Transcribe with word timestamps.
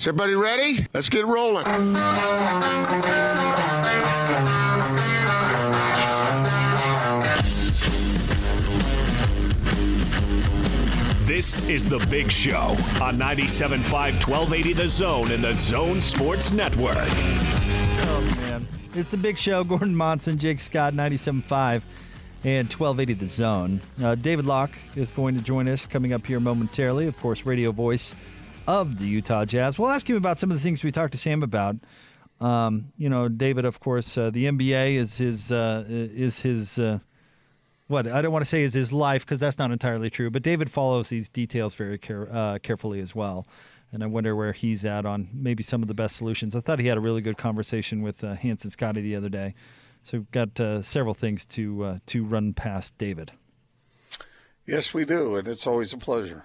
Is 0.00 0.08
everybody 0.08 0.34
ready? 0.34 0.86
Let's 0.94 1.10
get 1.10 1.26
rolling. 1.26 1.66
This 11.26 11.68
is 11.68 11.86
The 11.86 11.98
Big 12.08 12.32
Show 12.32 12.56
on 13.02 13.18
97.5 13.18 13.90
1280 13.92 14.72
The 14.72 14.88
Zone 14.88 15.32
and 15.32 15.44
The 15.44 15.54
Zone 15.54 16.00
Sports 16.00 16.52
Network. 16.52 16.96
Oh, 16.96 18.36
man. 18.40 18.66
It's 18.94 19.10
the 19.10 19.18
big 19.18 19.36
show. 19.36 19.62
Gordon 19.64 19.94
Monson, 19.94 20.38
Jake 20.38 20.60
Scott, 20.60 20.94
97.5 20.94 21.82
and 22.44 22.72
1280 22.72 23.12
The 23.12 23.28
Zone. 23.28 23.82
Uh, 24.02 24.14
David 24.14 24.46
Locke 24.46 24.72
is 24.96 25.10
going 25.10 25.34
to 25.34 25.42
join 25.42 25.68
us 25.68 25.84
coming 25.84 26.14
up 26.14 26.26
here 26.26 26.40
momentarily. 26.40 27.06
Of 27.06 27.18
course, 27.18 27.44
radio 27.44 27.70
voice 27.70 28.14
of 28.70 29.00
the 29.00 29.06
Utah 29.06 29.44
Jazz. 29.44 29.80
We'll 29.80 29.90
ask 29.90 30.08
him 30.08 30.14
about 30.14 30.38
some 30.38 30.52
of 30.52 30.56
the 30.56 30.62
things 30.62 30.84
we 30.84 30.92
talked 30.92 31.10
to 31.10 31.18
Sam 31.18 31.42
about. 31.42 31.74
Um, 32.40 32.92
you 32.96 33.08
know, 33.08 33.28
David, 33.28 33.64
of 33.64 33.80
course, 33.80 34.16
uh, 34.16 34.30
the 34.30 34.44
NBA 34.44 34.94
is 34.94 35.18
his 35.18 35.50
uh, 35.50 35.84
is 35.88 36.40
his 36.40 36.78
uh, 36.78 37.00
what 37.88 38.06
I 38.06 38.22
don't 38.22 38.30
want 38.30 38.42
to 38.42 38.48
say 38.48 38.62
is 38.62 38.72
his 38.72 38.92
life 38.92 39.26
because 39.26 39.40
that's 39.40 39.58
not 39.58 39.72
entirely 39.72 40.08
true. 40.08 40.30
But 40.30 40.44
David 40.44 40.70
follows 40.70 41.08
these 41.08 41.28
details 41.28 41.74
very 41.74 41.98
care, 41.98 42.28
uh, 42.32 42.58
carefully 42.62 43.00
as 43.00 43.12
well, 43.12 43.44
and 43.90 44.04
I 44.04 44.06
wonder 44.06 44.36
where 44.36 44.52
he's 44.52 44.84
at 44.84 45.04
on 45.04 45.28
maybe 45.32 45.64
some 45.64 45.82
of 45.82 45.88
the 45.88 45.94
best 45.94 46.14
solutions. 46.14 46.54
I 46.54 46.60
thought 46.60 46.78
he 46.78 46.86
had 46.86 46.96
a 46.96 47.00
really 47.00 47.22
good 47.22 47.38
conversation 47.38 48.02
with 48.02 48.22
uh, 48.22 48.34
Hanson 48.34 48.70
Scotty 48.70 49.00
the 49.00 49.16
other 49.16 49.28
day, 49.28 49.54
so 50.04 50.18
we've 50.18 50.30
got 50.30 50.60
uh, 50.60 50.80
several 50.80 51.14
things 51.14 51.44
to 51.46 52.00
to 52.06 52.24
run 52.24 52.54
past 52.54 52.96
David. 52.98 53.32
Yes, 54.64 54.94
we 54.94 55.04
do, 55.04 55.34
and 55.34 55.48
it's 55.48 55.66
always 55.66 55.92
a 55.92 55.98
pleasure. 55.98 56.44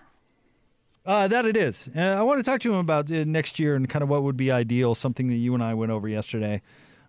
Uh, 1.05 1.27
that 1.27 1.45
it 1.45 1.55
is. 1.55 1.87
Uh, 1.95 1.99
I 1.99 2.23
want 2.23 2.39
to 2.39 2.43
talk 2.43 2.61
to 2.61 2.73
him 2.73 2.79
about 2.79 3.11
uh, 3.11 3.23
next 3.25 3.59
year 3.59 3.75
and 3.75 3.87
kind 3.87 4.01
of 4.01 4.09
what 4.09 4.23
would 4.23 4.37
be 4.37 4.51
ideal. 4.51 4.95
Something 4.95 5.27
that 5.27 5.35
you 5.35 5.53
and 5.53 5.63
I 5.63 5.73
went 5.75 5.91
over 5.91 6.07
yesterday. 6.07 6.61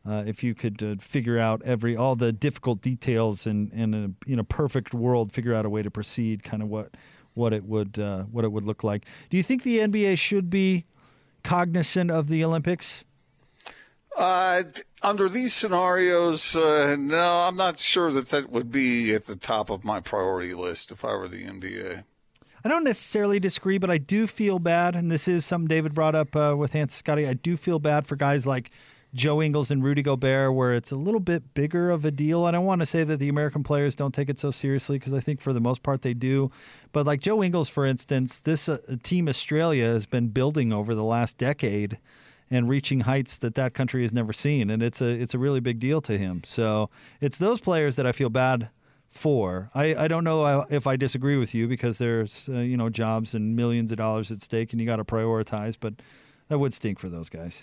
Uh, 0.07 0.23
if 0.27 0.45
you 0.45 0.55
could 0.55 0.83
uh, 0.83 0.95
figure 1.01 1.38
out 1.38 1.63
every 1.63 1.97
all 1.97 2.15
the 2.15 2.33
difficult 2.33 2.80
details 2.80 3.47
and 3.47 3.73
and 3.73 3.95
in 3.95 4.16
a, 4.29 4.33
in 4.33 4.38
a 4.38 4.45
perfect 4.45 4.95
world, 4.95 5.33
figure 5.33 5.55
out 5.55 5.65
a 5.65 5.71
way 5.71 5.83
to 5.83 5.91
proceed, 5.91 6.45
kind 6.45 6.63
of 6.63 6.69
what 6.69 6.95
what 7.35 7.53
it 7.53 7.65
would 7.65 7.99
uh, 7.99 8.25
what 8.25 8.45
it 8.45 8.53
would 8.53 8.65
look 8.65 8.85
like. 8.85 9.05
Do 9.30 9.37
you 9.37 9.43
think 9.43 9.63
the 9.63 9.79
NBA 9.79 10.19
should 10.19 10.51
be 10.51 10.85
cognizant 11.43 12.10
of 12.10 12.29
the 12.29 12.45
Olympics? 12.45 13.03
Uh, 14.16 14.63
under 15.03 15.29
these 15.29 15.53
scenarios, 15.53 16.57
uh, 16.57 16.97
no, 16.99 17.41
I'm 17.41 17.57
not 17.57 17.79
sure 17.79 18.10
that 18.13 18.31
that 18.31 18.51
would 18.51 18.71
be 18.71 19.15
at 19.15 19.27
the 19.27 19.37
top 19.37 19.69
of 19.69 19.85
my 19.85 20.01
priority 20.01 20.55
list 20.55 20.91
if 20.91 21.05
I 21.05 21.15
were 21.15 21.29
the 21.29 21.45
NBA. 21.45 22.05
I 22.67 22.69
don't 22.69 22.83
necessarily 22.83 23.39
disagree, 23.39 23.79
but 23.79 23.93
I 23.93 23.99
do 23.99 24.27
feel 24.27 24.59
bad, 24.59 24.97
and 24.97 25.09
this 25.09 25.29
is 25.29 25.47
something 25.47 25.69
David 25.69 25.95
brought 25.95 26.17
up 26.17 26.35
uh, 26.35 26.57
with 26.59 26.73
Hans 26.73 26.95
Scotty. 26.95 27.25
I 27.25 27.35
do 27.35 27.57
feel 27.57 27.79
bad 27.79 28.09
for 28.09 28.17
guys 28.17 28.45
like 28.45 28.73
Joe 29.15 29.41
Ingles 29.41 29.71
and 29.71 29.85
Rudy 29.85 30.03
Gobert, 30.03 30.53
where 30.53 30.75
it's 30.75 30.91
a 30.91 30.97
little 30.97 31.21
bit 31.21 31.55
bigger 31.55 31.91
of 31.91 32.05
a 32.05 32.11
deal. 32.11 32.45
And 32.45 32.57
I 32.57 32.59
want 32.59 32.81
to 32.81 32.87
say 32.87 33.05
that 33.05 33.19
the 33.19 33.29
American 33.29 33.63
players 33.63 33.95
don't 33.95 34.13
take 34.13 34.29
it 34.29 34.41
so 34.41 34.51
seriously 34.51 34.99
because 34.99 35.15
I 35.15 35.21
think 35.21 35.41
for 35.41 35.53
the 35.53 35.61
most 35.61 35.85
part 35.85 36.03
they 36.03 36.13
do. 36.13 36.51
But 36.91 37.07
like 37.07 37.21
Joe 37.21 37.41
Ingles, 37.41 37.69
for 37.69 37.87
instance, 37.87 38.41
this 38.41 38.69
uh, 38.69 38.79
team 39.05 39.29
Australia 39.29 39.85
has 39.85 40.07
been 40.07 40.31
building 40.31 40.73
over 40.73 40.93
the 40.97 41.05
last 41.05 41.39
decade 41.39 42.01
and 42.51 42.69
reaching 42.69 43.03
heights 43.03 43.39
that 43.39 43.55
that 43.55 43.75
country 43.75 44.03
has 44.03 44.13
never 44.13 44.33
seen, 44.33 44.71
and 44.71 44.83
it's 44.83 45.01
a 45.01 45.07
it's 45.07 45.35
a 45.35 45.39
really 45.39 45.61
big 45.61 45.79
deal 45.79 46.01
to 46.01 46.19
him. 46.19 46.43
So 46.45 46.91
it's 47.21 47.39
those 47.39 47.61
players 47.61 47.95
that 47.95 48.07
I 48.07 48.11
feel 48.11 48.29
bad 48.29 48.71
for. 49.17 49.71
I, 49.75 49.95
I 49.95 50.09
don't 50.09 50.25
know 50.25 50.65
if 50.71 50.87
I 50.87 50.97
disagree 50.97 51.37
with 51.37 51.55
you 51.55 51.69
because 51.69 51.99
there's 51.99 52.49
uh, 52.49 52.59
you 52.59 52.77
know 52.77 52.89
jobs 52.89 53.35
and 53.35 53.57
millions 53.57 53.93
of 53.93 53.99
dollars 53.99 54.31
at 54.31 54.43
stake, 54.43 54.73
and 54.73 54.81
you 54.81 54.87
got 54.87 54.97
to 54.97 55.05
prioritize. 55.05 55.77
But 55.79 55.95
that 56.49 56.59
would 56.59 56.75
stink 56.75 56.99
for 56.99 57.09
those 57.09 57.29
guys. 57.29 57.63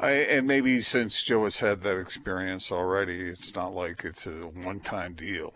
I, 0.00 0.10
and 0.10 0.46
maybe 0.46 0.80
since 0.82 1.22
Joe 1.22 1.44
has 1.44 1.58
had 1.58 1.80
that 1.82 1.98
experience 1.98 2.70
already, 2.70 3.28
it's 3.28 3.54
not 3.54 3.74
like 3.74 4.04
it's 4.04 4.26
a 4.26 4.30
one-time 4.30 5.14
deal, 5.14 5.54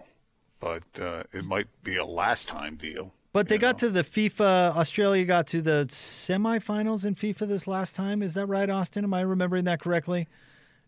but 0.60 0.82
uh, 0.98 1.24
it 1.32 1.44
might 1.44 1.66
be 1.82 1.96
a 1.96 2.06
last-time 2.06 2.76
deal. 2.76 3.12
But 3.32 3.48
they 3.48 3.58
got 3.58 3.80
know? 3.82 3.88
to 3.88 3.94
the 3.94 4.02
FIBA. 4.02 4.76
Australia 4.76 5.24
got 5.24 5.46
to 5.48 5.60
the 5.60 5.86
semifinals 5.90 7.04
in 7.04 7.14
FIBA 7.14 7.46
this 7.46 7.66
last 7.66 7.94
time. 7.94 8.22
Is 8.22 8.34
that 8.34 8.46
right, 8.46 8.68
Austin? 8.68 9.04
Am 9.04 9.14
I 9.14 9.20
remembering 9.20 9.64
that 9.64 9.80
correctly? 9.80 10.26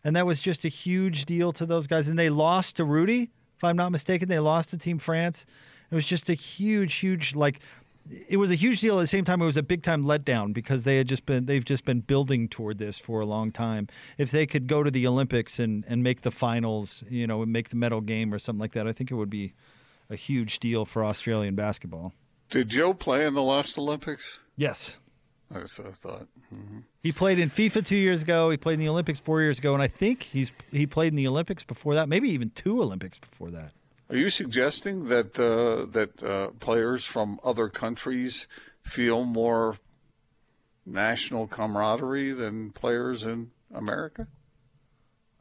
And 0.03 0.15
that 0.15 0.25
was 0.25 0.39
just 0.39 0.65
a 0.65 0.67
huge 0.67 1.25
deal 1.25 1.53
to 1.53 1.65
those 1.65 1.87
guys. 1.87 2.07
And 2.09 2.19
they 2.19 2.29
lost 2.29 2.75
to 2.77 2.83
Rudy 2.83 3.31
if 3.63 3.69
I'm 3.69 3.77
not 3.77 3.93
mistaken. 3.93 4.27
They 4.27 4.39
lost 4.39 4.69
to 4.69 4.77
Team 4.77 4.99
France. 4.99 5.45
It 5.89 5.95
was 5.95 6.05
just 6.05 6.29
a 6.29 6.33
huge, 6.33 6.95
huge 6.95 7.33
like. 7.33 7.59
It 8.27 8.35
was 8.35 8.51
a 8.51 8.55
huge 8.55 8.81
deal. 8.81 8.97
At 8.97 9.01
the 9.01 9.07
same 9.07 9.23
time, 9.23 9.41
it 9.41 9.45
was 9.45 9.55
a 9.55 9.63
big 9.63 9.81
time 9.81 10.03
letdown 10.03 10.53
because 10.53 10.83
they 10.83 10.97
had 10.97 11.07
just 11.07 11.25
been 11.25 11.45
they've 11.45 11.63
just 11.63 11.85
been 11.85 12.01
building 12.01 12.49
toward 12.49 12.77
this 12.77 12.97
for 12.97 13.21
a 13.21 13.25
long 13.25 13.53
time. 13.53 13.87
If 14.17 14.31
they 14.31 14.45
could 14.45 14.67
go 14.67 14.83
to 14.83 14.91
the 14.91 15.07
Olympics 15.07 15.59
and 15.59 15.85
and 15.87 16.03
make 16.03 16.21
the 16.21 16.31
finals, 16.31 17.05
you 17.09 17.25
know, 17.25 17.41
and 17.41 17.53
make 17.53 17.69
the 17.69 17.77
medal 17.77 18.01
game 18.01 18.33
or 18.33 18.39
something 18.39 18.59
like 18.59 18.73
that, 18.73 18.87
I 18.87 18.91
think 18.91 19.09
it 19.11 19.15
would 19.15 19.29
be 19.29 19.53
a 20.09 20.17
huge 20.17 20.59
deal 20.59 20.83
for 20.83 21.05
Australian 21.05 21.55
basketball. 21.55 22.11
Did 22.49 22.67
Joe 22.67 22.93
play 22.93 23.25
in 23.25 23.33
the 23.33 23.41
last 23.41 23.77
Olympics? 23.77 24.39
Yes. 24.57 24.97
That's 25.53 25.77
what 25.77 25.87
I 25.87 25.91
thought. 25.91 26.27
Mm-hmm. 26.53 26.79
He 27.01 27.11
played 27.11 27.39
in 27.39 27.49
FIBA 27.49 27.85
two 27.85 27.95
years 27.95 28.21
ago. 28.21 28.49
He 28.49 28.57
played 28.57 28.75
in 28.75 28.79
the 28.79 28.89
Olympics 28.89 29.19
four 29.19 29.41
years 29.41 29.59
ago, 29.59 29.73
and 29.73 29.83
I 29.83 29.87
think 29.87 30.23
he's 30.23 30.51
he 30.71 30.87
played 30.87 31.13
in 31.13 31.15
the 31.15 31.27
Olympics 31.27 31.63
before 31.63 31.95
that, 31.95 32.09
maybe 32.09 32.29
even 32.29 32.49
two 32.51 32.81
Olympics 32.81 33.19
before 33.19 33.49
that. 33.51 33.71
Are 34.09 34.17
you 34.17 34.29
suggesting 34.29 35.05
that 35.05 35.39
uh, 35.39 35.85
that 35.91 36.23
uh, 36.23 36.47
players 36.59 37.05
from 37.05 37.39
other 37.43 37.69
countries 37.69 38.47
feel 38.81 39.23
more 39.23 39.77
national 40.85 41.47
camaraderie 41.47 42.31
than 42.31 42.71
players 42.71 43.23
in 43.23 43.51
America? 43.73 44.27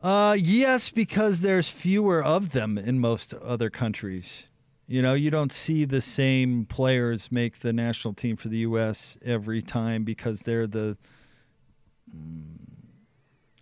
Uh, 0.03 0.37
yes, 0.39 0.89
because 0.89 1.41
there's 1.41 1.69
fewer 1.69 2.23
of 2.23 2.51
them 2.51 2.77
in 2.77 2.99
most 2.99 3.35
other 3.35 3.71
countries. 3.71 4.45
You 4.93 5.01
know, 5.01 5.15
you 5.15 5.31
don't 5.31 5.51
see 5.51 5.87
the 5.87 6.03
same 6.03 6.67
players 6.67 7.33
make 7.33 7.61
the 7.61 7.73
national 7.73 8.13
team 8.13 8.37
for 8.37 8.49
the 8.49 8.59
U.S. 8.59 9.17
every 9.25 9.63
time 9.63 10.05
because 10.05 10.41
they're 10.41 10.67
the 10.67 10.99
mm, 12.15 12.43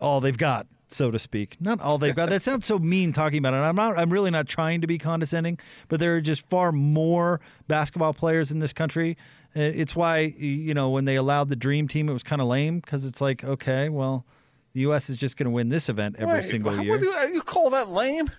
all 0.00 0.20
they've 0.20 0.36
got, 0.36 0.66
so 0.88 1.12
to 1.12 1.20
speak. 1.20 1.56
Not 1.60 1.80
all 1.80 1.98
they've 1.98 2.16
got. 2.16 2.30
that 2.30 2.42
sounds 2.42 2.66
so 2.66 2.80
mean 2.80 3.12
talking 3.12 3.38
about 3.38 3.54
it. 3.54 3.58
I'm 3.58 3.76
not. 3.76 3.96
I'm 3.96 4.10
really 4.10 4.32
not 4.32 4.48
trying 4.48 4.80
to 4.80 4.88
be 4.88 4.98
condescending, 4.98 5.60
but 5.86 6.00
there 6.00 6.16
are 6.16 6.20
just 6.20 6.48
far 6.48 6.72
more 6.72 7.40
basketball 7.68 8.12
players 8.12 8.50
in 8.50 8.58
this 8.58 8.72
country. 8.72 9.16
Uh, 9.54 9.60
it's 9.60 9.94
why 9.94 10.34
you 10.36 10.74
know 10.74 10.90
when 10.90 11.04
they 11.04 11.14
allowed 11.14 11.48
the 11.48 11.54
dream 11.54 11.86
team, 11.86 12.08
it 12.08 12.12
was 12.12 12.24
kind 12.24 12.42
of 12.42 12.48
lame 12.48 12.80
because 12.80 13.06
it's 13.06 13.20
like, 13.20 13.44
okay, 13.44 13.88
well, 13.88 14.26
the 14.72 14.80
U.S. 14.80 15.08
is 15.08 15.16
just 15.16 15.36
going 15.36 15.44
to 15.44 15.52
win 15.52 15.68
this 15.68 15.88
event 15.88 16.16
every 16.18 16.38
Wait, 16.38 16.44
single 16.44 16.82
year. 16.82 16.98
You, 16.98 17.14
you 17.34 17.42
call 17.42 17.70
that 17.70 17.88
lame? 17.88 18.32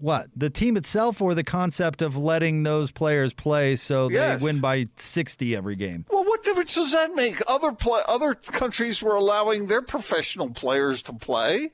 What 0.00 0.28
the 0.34 0.50
team 0.50 0.76
itself, 0.76 1.20
or 1.20 1.34
the 1.34 1.44
concept 1.44 2.00
of 2.00 2.16
letting 2.16 2.62
those 2.62 2.90
players 2.90 3.32
play 3.32 3.76
so 3.76 4.08
they 4.08 4.14
yes. 4.14 4.42
win 4.42 4.60
by 4.60 4.88
sixty 4.96 5.54
every 5.54 5.76
game? 5.76 6.06
Well, 6.10 6.24
what 6.24 6.42
difference 6.42 6.74
does 6.74 6.92
that 6.92 7.14
make? 7.14 7.42
Other 7.46 7.72
play, 7.72 8.00
other 8.08 8.34
countries 8.34 9.02
were 9.02 9.14
allowing 9.14 9.66
their 9.66 9.82
professional 9.82 10.50
players 10.50 11.02
to 11.02 11.12
play. 11.12 11.72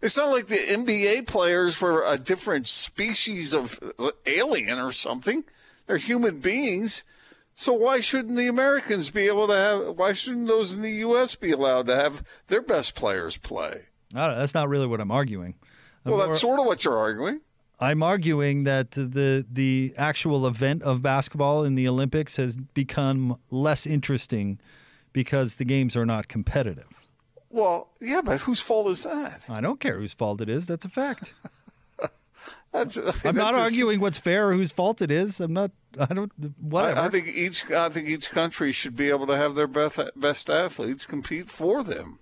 It's 0.00 0.16
not 0.16 0.30
like 0.30 0.46
the 0.46 0.56
NBA 0.56 1.26
players 1.26 1.80
were 1.80 2.04
a 2.04 2.18
different 2.18 2.68
species 2.68 3.52
of 3.52 3.80
alien 4.26 4.78
or 4.78 4.92
something. 4.92 5.42
They're 5.86 5.96
human 5.96 6.38
beings. 6.38 7.02
So 7.56 7.72
why 7.72 7.98
shouldn't 8.00 8.36
the 8.36 8.46
Americans 8.46 9.10
be 9.10 9.26
able 9.26 9.48
to 9.48 9.54
have? 9.54 9.96
Why 9.96 10.12
shouldn't 10.12 10.46
those 10.46 10.74
in 10.74 10.82
the 10.82 10.92
U.S. 10.92 11.34
be 11.34 11.50
allowed 11.50 11.88
to 11.88 11.96
have 11.96 12.22
their 12.46 12.62
best 12.62 12.94
players 12.94 13.36
play? 13.36 13.86
I 14.14 14.28
don't 14.28 14.38
that's 14.38 14.54
not 14.54 14.68
really 14.68 14.86
what 14.86 15.00
I'm 15.00 15.10
arguing. 15.10 15.54
Well, 16.08 16.26
that's 16.26 16.40
sort 16.40 16.60
of 16.60 16.66
what 16.66 16.84
you're 16.84 16.98
arguing. 16.98 17.40
I'm 17.80 18.02
arguing 18.02 18.64
that 18.64 18.92
the 18.92 19.46
the 19.50 19.94
actual 19.96 20.46
event 20.46 20.82
of 20.82 21.00
basketball 21.00 21.62
in 21.64 21.76
the 21.76 21.86
Olympics 21.86 22.36
has 22.36 22.56
become 22.56 23.38
less 23.50 23.86
interesting 23.86 24.58
because 25.12 25.56
the 25.56 25.64
games 25.64 25.96
are 25.96 26.06
not 26.06 26.28
competitive. 26.28 26.98
Well, 27.50 27.90
yeah, 28.00 28.20
but 28.20 28.40
whose 28.40 28.60
fault 28.60 28.88
is 28.88 29.04
that? 29.04 29.44
I 29.48 29.60
don't 29.60 29.80
care 29.80 29.98
whose 29.98 30.12
fault 30.12 30.40
it 30.40 30.48
is. 30.48 30.66
That's 30.66 30.84
a 30.84 30.88
fact. 30.88 31.32
that's, 32.72 32.98
I'm 33.24 33.36
not 33.36 33.54
arguing 33.54 34.00
what's 34.00 34.18
fair 34.18 34.50
or 34.50 34.54
whose 34.54 34.72
fault 34.72 35.00
it 35.00 35.10
is. 35.10 35.40
I'm 35.40 35.52
not. 35.52 35.70
I 35.98 36.12
don't. 36.12 36.32
Whatever. 36.60 37.00
I, 37.00 37.06
I, 37.06 37.08
think 37.08 37.28
each. 37.28 37.70
I 37.70 37.88
think 37.88 38.08
each 38.08 38.30
country 38.30 38.72
should 38.72 38.96
be 38.96 39.08
able 39.08 39.26
to 39.28 39.36
have 39.36 39.54
their 39.54 39.68
best 39.68 39.98
best 40.16 40.50
athletes 40.50 41.06
compete 41.06 41.48
for 41.48 41.82
them. 41.82 42.18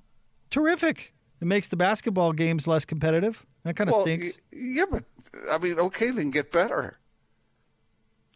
Terrific. 0.50 1.14
It 1.40 1.46
makes 1.46 1.68
the 1.68 1.76
basketball 1.76 2.32
games 2.32 2.66
less 2.66 2.84
competitive. 2.84 3.44
That 3.66 3.74
kind 3.74 3.90
of 3.90 3.94
well, 3.94 4.02
stinks. 4.04 4.38
Yeah, 4.52 4.84
but 4.88 5.02
I 5.50 5.58
mean, 5.58 5.76
okay, 5.76 6.12
then 6.12 6.30
get 6.30 6.52
better. 6.52 7.00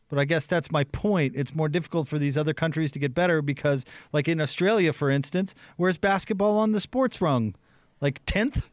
But 0.08 0.18
I 0.18 0.24
guess 0.24 0.44
that's 0.46 0.72
my 0.72 0.82
point. 0.82 1.34
It's 1.36 1.54
more 1.54 1.68
difficult 1.68 2.08
for 2.08 2.18
these 2.18 2.36
other 2.36 2.52
countries 2.52 2.90
to 2.92 2.98
get 2.98 3.14
better 3.14 3.40
because, 3.40 3.84
like 4.12 4.26
in 4.26 4.40
Australia, 4.40 4.92
for 4.92 5.08
instance, 5.08 5.54
where's 5.76 5.98
basketball 5.98 6.58
on 6.58 6.72
the 6.72 6.80
sports 6.80 7.20
rung? 7.20 7.54
Like 8.00 8.26
10th? 8.26 8.70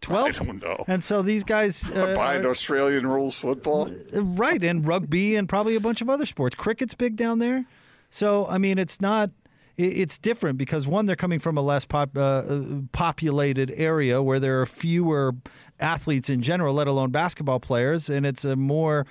12th? 0.00 0.40
I 0.40 0.44
don't 0.44 0.62
know. 0.62 0.82
And 0.88 1.04
so 1.04 1.20
these 1.20 1.44
guys. 1.44 1.86
Uh, 1.94 2.14
Buying 2.14 2.46
Australian 2.46 3.06
rules 3.06 3.36
football? 3.36 3.90
Uh, 4.16 4.22
right, 4.22 4.64
and 4.64 4.86
rugby 4.86 5.36
and 5.36 5.46
probably 5.46 5.76
a 5.76 5.80
bunch 5.80 6.00
of 6.00 6.08
other 6.08 6.24
sports. 6.24 6.54
Cricket's 6.54 6.94
big 6.94 7.16
down 7.16 7.38
there. 7.38 7.66
So, 8.08 8.46
I 8.46 8.56
mean, 8.56 8.78
it's 8.78 8.98
not 8.98 9.30
it's 9.78 10.18
different 10.18 10.58
because 10.58 10.88
one, 10.88 11.06
they're 11.06 11.16
coming 11.16 11.38
from 11.38 11.56
a 11.56 11.62
less 11.62 11.84
pop, 11.84 12.10
uh, 12.16 12.42
populated 12.90 13.72
area 13.76 14.20
where 14.20 14.40
there 14.40 14.60
are 14.60 14.66
fewer 14.66 15.36
athletes 15.80 16.30
in 16.30 16.42
general, 16.42 16.74
let 16.74 16.88
alone 16.88 17.10
basketball 17.10 17.60
players, 17.60 18.08
and 18.08 18.26
it's 18.26 18.44
a 18.44 18.56
more 18.56 19.06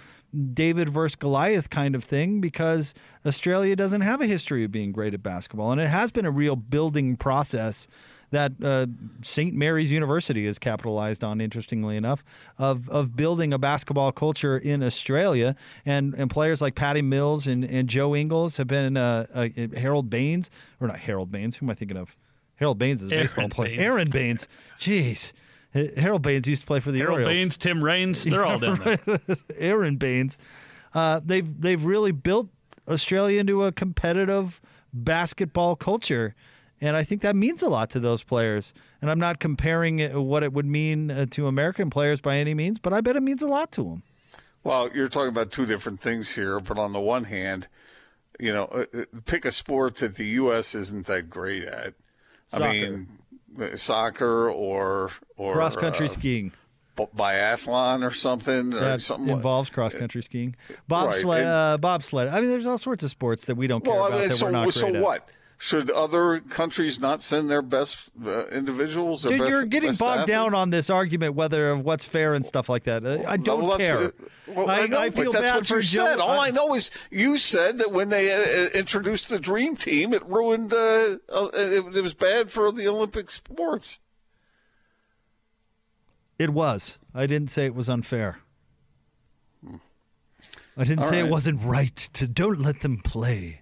David 0.54 0.90
versus 0.90 1.16
Goliath 1.16 1.69
kind 1.69 1.96
of 1.96 2.04
thing 2.04 2.42
because 2.42 2.94
Australia 3.25 3.75
doesn't 3.75 4.02
have 4.02 4.22
a 4.22 4.25
history 4.25 4.64
of 4.64 4.72
being 4.72 4.92
great 4.92 5.14
at 5.14 5.24
basketball, 5.24 5.72
and 5.72 5.81
it 5.81 5.88
has 5.88 6.12
been 6.12 6.25
a 6.25 6.31
real 6.31 6.56
building 6.56 7.16
process 7.16 7.88
that 8.31 8.52
uh, 8.62 8.88
St. 9.22 9.54
Mary's 9.56 9.92
University 9.92 10.46
has 10.48 10.60
capitalized 10.60 11.24
on, 11.24 11.40
interestingly 11.40 11.96
enough, 11.96 12.24
of, 12.58 12.90
of 12.90 13.16
building 13.16 13.54
a 13.54 13.58
basketball 13.58 14.12
culture 14.12 14.58
in 14.58 14.84
Australia. 14.84 15.56
And, 15.86 16.13
and 16.13 16.30
players 16.30 16.62
like 16.62 16.75
Patty 16.75 17.02
Mills 17.02 17.48
and, 17.48 17.63
and 17.63 17.88
Joe 17.88 18.16
Ingles 18.16 18.58
have 18.58 18.68
been 18.68 18.98
uh, 18.98 19.28
uh, 19.34 19.48
Harold 19.78 20.10
Baines, 20.10 20.50
or 20.81 20.88
not 20.88 21.00
Harold 21.00 21.31
Baines, 21.31 21.56
who 21.56 21.66
am 21.66 21.70
I 21.70 21.74
thinking 21.74 21.98
of? 21.98 22.16
Harold 22.56 22.78
Baines 22.78 23.04
is 23.04 23.10
a 23.10 23.13
Aaron 23.13 23.28
baseball 23.28 23.50
player. 23.50 23.70
Baines. 23.70 23.81
Aron 23.81 24.10
Baynes. 24.10 24.48
Jeez. 24.80 25.31
Harold 25.97 26.21
Baines 26.21 26.47
used 26.47 26.62
to 26.62 26.68
play 26.68 26.79
for 26.79 26.91
the 26.91 27.00
Harold 27.00 27.19
Orioles. 27.19 27.29
Baines, 27.33 27.57
Tim 27.57 27.83
Raines, 27.83 28.24
they're 28.24 28.45
all 28.45 28.59
down 28.59 28.79
there. 28.83 29.19
Aron 29.57 29.97
Baynes. 29.97 30.38
Uh, 30.94 31.19
they've 31.24 31.62
they've 31.62 31.83
really 31.83 32.12
built 32.12 32.50
Australia 32.88 33.39
into 33.39 33.63
a 33.63 33.71
competitive 33.71 34.62
basketball 34.94 35.75
culture, 35.75 36.33
and 36.81 36.95
I 36.95 37.03
think 37.03 37.21
that 37.21 37.35
means 37.35 37.62
a 37.62 37.69
lot 37.69 37.89
to 37.91 38.00
those 38.00 38.24
players. 38.24 38.74
And 39.01 39.12
I'm 39.12 39.19
not 39.19 39.39
comparing 39.39 40.00
it- 40.00 40.15
what 40.15 40.41
it 40.44 40.53
would 40.53 40.65
mean 40.65 41.12
uh, 41.12 41.25
to 41.31 41.47
American 41.47 41.89
players 41.89 42.19
by 42.21 42.38
any 42.38 42.53
means, 42.53 42.79
but 42.79 42.94
I 42.94 43.01
bet 43.01 43.15
it 43.15 43.21
means 43.21 43.41
a 43.41 43.47
lot 43.47 43.71
to 43.74 43.83
them. 43.83 44.03
Well, 44.63 44.89
you're 44.94 45.07
talking 45.07 45.29
about 45.29 45.51
two 45.51 45.65
different 45.65 46.00
things 46.01 46.33
here, 46.33 46.59
but 46.59 46.77
on 46.79 46.94
the 46.94 47.00
one 47.00 47.25
hand, 47.25 47.68
you 48.39 48.51
know, 48.51 48.65
uh, 48.65 48.85
uh, 48.94 49.03
pick 49.25 49.45
a 49.45 49.51
sport 49.51 49.97
that 49.97 50.15
the 50.15 50.25
U.S. 50.25 50.74
isn't 50.75 51.06
that 51.06 51.29
great 51.29 51.63
at. 51.63 51.94
Soccer. 52.47 52.63
I 52.63 52.71
mean, 52.71 53.07
soccer 53.76 54.50
or 54.52 55.12
or 55.36 55.54
Cross 55.54 55.76
country 55.78 56.06
uh, 56.08 56.10
skiing 56.10 56.52
b- 56.96 57.06
biathlon 57.16 58.06
or 58.06 58.12
something 58.12 58.74
or 58.74 58.80
that 58.80 59.02
something. 59.02 59.28
like- 59.28 59.36
involves 59.38 59.70
cross 59.70 59.94
country 59.94 60.22
skiing, 60.24 60.56
bobsled. 60.88 61.44
Right, 61.44 61.74
uh, 61.74 61.78
bobsled. 61.78 62.28
I 62.30 62.42
mean, 62.42 62.50
there's 62.50 62.66
all 62.66 62.78
sorts 62.78 63.04
of 63.04 63.10
sports 63.10 63.46
that 63.46 63.56
we 63.56 63.68
don't 63.68 63.84
care 63.84 63.94
Well, 63.94 64.04
I 64.04 64.08
about 64.08 64.20
mean, 64.20 64.30
that 64.30 64.36
so 64.36 64.46
we're 64.46 64.52
not 64.52 64.74
so 64.74 64.82
great 64.82 64.96
at. 64.98 65.02
what? 65.04 65.30
Should 65.59 65.89
other 65.89 66.39
countries 66.39 67.00
not 67.00 67.24
send 67.24 67.50
their 67.50 67.63
best 67.63 68.09
uh, 68.24 68.45
individuals? 68.48 69.24
Dude, 69.24 69.39
best, 69.39 69.50
you're 69.50 69.65
getting 69.65 69.95
bogged 69.95 70.27
down 70.27 70.54
on 70.54 70.69
this 70.69 70.88
argument 70.89 71.33
whether 71.33 71.71
of 71.71 71.83
what's 71.83 72.06
fair 72.06 72.36
and 72.36 72.45
stuff 72.45 72.69
like 72.69 72.83
that. 72.83 73.04
Uh, 73.04 73.24
I 73.27 73.38
don't 73.38 73.65
Well, 73.65 73.77
care. 73.80 74.13
Well, 74.45 74.69
I, 74.69 74.81
I, 74.81 74.88
know, 74.88 75.00
I 75.00 75.09
feel 75.09 75.31
that's 75.31 75.44
bad 75.44 75.56
what 75.56 75.68
for 75.68 75.77
you 75.77 75.81
said. 75.81 76.19
All 76.19 76.39
I 76.39 76.51
know 76.51 76.75
is 76.75 76.92
you 77.09 77.39
said 77.39 77.80
that 77.80 77.92
when 77.92 78.09
they 78.09 78.31
uh, 78.31 78.38
uh, 78.38 78.80
introduced 78.80 79.30
the 79.30 79.39
Dream 79.39 79.75
Team, 79.75 80.13
it 80.13 80.24
ruined. 80.27 80.71
Uh, 80.71 81.18
uh, 81.27 81.50
it, 81.54 81.95
it 81.95 82.01
was 82.01 82.13
bad 82.13 82.51
for 82.51 82.71
the 82.71 82.88
Olympic 82.88 83.31
sports. 83.31 84.00
It 86.38 86.51
was. 86.51 87.00
I 87.15 87.25
didn't 87.25 87.50
say 87.50 87.65
it 87.65 87.74
was 87.74 87.89
unfair. 87.89 88.42
I 90.77 90.83
didn't 90.83 91.06
All 91.06 91.10
say 91.10 91.19
it 91.19 91.30
wasn't 91.30 91.63
right 91.63 91.95
to 92.13 92.27
don't 92.27 92.62
let 92.62 92.81
them 92.81 92.98
play. 92.98 93.62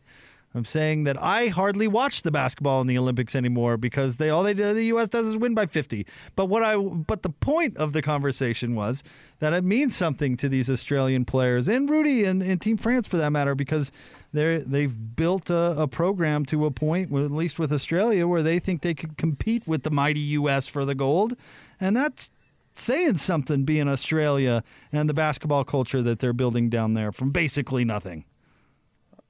I'm 0.56 0.64
saying 0.64 1.04
that 1.04 1.22
I 1.22 1.48
hardly 1.48 1.86
watch 1.86 2.22
the 2.22 2.32
basketball 2.32 2.80
in 2.80 2.88
the 2.88 2.98
Olympics 2.98 3.36
anymore 3.36 3.76
because 3.76 4.16
they 4.16 4.30
all 4.30 4.42
they 4.42 4.54
do 4.54 4.74
the 4.74 4.86
US 4.86 5.10
does 5.10 5.28
is 5.28 5.36
win 5.36 5.54
by 5.54 5.66
50. 5.66 6.08
But 6.38 6.46
what 6.46 6.64
I 6.64 6.78
but 6.78 7.24
the 7.24 7.30
point 7.30 7.76
of 7.76 7.92
the 7.92 8.02
conversation 8.02 8.74
was 8.74 9.04
that 9.40 9.52
it 9.52 9.66
means 9.66 9.98
something 9.98 10.38
to 10.38 10.48
these 10.48 10.70
Australian 10.70 11.26
players 11.26 11.68
and 11.68 11.90
Rudy 11.90 12.24
and, 12.24 12.42
and 12.42 12.62
Team 12.62 12.78
France 12.78 13.06
for 13.06 13.18
that 13.18 13.32
matter 13.32 13.54
because 13.54 13.92
they're 14.32 14.62
they've 14.62 15.16
built 15.18 15.50
a, 15.50 15.76
a 15.78 15.90
program 15.90 16.46
to 16.46 16.66
a 16.66 16.72
point, 16.72 17.12
at 17.12 17.32
least 17.32 17.60
with 17.60 17.74
Australia, 17.74 18.26
where 18.26 18.42
they 18.42 18.58
think 18.58 18.82
they 18.82 18.94
could 18.94 19.18
compete 19.18 19.68
with 19.68 19.84
the 19.84 19.92
mighty 19.92 20.22
US 20.22 20.68
for 20.68 20.86
the 20.86 20.96
gold. 20.96 21.36
And 21.82 21.98
that's 21.98 22.30
saying 22.76 23.18
something 23.18 23.66
being 23.66 23.90
Australia 23.90 24.64
and 24.94 25.10
the 25.10 25.14
basketball 25.14 25.66
culture 25.66 26.02
that 26.02 26.20
they're 26.20 26.32
building 26.32 26.70
down 26.70 26.94
there 26.94 27.12
from 27.12 27.32
basically 27.32 27.84
nothing. 27.84 28.24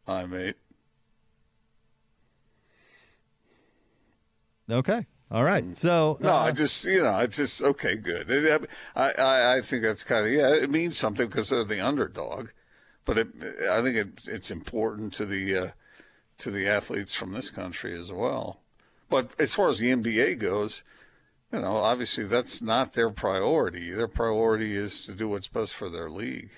I 0.08 0.26
mate. 0.26 0.56
Okay. 4.70 5.06
All 5.32 5.44
right. 5.44 5.76
So 5.78 6.18
No, 6.22 6.34
uh, 6.34 6.38
I 6.38 6.52
just 6.52 6.86
you 6.86 7.02
know, 7.04 7.20
it's 7.20 7.38
just 7.38 7.62
okay, 7.64 7.98
good. 7.98 8.30
It- 8.30 8.70
I 8.96 9.12
I, 9.12 9.56
I 9.58 9.62
think 9.62 9.84
that's 9.84 10.04
kind 10.04 10.26
of 10.26 10.32
yeah, 10.32 10.54
it 10.54 10.70
means 10.70 10.98
something 10.98 11.28
because 11.28 11.50
they're 11.50 11.64
the 11.64 11.82
underdog, 11.86 12.50
but 13.06 13.18
it, 13.18 13.28
I 13.72 13.82
think 13.82 13.96
it, 13.98 14.28
it's 14.28 14.52
important 14.52 15.14
to 15.16 15.26
the 15.26 15.58
uh, 15.58 15.68
to 16.40 16.52
the 16.52 16.68
athletes 16.68 17.14
from 17.16 17.34
this 17.34 17.50
country 17.50 17.98
as 18.00 18.12
well. 18.12 18.62
But 19.10 19.32
as 19.40 19.54
far 19.54 19.70
as 19.70 19.80
the 19.80 19.92
NBA 19.92 20.40
goes, 20.40 20.84
you 21.52 21.60
know, 21.62 21.78
obviously 21.78 22.26
that's 22.26 22.62
not 22.62 22.94
their 22.94 23.10
priority. 23.10 23.92
Their 23.92 24.08
priority 24.08 24.76
is 24.76 25.02
to 25.02 25.14
do 25.14 25.28
what's 25.30 25.48
best 25.48 25.74
for 25.74 25.90
their 25.90 26.10
league. 26.10 26.50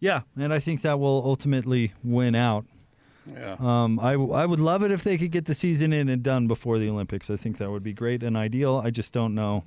yeah, 0.00 0.22
and 0.36 0.52
I 0.52 0.58
think 0.58 0.82
that 0.82 0.98
will 0.98 1.22
ultimately 1.24 1.92
win 2.02 2.34
out. 2.34 2.64
Yeah. 3.26 3.56
Um, 3.58 3.98
I, 4.00 4.12
I 4.12 4.46
would 4.46 4.60
love 4.60 4.82
it 4.82 4.90
if 4.90 5.04
they 5.04 5.18
could 5.18 5.30
get 5.30 5.46
the 5.46 5.54
season 5.54 5.92
in 5.92 6.08
and 6.08 6.22
done 6.22 6.46
before 6.46 6.78
the 6.78 6.88
Olympics. 6.88 7.30
I 7.30 7.36
think 7.36 7.58
that 7.58 7.70
would 7.70 7.82
be 7.82 7.92
great 7.92 8.22
and 8.22 8.36
ideal. 8.36 8.80
I 8.84 8.90
just 8.90 9.12
don't 9.12 9.34
know. 9.34 9.64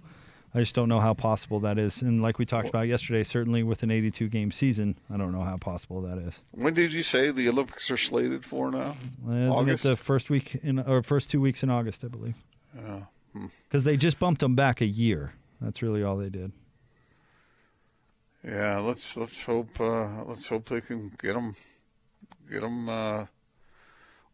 I 0.55 0.59
just 0.59 0.75
don't 0.75 0.87
know 0.87 0.99
how 0.99 1.13
possible 1.15 1.59
that 1.61 1.79
is. 1.79 2.01
And 2.03 2.21
like 2.21 2.37
we 2.37 2.45
talked 2.45 2.69
about 2.69 2.87
yesterday, 2.87 3.23
certainly 3.23 3.63
with 3.63 3.81
an 3.81 3.89
82 3.89 4.27
game 4.27 4.51
season, 4.51 4.97
I 5.11 5.17
don't 5.17 5.31
know 5.31 5.41
how 5.41 5.57
possible 5.57 6.01
that 6.03 6.19
is. 6.19 6.43
when 6.51 6.73
did 6.75 6.93
you 6.93 7.01
say 7.01 7.31
the 7.31 7.49
Olympics 7.49 7.89
are 7.89 7.97
slated 7.97 8.45
for 8.45 8.69
now? 8.69 8.95
Isn't 9.25 9.49
August? 9.49 9.85
it 9.85 9.87
the 9.89 9.95
first 9.95 10.29
week 10.29 10.55
in 10.61 10.79
or 10.79 11.01
first 11.01 11.31
two 11.31 11.41
weeks 11.41 11.63
in 11.63 11.69
August, 11.71 12.03
I 12.05 12.07
believe? 12.07 12.35
Yeah. 12.75 13.01
Because 13.67 13.83
they 13.83 13.97
just 13.97 14.19
bumped 14.19 14.41
them 14.41 14.55
back 14.55 14.79
a 14.79 14.85
year. 14.85 15.33
That's 15.59 15.81
really 15.81 16.03
all 16.03 16.17
they 16.17 16.29
did. 16.29 16.51
Yeah, 18.45 18.79
let's 18.79 19.15
let's 19.17 19.43
hope 19.43 19.79
uh, 19.79 20.23
let's 20.25 20.47
hope 20.49 20.67
they 20.67 20.81
can 20.81 21.11
get 21.19 21.33
them 21.33 21.55
get 22.51 22.61
them 22.61 22.89
uh, 22.89 23.25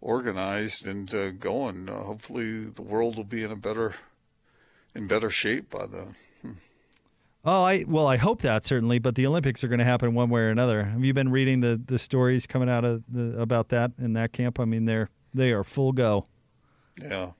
organized 0.01 0.87
and 0.87 1.13
uh, 1.13 1.31
going. 1.31 1.89
Uh, 1.89 2.03
hopefully, 2.03 2.65
the 2.65 2.81
world 2.81 3.17
will 3.17 3.23
be 3.23 3.43
in 3.43 3.51
a 3.51 3.55
better 3.55 3.95
in 4.95 5.07
better 5.07 5.29
shape 5.29 5.69
by 5.69 5.85
then. 5.85 6.15
Oh, 7.45 7.63
I 7.63 7.85
well, 7.87 8.05
I 8.05 8.17
hope 8.17 8.41
that 8.41 8.65
certainly, 8.65 8.99
but 8.99 9.15
the 9.15 9.25
Olympics 9.25 9.63
are 9.63 9.69
going 9.69 9.79
to 9.79 9.85
happen 9.85 10.13
one 10.13 10.29
way 10.29 10.41
or 10.41 10.49
another. 10.49 10.83
Have 10.83 11.05
you 11.05 11.13
been 11.13 11.29
reading 11.29 11.61
the 11.61 11.81
the 11.83 11.97
stories 11.97 12.45
coming 12.45 12.69
out 12.69 12.83
of 12.83 13.03
the, 13.07 13.39
about 13.41 13.69
that 13.69 13.91
in 13.97 14.13
that 14.13 14.33
camp? 14.33 14.59
I 14.59 14.65
mean, 14.65 14.85
they're 14.85 15.09
they 15.33 15.51
are 15.51 15.63
full 15.63 15.93
go. 15.93 16.25
Yeah. 17.01 17.31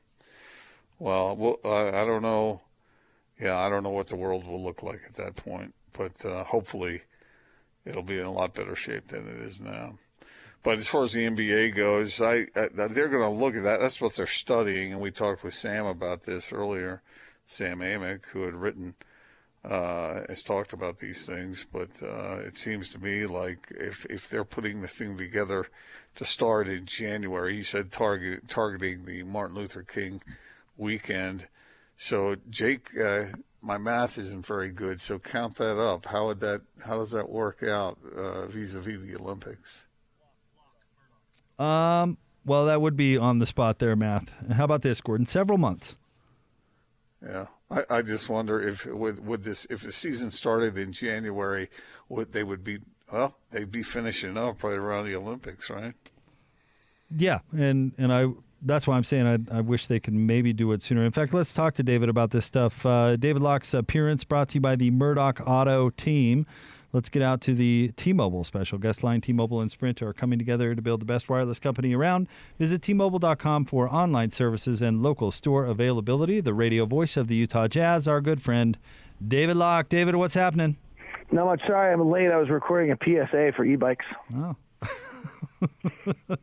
Well, 0.99 1.35
well 1.35 1.57
I, 1.65 2.01
I 2.01 2.05
don't 2.05 2.21
know. 2.21 2.61
Yeah, 3.39 3.57
I 3.57 3.69
don't 3.69 3.83
know 3.83 3.89
what 3.89 4.07
the 4.07 4.15
world 4.15 4.47
will 4.47 4.63
look 4.63 4.83
like 4.83 5.01
at 5.05 5.15
that 5.15 5.35
point, 5.35 5.73
but 5.93 6.25
uh, 6.25 6.45
hopefully, 6.45 7.01
it'll 7.83 8.03
be 8.03 8.19
in 8.19 8.25
a 8.25 8.31
lot 8.31 8.53
better 8.53 8.75
shape 8.75 9.09
than 9.09 9.27
it 9.27 9.41
is 9.41 9.59
now. 9.59 9.97
But 10.61 10.77
as 10.77 10.87
far 10.87 11.03
as 11.03 11.13
the 11.13 11.25
NBA 11.25 11.75
goes, 11.75 12.19
I, 12.19 12.45
I 12.55 12.67
they're 12.67 13.07
going 13.07 13.23
to 13.23 13.29
look 13.29 13.55
at 13.55 13.63
that. 13.63 13.79
That's 13.79 14.01
what 14.01 14.15
they're 14.15 14.27
studying, 14.27 14.91
and 14.91 15.01
we 15.01 15.11
talked 15.11 15.43
with 15.43 15.53
Sam 15.53 15.85
about 15.85 16.21
this 16.21 16.51
earlier. 16.51 17.01
Sam 17.47 17.79
Amick, 17.79 18.25
who 18.27 18.43
had 18.43 18.53
written, 18.53 18.95
uh, 19.63 20.21
has 20.27 20.43
talked 20.43 20.73
about 20.73 20.99
these 20.99 21.25
things. 21.25 21.65
But 21.71 22.03
uh, 22.03 22.39
it 22.39 22.57
seems 22.57 22.89
to 22.89 22.99
me 22.99 23.25
like 23.25 23.71
if 23.71 24.05
if 24.05 24.29
they're 24.29 24.43
putting 24.43 24.81
the 24.81 24.87
thing 24.87 25.17
together 25.17 25.67
to 26.15 26.25
start 26.25 26.67
in 26.67 26.85
January, 26.85 27.55
he 27.57 27.63
said 27.63 27.91
target 27.91 28.47
targeting 28.49 29.05
the 29.05 29.23
Martin 29.23 29.55
Luther 29.55 29.83
King 29.83 30.21
weekend. 30.77 31.47
So 31.97 32.35
Jake, 32.49 32.89
uh, 32.99 33.25
my 33.61 33.77
math 33.77 34.17
isn't 34.17 34.45
very 34.45 34.71
good, 34.71 35.01
so 35.01 35.19
count 35.19 35.55
that 35.55 35.79
up. 35.79 36.05
How 36.05 36.27
would 36.27 36.39
that? 36.41 36.61
How 36.85 36.97
does 36.97 37.11
that 37.11 37.29
work 37.29 37.63
out 37.63 37.97
uh, 38.15 38.47
vis-a-vis 38.47 39.01
the 39.01 39.17
Olympics? 39.17 39.85
Um, 41.59 42.17
well, 42.45 42.65
that 42.65 42.81
would 42.81 42.95
be 42.95 43.17
on 43.17 43.39
the 43.39 43.45
spot 43.45 43.79
there, 43.79 43.95
math. 43.95 44.31
How 44.53 44.63
about 44.63 44.81
this, 44.81 45.01
Gordon? 45.01 45.25
Several 45.25 45.57
months. 45.57 45.97
Yeah, 47.21 47.47
I, 47.69 47.83
I 47.89 48.01
just 48.01 48.29
wonder 48.29 48.65
if 48.65 48.85
would 48.85 49.25
would 49.25 49.43
this 49.43 49.67
if 49.69 49.81
the 49.81 49.91
season 49.91 50.31
started 50.31 50.77
in 50.77 50.93
January, 50.93 51.69
would 52.07 52.31
they 52.31 52.43
would 52.43 52.63
be 52.63 52.79
well 53.11 53.35
they'd 53.51 53.71
be 53.71 53.83
finishing 53.83 54.37
up 54.37 54.63
right 54.63 54.77
around 54.77 55.05
the 55.05 55.15
Olympics, 55.15 55.69
right? 55.69 55.93
Yeah, 57.13 57.39
and 57.51 57.91
and 57.97 58.13
I 58.13 58.27
that's 58.61 58.87
why 58.87 58.95
I'm 58.95 59.03
saying 59.03 59.27
I, 59.51 59.57
I 59.57 59.61
wish 59.61 59.87
they 59.87 59.99
could 59.99 60.13
maybe 60.13 60.53
do 60.53 60.71
it 60.71 60.81
sooner. 60.81 61.03
In 61.03 61.11
fact, 61.11 61.33
let's 61.33 61.53
talk 61.53 61.73
to 61.75 61.83
David 61.83 62.09
about 62.09 62.31
this 62.31 62.45
stuff. 62.45 62.85
Uh, 62.85 63.15
David 63.15 63.41
Locke's 63.41 63.73
appearance 63.73 64.23
brought 64.23 64.49
to 64.49 64.55
you 64.55 64.61
by 64.61 64.75
the 64.75 64.91
Murdoch 64.91 65.41
Auto 65.45 65.89
Team. 65.89 66.45
Let's 66.91 67.09
get 67.09 67.21
out 67.21 67.39
to 67.41 67.53
the 67.53 67.91
T-Mobile 67.95 68.43
special 68.43 68.79
guest 68.79 69.03
line. 69.03 69.21
T-Mobile 69.21 69.61
and 69.61 69.71
Sprint 69.71 70.01
are 70.01 70.11
coming 70.11 70.39
together 70.39 70.73
to 70.73 70.81
build 70.81 71.01
the 71.01 71.05
best 71.05 71.29
wireless 71.29 71.59
company 71.59 71.93
around. 71.93 72.27
Visit 72.57 72.81
T-Mobile.com 72.81 73.65
for 73.65 73.87
online 73.93 74.31
services 74.31 74.81
and 74.81 75.03
local 75.03 75.29
store 75.29 75.65
availability. 75.65 76.39
The 76.39 76.55
radio 76.55 76.85
voice 76.85 77.15
of 77.15 77.27
the 77.27 77.35
Utah 77.35 77.67
Jazz, 77.67 78.07
our 78.07 78.21
good 78.21 78.41
friend 78.41 78.77
David 79.25 79.57
Locke. 79.57 79.87
David, 79.87 80.15
what's 80.15 80.33
happening? 80.33 80.77
Not 81.31 81.45
much. 81.45 81.61
Sorry, 81.67 81.93
I'm 81.93 82.09
late. 82.09 82.31
I 82.31 82.37
was 82.37 82.49
recording 82.49 82.91
a 82.91 82.97
PSA 82.97 83.51
for 83.55 83.63
e-bikes. 83.65 84.05
Oh. 84.35 84.55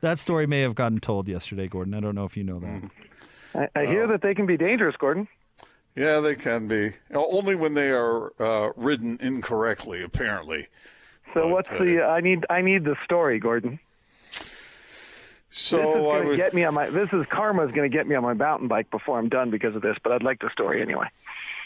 that 0.00 0.18
story 0.18 0.46
may 0.46 0.62
have 0.62 0.74
gotten 0.74 0.98
told 0.98 1.28
yesterday, 1.28 1.68
Gordon. 1.68 1.92
I 1.92 2.00
don't 2.00 2.14
know 2.14 2.24
if 2.24 2.38
you 2.38 2.44
know 2.44 2.58
that. 2.58 2.90
I, 3.54 3.80
I 3.80 3.86
hear 3.86 4.04
oh. 4.04 4.12
that 4.12 4.22
they 4.22 4.34
can 4.34 4.46
be 4.46 4.56
dangerous, 4.56 4.96
Gordon. 4.96 5.28
Yeah, 5.94 6.20
they 6.20 6.36
can 6.36 6.68
be. 6.68 6.92
Only 7.12 7.54
when 7.54 7.74
they 7.74 7.90
are 7.90 8.32
uh, 8.40 8.72
ridden 8.76 9.18
incorrectly, 9.20 10.02
apparently. 10.02 10.68
So 11.34 11.42
But, 11.42 11.48
what's 11.48 11.70
uh, 11.70 11.78
the? 11.78 12.02
I 12.02 12.20
need 12.20 12.46
I 12.48 12.62
need 12.62 12.84
the 12.84 12.96
story, 13.04 13.38
Gordon. 13.38 13.80
So 15.50 15.76
This 15.76 15.86
is 15.86 15.94
I 15.94 16.00
going 16.00 16.28
to 16.28 16.36
get 16.36 16.54
me 16.54 16.64
on 16.64 16.74
my. 16.74 16.90
This 16.90 17.08
is 17.12 17.26
karma's 17.30 17.72
going 17.72 17.90
to 17.90 17.96
get 17.96 18.06
me 18.06 18.14
on 18.14 18.22
my 18.22 18.34
mountain 18.34 18.68
bike 18.68 18.90
before 18.90 19.18
I'm 19.18 19.28
done 19.28 19.50
because 19.50 19.74
of 19.74 19.82
this. 19.82 19.96
But 20.02 20.12
I'd 20.12 20.22
like 20.22 20.40
the 20.40 20.50
story 20.50 20.82
anyway. 20.82 21.08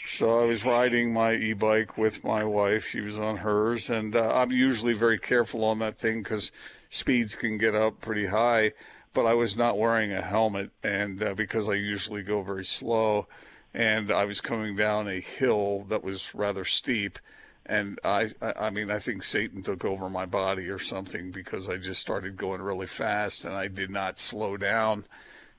So 0.05 0.41
I 0.41 0.45
was 0.45 0.65
riding 0.65 1.13
my 1.13 1.33
e-bike 1.33 1.97
with 1.97 2.23
my 2.23 2.43
wife. 2.43 2.87
She 2.87 2.99
was 2.99 3.17
on 3.17 3.37
hers, 3.37 3.89
and 3.89 4.15
uh, 4.15 4.33
I'm 4.33 4.51
usually 4.51 4.93
very 4.93 5.17
careful 5.17 5.63
on 5.63 5.79
that 5.79 5.95
thing 5.95 6.23
because 6.23 6.51
speeds 6.89 7.35
can 7.35 7.57
get 7.57 7.73
up 7.73 8.01
pretty 8.01 8.25
high. 8.25 8.73
But 9.13 9.25
I 9.25 9.33
was 9.33 9.55
not 9.55 9.77
wearing 9.77 10.11
a 10.11 10.21
helmet, 10.21 10.71
and 10.83 11.21
uh, 11.21 11.35
because 11.35 11.69
I 11.69 11.75
usually 11.75 12.23
go 12.23 12.41
very 12.41 12.65
slow, 12.65 13.27
and 13.73 14.11
I 14.11 14.25
was 14.25 14.41
coming 14.41 14.75
down 14.75 15.07
a 15.07 15.19
hill 15.19 15.85
that 15.89 16.03
was 16.03 16.33
rather 16.35 16.65
steep, 16.65 17.19
and 17.65 17.99
I, 18.03 18.31
I, 18.41 18.69
mean, 18.69 18.91
I 18.91 18.99
think 18.99 19.23
Satan 19.23 19.63
took 19.63 19.85
over 19.85 20.09
my 20.09 20.25
body 20.25 20.69
or 20.69 20.79
something 20.79 21.31
because 21.31 21.69
I 21.69 21.77
just 21.77 22.01
started 22.01 22.35
going 22.37 22.61
really 22.61 22.87
fast, 22.87 23.45
and 23.45 23.55
I 23.55 23.67
did 23.67 23.89
not 23.89 24.19
slow 24.19 24.57
down 24.57 25.05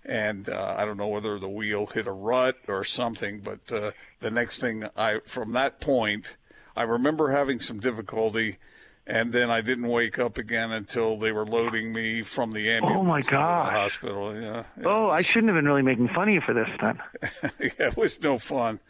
and 0.05 0.49
uh, 0.49 0.75
I 0.77 0.85
don't 0.85 0.97
know 0.97 1.09
whether 1.09 1.39
the 1.39 1.49
wheel 1.49 1.87
hit 1.87 2.07
a 2.07 2.13
rut 2.13 2.57
or 2.69 2.85
something. 2.85 3.41
But 3.41 3.73
uh, 3.73 3.93
the 4.21 4.31
next 4.31 4.61
thing 4.61 4.87
I, 4.97 5.21
from 5.25 5.53
that 5.53 5.81
point, 5.81 6.37
I 6.77 6.83
remember 6.83 7.31
having 7.31 7.61
some 7.61 7.81
difficulty, 7.81 8.59
and 9.07 9.33
then 9.33 9.51
I 9.51 9.61
didn't 9.61 9.89
wake 9.89 10.19
up 10.19 10.39
again 10.39 10.73
until 10.73 11.19
they 11.19 11.33
were 11.33 11.45
loading 11.47 11.93
me 11.93 12.23
from 12.23 12.53
the 12.53 12.71
ambulance 12.71 12.99
Oh, 12.99 13.03
my 13.05 13.21
the 13.21 13.37
hospital. 13.71 14.35
Yeah, 14.35 14.65
yeah. 14.79 14.85
Oh, 14.87 15.11
I 15.11 15.23
shouldn't 15.23 15.49
have 15.53 15.57
been 15.57 15.67
really 15.67 15.83
making 15.83 16.09
fun 16.09 16.29
of 16.29 16.35
you 16.35 16.41
for 16.41 16.55
this 16.55 16.69
then. 16.81 16.99
yeah, 17.61 17.89
it 17.89 17.97
was 17.97 18.21
no 18.23 18.39
fun. 18.39 18.81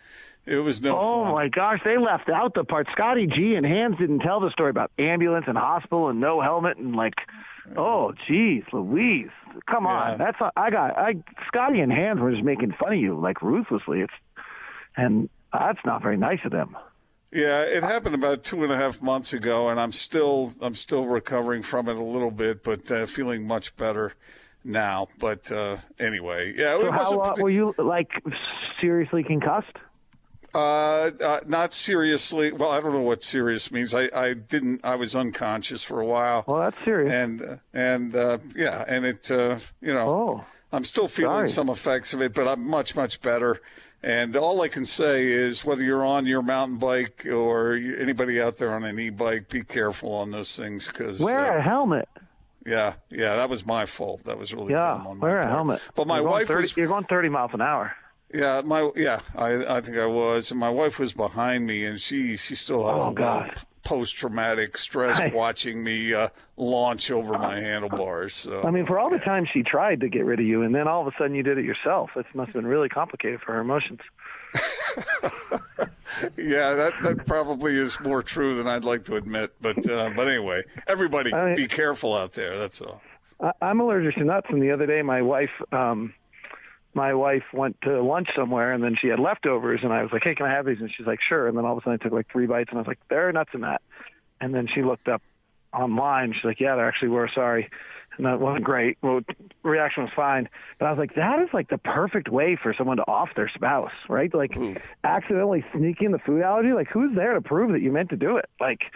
It 0.46 0.56
was 0.56 0.82
no 0.82 0.98
Oh 0.98 1.24
fun. 1.24 1.32
my 1.34 1.48
gosh, 1.48 1.80
they 1.84 1.96
left 1.96 2.28
out 2.28 2.54
the 2.54 2.64
part. 2.64 2.86
Scotty 2.92 3.26
G 3.26 3.54
and 3.54 3.64
Hans 3.64 3.96
didn't 3.98 4.20
tell 4.20 4.40
the 4.40 4.50
story 4.50 4.70
about 4.70 4.90
ambulance 4.98 5.46
and 5.48 5.56
hospital 5.58 6.08
and 6.10 6.20
no 6.20 6.40
helmet 6.40 6.76
and 6.76 6.94
like, 6.94 7.14
oh 7.76 8.12
geez, 8.28 8.62
Louise, 8.72 9.30
come 9.66 9.86
on. 9.86 10.18
That's 10.18 10.36
I 10.54 10.70
got. 10.70 10.98
I 10.98 11.14
Scotty 11.48 11.80
and 11.80 11.90
Hans 11.90 12.20
were 12.20 12.30
just 12.30 12.44
making 12.44 12.72
fun 12.72 12.92
of 12.92 12.98
you 12.98 13.18
like 13.18 13.40
ruthlessly. 13.42 14.00
It's 14.02 14.12
and 14.96 15.28
that's 15.52 15.78
not 15.84 16.02
very 16.02 16.18
nice 16.18 16.40
of 16.44 16.52
them. 16.52 16.76
Yeah, 17.34 17.62
it 17.62 17.82
happened 17.82 18.14
about 18.14 18.44
two 18.44 18.62
and 18.62 18.72
a 18.72 18.76
half 18.76 19.02
months 19.02 19.32
ago, 19.32 19.68
and 19.68 19.80
I'm 19.80 19.90
still 19.92 20.52
I'm 20.60 20.74
still 20.76 21.04
recovering 21.06 21.62
from 21.62 21.88
it 21.88 21.96
a 21.96 22.02
little 22.02 22.30
bit, 22.30 22.62
but 22.62 22.88
uh, 22.90 23.06
feeling 23.06 23.44
much 23.46 23.76
better 23.76 24.14
now. 24.64 25.08
But 25.18 25.50
uh, 25.50 25.78
anyway, 25.98 26.54
yeah, 26.56 26.78
So 26.80 26.92
how 26.92 26.98
wasn't 27.16 27.38
uh, 27.40 27.42
were 27.42 27.50
you 27.50 27.74
like 27.76 28.10
seriously 28.80 29.24
concussed? 29.24 29.76
Uh, 30.54 31.10
uh, 31.20 31.40
not 31.46 31.72
seriously. 31.72 32.52
Well, 32.52 32.70
I 32.70 32.80
don't 32.80 32.92
know 32.92 33.00
what 33.00 33.24
serious 33.24 33.72
means. 33.72 33.92
I, 33.92 34.08
I 34.14 34.34
didn't. 34.34 34.82
I 34.84 34.94
was 34.94 35.16
unconscious 35.16 35.82
for 35.82 36.00
a 36.00 36.06
while, 36.06 36.44
Well, 36.46 36.60
that's 36.60 36.76
serious. 36.84 37.12
and 37.12 37.42
uh, 37.42 37.56
and 37.72 38.14
uh, 38.14 38.38
yeah, 38.54 38.84
and 38.86 39.04
it. 39.04 39.28
Uh, 39.30 39.58
you 39.80 39.92
know, 39.92 40.08
Oh. 40.08 40.44
I'm 40.72 40.84
still 40.84 41.06
feeling 41.08 41.34
Sorry. 41.36 41.48
some 41.48 41.68
effects 41.68 42.14
of 42.14 42.20
it, 42.22 42.32
but 42.34 42.46
I'm 42.48 42.64
much 42.66 42.94
much 42.96 43.20
better. 43.20 43.60
And 44.04 44.36
all 44.36 44.60
I 44.60 44.68
can 44.68 44.84
say 44.84 45.24
is, 45.26 45.64
whether 45.64 45.82
you're 45.82 46.04
on 46.04 46.26
your 46.26 46.42
mountain 46.42 46.76
bike 46.76 47.24
or 47.26 47.72
anybody 47.72 48.38
out 48.42 48.58
there 48.58 48.74
on 48.74 48.84
an 48.84 48.98
e-bike, 48.98 49.48
be 49.48 49.62
careful 49.62 50.12
on 50.12 50.30
those 50.30 50.54
things 50.54 50.86
because 50.88 51.20
Wear 51.20 51.54
uh, 51.56 51.58
a 51.58 51.62
helmet. 51.62 52.06
yeah, 52.66 52.94
yeah, 53.08 53.34
that 53.36 53.48
was 53.48 53.64
my 53.64 53.86
fault. 53.86 54.24
That 54.24 54.38
was 54.38 54.52
really 54.52 54.74
dumb 54.74 55.04
Yeah, 55.04 55.10
on 55.10 55.18
my 55.18 55.26
wear 55.26 55.38
a 55.40 55.42
part. 55.44 55.54
helmet. 55.54 55.80
But 55.94 56.06
my 56.06 56.20
wife 56.20 56.48
30, 56.48 56.60
was 56.60 56.76
You're 56.76 56.86
going 56.88 57.04
30 57.04 57.30
miles 57.30 57.52
an 57.54 57.62
hour. 57.62 57.96
yeah, 58.34 58.60
my 58.62 58.90
yeah, 58.94 59.20
I 59.34 59.76
I 59.76 59.80
think 59.80 59.96
I 59.96 60.04
was, 60.06 60.50
and 60.50 60.60
my 60.60 60.68
wife 60.70 60.98
was 60.98 61.14
behind 61.14 61.66
me, 61.66 61.86
and 61.86 61.98
she 61.98 62.36
she 62.36 62.54
still 62.56 62.86
has 62.92 63.00
Oh, 63.00 63.10
a 63.10 63.14
God. 63.14 63.54
Post 63.84 64.16
traumatic 64.16 64.76
stress 64.78 65.20
I- 65.20 65.28
watching 65.28 65.84
me 65.84 66.12
uh, 66.14 66.28
launch 66.56 67.10
over 67.10 67.38
my 67.38 67.60
handlebars. 67.60 68.34
So 68.34 68.62
I 68.62 68.70
mean, 68.70 68.86
for 68.86 68.98
all 68.98 69.10
the 69.10 69.18
time 69.18 69.46
she 69.50 69.62
tried 69.62 70.00
to 70.00 70.08
get 70.08 70.24
rid 70.24 70.40
of 70.40 70.46
you, 70.46 70.62
and 70.62 70.74
then 70.74 70.88
all 70.88 71.00
of 71.06 71.06
a 71.06 71.16
sudden 71.18 71.34
you 71.34 71.42
did 71.42 71.58
it 71.58 71.64
yourself. 71.64 72.10
It 72.16 72.26
must 72.34 72.48
have 72.48 72.54
been 72.54 72.66
really 72.66 72.88
complicated 72.88 73.40
for 73.40 73.52
her 73.52 73.60
emotions. 73.60 74.00
yeah, 76.36 76.74
that 76.74 76.92
that 77.02 77.26
probably 77.26 77.76
is 77.76 77.98
more 78.00 78.22
true 78.22 78.56
than 78.56 78.66
I'd 78.66 78.84
like 78.84 79.04
to 79.06 79.16
admit. 79.16 79.52
But 79.60 79.88
uh, 79.88 80.10
but 80.14 80.28
anyway, 80.28 80.62
everybody 80.86 81.32
I 81.34 81.46
mean- 81.46 81.56
be 81.56 81.66
careful 81.66 82.14
out 82.14 82.32
there. 82.32 82.58
That's 82.58 82.80
all. 82.80 83.00
I, 83.40 83.52
I'm 83.60 83.80
allergic 83.80 84.14
to 84.16 84.24
nuts, 84.24 84.46
and 84.50 84.62
the 84.62 84.70
other 84.70 84.86
day 84.86 85.02
my 85.02 85.22
wife, 85.22 85.50
um, 85.72 86.14
my 86.94 87.12
wife 87.14 87.42
went 87.52 87.80
to 87.82 88.02
lunch 88.02 88.28
somewhere, 88.34 88.72
and 88.72 88.82
then 88.82 88.96
she 88.96 89.08
had 89.08 89.18
leftovers, 89.18 89.80
and 89.82 89.92
I 89.92 90.02
was 90.02 90.12
like, 90.12 90.22
"Hey, 90.22 90.34
can 90.34 90.46
I 90.46 90.50
have 90.50 90.66
these?" 90.66 90.80
And 90.80 90.90
she's 90.92 91.06
like, 91.06 91.20
"Sure." 91.20 91.48
And 91.48 91.56
then 91.56 91.64
all 91.64 91.72
of 91.72 91.78
a 91.78 91.80
sudden 91.82 91.98
I 92.00 92.02
took 92.02 92.12
like 92.12 92.28
three 92.30 92.46
bites, 92.46 92.70
and 92.70 92.78
I 92.78 92.82
was 92.82 92.88
like, 92.88 93.00
"There 93.08 93.28
are 93.28 93.32
nuts 93.32 93.50
in 93.52 93.62
that." 93.62 93.82
And 94.40 94.54
then 94.54 94.66
she 94.66 94.82
looked 94.82 95.08
up 95.08 95.22
online. 95.72 96.32
She's 96.32 96.44
like, 96.44 96.60
"Yeah, 96.60 96.76
there 96.76 96.88
actually 96.88 97.08
were. 97.08 97.28
Sorry." 97.28 97.68
And 98.16 98.26
that 98.26 98.38
wasn't 98.38 98.64
great. 98.64 98.96
Well, 99.02 99.22
reaction 99.64 100.04
was 100.04 100.12
fine, 100.14 100.48
but 100.78 100.86
I 100.86 100.90
was 100.90 100.98
like, 100.98 101.16
"That 101.16 101.40
is 101.40 101.48
like 101.52 101.68
the 101.68 101.78
perfect 101.78 102.28
way 102.28 102.54
for 102.54 102.72
someone 102.72 102.98
to 102.98 103.08
off 103.08 103.30
their 103.34 103.48
spouse, 103.48 103.90
right? 104.08 104.32
Like, 104.32 104.54
hmm. 104.54 104.74
accidentally 105.02 105.64
sneaking 105.74 106.12
the 106.12 106.20
food 106.20 106.42
allergy. 106.42 106.72
Like, 106.72 106.88
who's 106.88 107.14
there 107.16 107.34
to 107.34 107.40
prove 107.40 107.72
that 107.72 107.80
you 107.80 107.90
meant 107.90 108.10
to 108.10 108.16
do 108.16 108.36
it? 108.36 108.48
Like, 108.60 108.92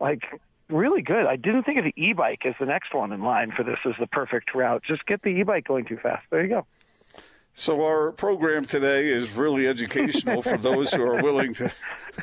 like." 0.00 0.22
Really 0.68 1.02
good. 1.02 1.26
I 1.26 1.34
didn't 1.34 1.64
think 1.64 1.78
of 1.78 1.84
the 1.84 1.92
e-bike 1.96 2.46
as 2.46 2.54
the 2.60 2.64
next 2.64 2.94
one 2.94 3.10
in 3.10 3.22
line 3.24 3.50
for 3.50 3.64
this 3.64 3.78
as 3.84 3.94
the 3.98 4.06
perfect 4.06 4.54
route. 4.54 4.84
Just 4.84 5.04
get 5.04 5.20
the 5.20 5.30
e-bike 5.30 5.64
going 5.66 5.84
too 5.84 5.96
fast. 5.96 6.24
There 6.30 6.40
you 6.40 6.48
go. 6.48 6.64
So 7.52 7.84
our 7.84 8.12
program 8.12 8.64
today 8.64 9.08
is 9.08 9.32
really 9.32 9.66
educational 9.66 10.40
for 10.42 10.56
those 10.56 10.92
who 10.92 11.02
are 11.02 11.22
willing 11.22 11.52
to 11.54 11.70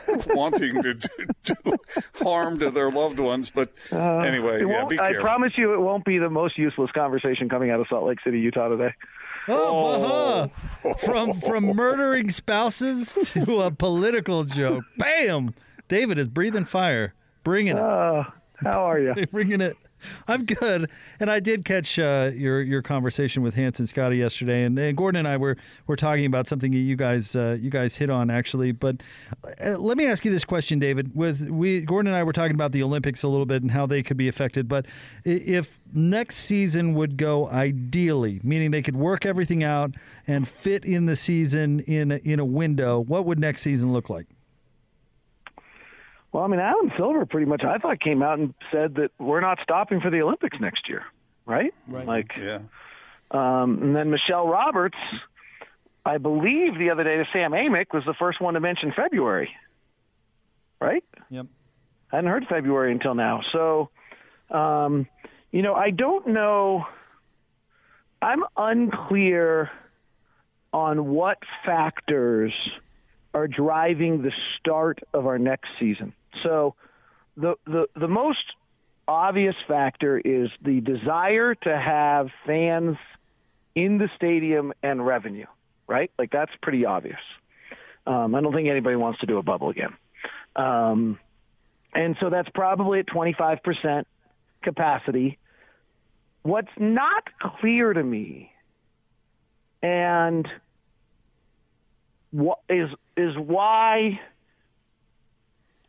wanting 0.28 0.82
to 0.82 0.94
do, 0.94 1.10
do 1.44 1.78
harm 2.16 2.60
to 2.60 2.72
their 2.72 2.90
loved 2.92 3.20
ones. 3.20 3.50
But 3.50 3.72
anyway, 3.92 4.60
yeah, 4.62 4.66
won't- 4.66 4.90
be 4.90 5.00
I 5.00 5.14
promise 5.14 5.58
you, 5.58 5.74
it 5.74 5.80
won't 5.80 6.06
be 6.06 6.18
the 6.18 6.30
most 6.30 6.58
useless 6.58 6.92
conversation 6.92 7.50
coming 7.50 7.70
out 7.72 7.80
of 7.80 7.88
Salt 7.88 8.06
Lake 8.06 8.20
City, 8.24 8.40
Utah 8.40 8.70
today. 8.70 8.94
Oh, 9.50 10.50
uh-huh. 10.84 10.94
from 10.96 11.40
from 11.40 11.68
murdering 11.68 12.30
spouses 12.32 13.14
to 13.34 13.62
a 13.62 13.72
political 13.72 14.44
joke. 14.44 14.84
Bam! 14.98 15.54
David 15.88 16.18
is 16.18 16.28
breathing 16.28 16.66
fire, 16.66 17.14
bringing 17.46 17.78
it, 17.78 17.82
Uh, 17.82 18.26
how 18.58 18.90
are 18.90 19.00
you? 19.00 19.14
bringing 19.32 19.62
it. 19.62 19.78
I'm 20.28 20.46
good, 20.46 20.90
and 21.20 21.30
I 21.30 21.40
did 21.40 21.66
catch 21.66 21.98
uh, 22.00 22.32
your 22.34 22.62
your 22.62 22.82
conversation 22.82 23.44
with 23.44 23.56
Hans 23.56 23.80
and 23.80 23.90
Scotty 23.90 24.18
yesterday, 24.18 24.64
and, 24.64 24.78
and 24.78 24.96
Gordon 24.96 25.20
and 25.20 25.28
I 25.28 25.38
were 25.38 25.58
were 25.86 25.96
talking 25.96 26.26
about 26.26 26.48
something 26.48 26.72
that 26.72 26.78
you 26.78 26.96
guys 26.96 27.36
uh, 27.36 27.58
you 27.60 27.70
guys 27.70 27.96
hit 27.96 28.10
on 28.10 28.30
actually. 28.30 28.72
But 28.72 28.98
uh, 29.64 29.78
let 29.78 29.98
me 29.98 30.06
ask 30.06 30.26
you 30.26 30.32
this 30.32 30.46
question, 30.46 30.80
David. 30.80 31.16
With 31.16 31.50
we 31.50 31.82
Gordon 31.82 32.08
and 32.08 32.16
I 32.16 32.24
were 32.24 32.34
talking 32.34 32.56
about 32.56 32.72
the 32.72 32.84
Olympics 32.84 33.24
a 33.24 33.28
little 33.28 33.46
bit 33.46 33.62
and 33.62 33.72
how 33.72 33.86
they 33.86 34.04
could 34.04 34.18
be 34.18 34.28
affected. 34.28 34.68
But 34.68 34.86
if 35.24 35.80
next 35.94 36.38
season 36.38 36.94
would 36.94 37.18
go 37.18 37.48
ideally, 37.48 38.40
meaning 38.44 38.72
they 38.72 38.82
could 38.82 38.96
work 38.96 39.26
everything 39.26 39.64
out 39.64 39.96
and 40.26 40.48
fit 40.48 40.86
in 40.86 41.06
the 41.06 41.16
season 41.16 41.80
in 41.82 42.12
in 42.12 42.40
a 42.40 42.46
window, 42.46 43.00
what 43.00 43.26
would 43.26 43.40
next 43.40 43.62
season 43.62 43.94
look 43.94 44.10
like? 44.10 44.28
Well, 46.32 46.44
I 46.44 46.48
mean, 46.48 46.60
Adam 46.60 46.92
Silver 46.98 47.26
pretty 47.26 47.46
much, 47.46 47.64
I 47.64 47.78
thought, 47.78 48.00
came 48.00 48.22
out 48.22 48.40
and 48.40 48.54
said 48.72 48.96
that 48.96 49.12
we're 49.18 49.40
not 49.40 49.60
stopping 49.64 50.02
for 50.02 50.10
the 50.10 50.22
Olympics 50.22 50.60
next 50.60 50.90
year, 50.90 51.04
right? 51.46 51.74
Right. 51.88 52.06
Like, 52.06 52.38
yeah. 52.38 52.60
um, 53.32 53.80
and 53.82 53.96
then 53.96 54.10
Michelle 54.10 54.48
Roberts, 54.48 54.98
I 56.06 56.18
believe 56.18 56.78
the 56.78 56.90
other 56.90 57.04
day, 57.04 57.18
to 57.18 57.26
Sam 57.32 57.52
Amick 57.52 57.94
was 57.94 58.04
the 58.06 58.14
first 58.14 58.42
one 58.42 58.54
to 58.56 58.60
mention 58.60 58.92
February, 58.96 59.50
right? 60.80 61.04
Yep. 61.30 61.48
I 62.12 62.16
hadn't 62.16 62.30
heard 62.30 62.46
February 62.48 62.92
until 62.92 63.16
now. 63.16 63.42
So, 63.52 63.90
um, 64.50 65.08
you 65.52 65.62
know, 65.62 65.74
I 65.74 65.92
don't 65.92 66.28
know. 66.28 66.86
I'm 68.22 68.44
unclear 68.56 69.70
on 70.74 71.08
what 71.08 71.40
factors 71.66 72.54
are 73.34 73.48
driving 73.48 74.22
the 74.22 74.32
start 74.58 75.00
of 75.14 75.26
our 75.26 75.38
next 75.40 75.70
season. 75.80 76.14
So, 76.44 76.76
the 77.36 77.56
the 77.66 77.88
the 77.96 78.08
most 78.08 78.44
obvious 79.08 79.56
factor 79.68 80.18
is 80.18 80.50
the 80.62 80.82
desire 80.82 81.56
to 81.56 81.78
have 81.78 82.30
fans 82.46 82.98
in 83.76 83.98
the 83.98 84.10
stadium 84.16 84.74
and 84.84 85.06
revenue, 85.06 85.46
right? 85.88 86.12
Like 86.18 86.32
that's 86.32 86.52
pretty 86.62 86.86
obvious. 86.86 87.20
Um, 88.06 88.36
I 88.36 88.42
don't 88.42 88.54
think 88.54 88.68
anybody 88.70 88.96
wants 88.96 89.20
to 89.20 89.26
do 89.26 89.38
a 89.38 89.44
bubble 89.44 89.70
again. 89.70 89.96
Um, 90.56 91.20
and 91.94 92.16
so 92.20 92.30
that's 92.30 92.50
probably 92.50 93.00
at 93.00 93.08
25% 93.08 94.06
capacity. 94.64 95.38
What's 96.44 96.72
not 96.78 97.24
clear 97.60 97.94
to 97.94 98.04
me 98.04 98.52
and 99.82 100.48
is 102.70 102.90
is 103.16 103.36
why 103.38 104.20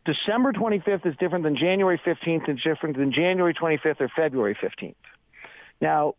December 0.05 0.53
25th 0.53 1.07
is 1.07 1.15
different 1.19 1.45
than 1.45 1.57
January 1.57 1.99
15th 1.99 2.49
and 2.49 2.59
different 2.59 2.97
than 2.97 3.13
January 3.13 3.53
25th 3.53 4.01
or 4.01 4.09
February 4.09 4.55
15th. 4.55 4.95
Now, 5.81 6.15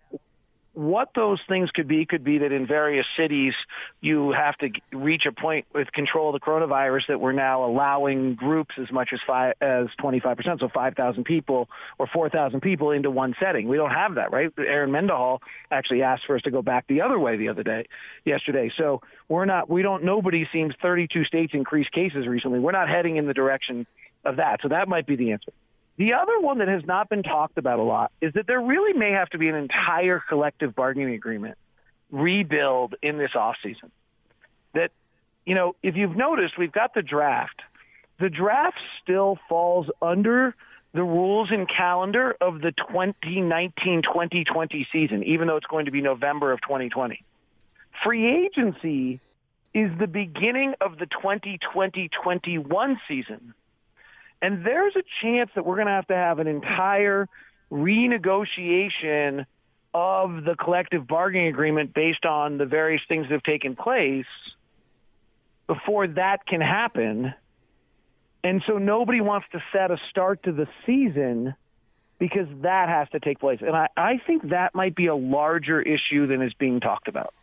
what 0.79 1.09
those 1.13 1.41
things 1.49 1.69
could 1.71 1.89
be 1.89 2.05
could 2.05 2.23
be 2.23 2.37
that 2.37 2.53
in 2.53 2.65
various 2.65 3.05
cities 3.17 3.53
you 3.99 4.31
have 4.31 4.57
to 4.59 4.69
reach 4.93 5.25
a 5.25 5.31
point 5.33 5.65
with 5.73 5.91
control 5.91 6.33
of 6.33 6.39
the 6.39 6.45
coronavirus 6.45 7.07
that 7.07 7.19
we're 7.19 7.33
now 7.33 7.65
allowing 7.65 8.35
groups 8.35 8.75
as 8.81 8.89
much 8.89 9.09
as 9.11 9.19
five, 9.27 9.55
as 9.59 9.87
25%, 10.01 10.61
so 10.61 10.69
5,000 10.69 11.25
people 11.25 11.67
or 11.97 12.07
4,000 12.07 12.61
people 12.61 12.91
into 12.91 13.11
one 13.11 13.35
setting. 13.41 13.67
We 13.67 13.75
don't 13.75 13.91
have 13.91 14.15
that, 14.15 14.31
right? 14.31 14.53
Erin 14.57 14.89
Mendenhall 14.93 15.41
actually 15.69 16.01
asked 16.01 16.25
for 16.25 16.37
us 16.37 16.43
to 16.43 16.51
go 16.51 16.61
back 16.61 16.87
the 16.87 17.01
other 17.01 17.19
way 17.19 17.35
the 17.35 17.49
other 17.49 17.63
day, 17.63 17.85
yesterday. 18.23 18.71
So 18.77 19.01
we're 19.27 19.43
not, 19.43 19.69
we 19.69 19.81
don't, 19.81 20.05
nobody 20.05 20.47
seems 20.53 20.75
32 20.81 21.25
states 21.25 21.53
increased 21.53 21.91
cases 21.91 22.25
recently. 22.25 22.59
We're 22.59 22.71
not 22.71 22.87
heading 22.87 23.17
in 23.17 23.27
the 23.27 23.33
direction 23.33 23.85
of 24.23 24.37
that. 24.37 24.61
So 24.61 24.69
that 24.69 24.87
might 24.87 25.05
be 25.05 25.17
the 25.17 25.33
answer. 25.33 25.51
The 25.99 26.13
other 26.13 26.39
one 26.39 26.57
that 26.59 26.69
has 26.69 26.85
not 26.85 27.09
been 27.09 27.23
talked 27.23 27.57
about 27.57 27.77
a 27.77 27.83
lot 27.83 28.13
is 28.21 28.31
that 28.35 28.47
there 28.47 28.61
really 28.61 28.93
may 28.93 29.11
have 29.11 29.29
to 29.31 29.37
be 29.37 29.49
an 29.49 29.55
entire 29.55 30.21
collective 30.21 30.73
bargaining 30.73 31.13
agreement 31.13 31.57
rebuild 32.09 32.95
in 33.01 33.17
this 33.17 33.31
offseason. 33.31 33.91
That, 34.73 34.91
you 35.45 35.55
know, 35.55 35.75
if 35.83 35.97
you've 35.97 36.15
noticed, 36.15 36.57
we've 36.57 36.71
got 36.71 36.93
the 36.93 37.01
draft. 37.01 37.61
The 38.17 38.29
draft 38.29 38.77
still 39.03 39.39
falls 39.49 39.87
under 40.01 40.55
the 40.93 41.03
rules 41.03 41.51
and 41.51 41.67
calendar 41.67 42.33
of 42.39 42.61
the 42.61 42.71
2019-2020 42.71 44.87
season, 44.93 45.25
even 45.25 45.49
though 45.49 45.57
it's 45.57 45.67
going 45.67 45.83
to 45.85 45.91
be 45.91 45.99
November 45.99 46.53
of 46.53 46.61
2020. 46.61 47.25
Free 48.05 48.45
agency 48.45 49.19
is 49.73 49.91
the 49.99 50.07
beginning 50.07 50.75
of 50.79 50.97
the 50.97 51.07
2020-21 51.07 52.99
season. 53.05 53.53
And 54.41 54.65
there's 54.65 54.95
a 54.95 55.03
chance 55.21 55.49
that 55.55 55.65
we're 55.65 55.75
going 55.75 55.87
to 55.87 55.93
have 55.93 56.07
to 56.07 56.15
have 56.15 56.39
an 56.39 56.47
entire 56.47 57.27
renegotiation 57.71 59.45
of 59.93 60.43
the 60.43 60.55
collective 60.55 61.07
bargaining 61.07 61.47
agreement 61.47 61.93
based 61.93 62.25
on 62.25 62.57
the 62.57 62.65
various 62.65 63.01
things 63.07 63.23
that 63.23 63.33
have 63.33 63.43
taken 63.43 63.75
place 63.75 64.25
before 65.67 66.07
that 66.07 66.45
can 66.45 66.61
happen. 66.61 67.33
And 68.43 68.63
so 68.65 68.77
nobody 68.77 69.21
wants 69.21 69.47
to 69.51 69.61
set 69.73 69.91
a 69.91 69.97
start 70.09 70.43
to 70.43 70.51
the 70.51 70.67
season 70.85 71.55
because 72.17 72.47
that 72.61 72.89
has 72.89 73.09
to 73.09 73.19
take 73.19 73.39
place. 73.39 73.59
And 73.61 73.75
I, 73.75 73.87
I 73.95 74.21
think 74.25 74.49
that 74.49 74.75
might 74.75 74.95
be 74.95 75.07
a 75.07 75.15
larger 75.15 75.81
issue 75.81 76.27
than 76.27 76.41
is 76.41 76.53
being 76.53 76.79
talked 76.79 77.07
about. 77.07 77.33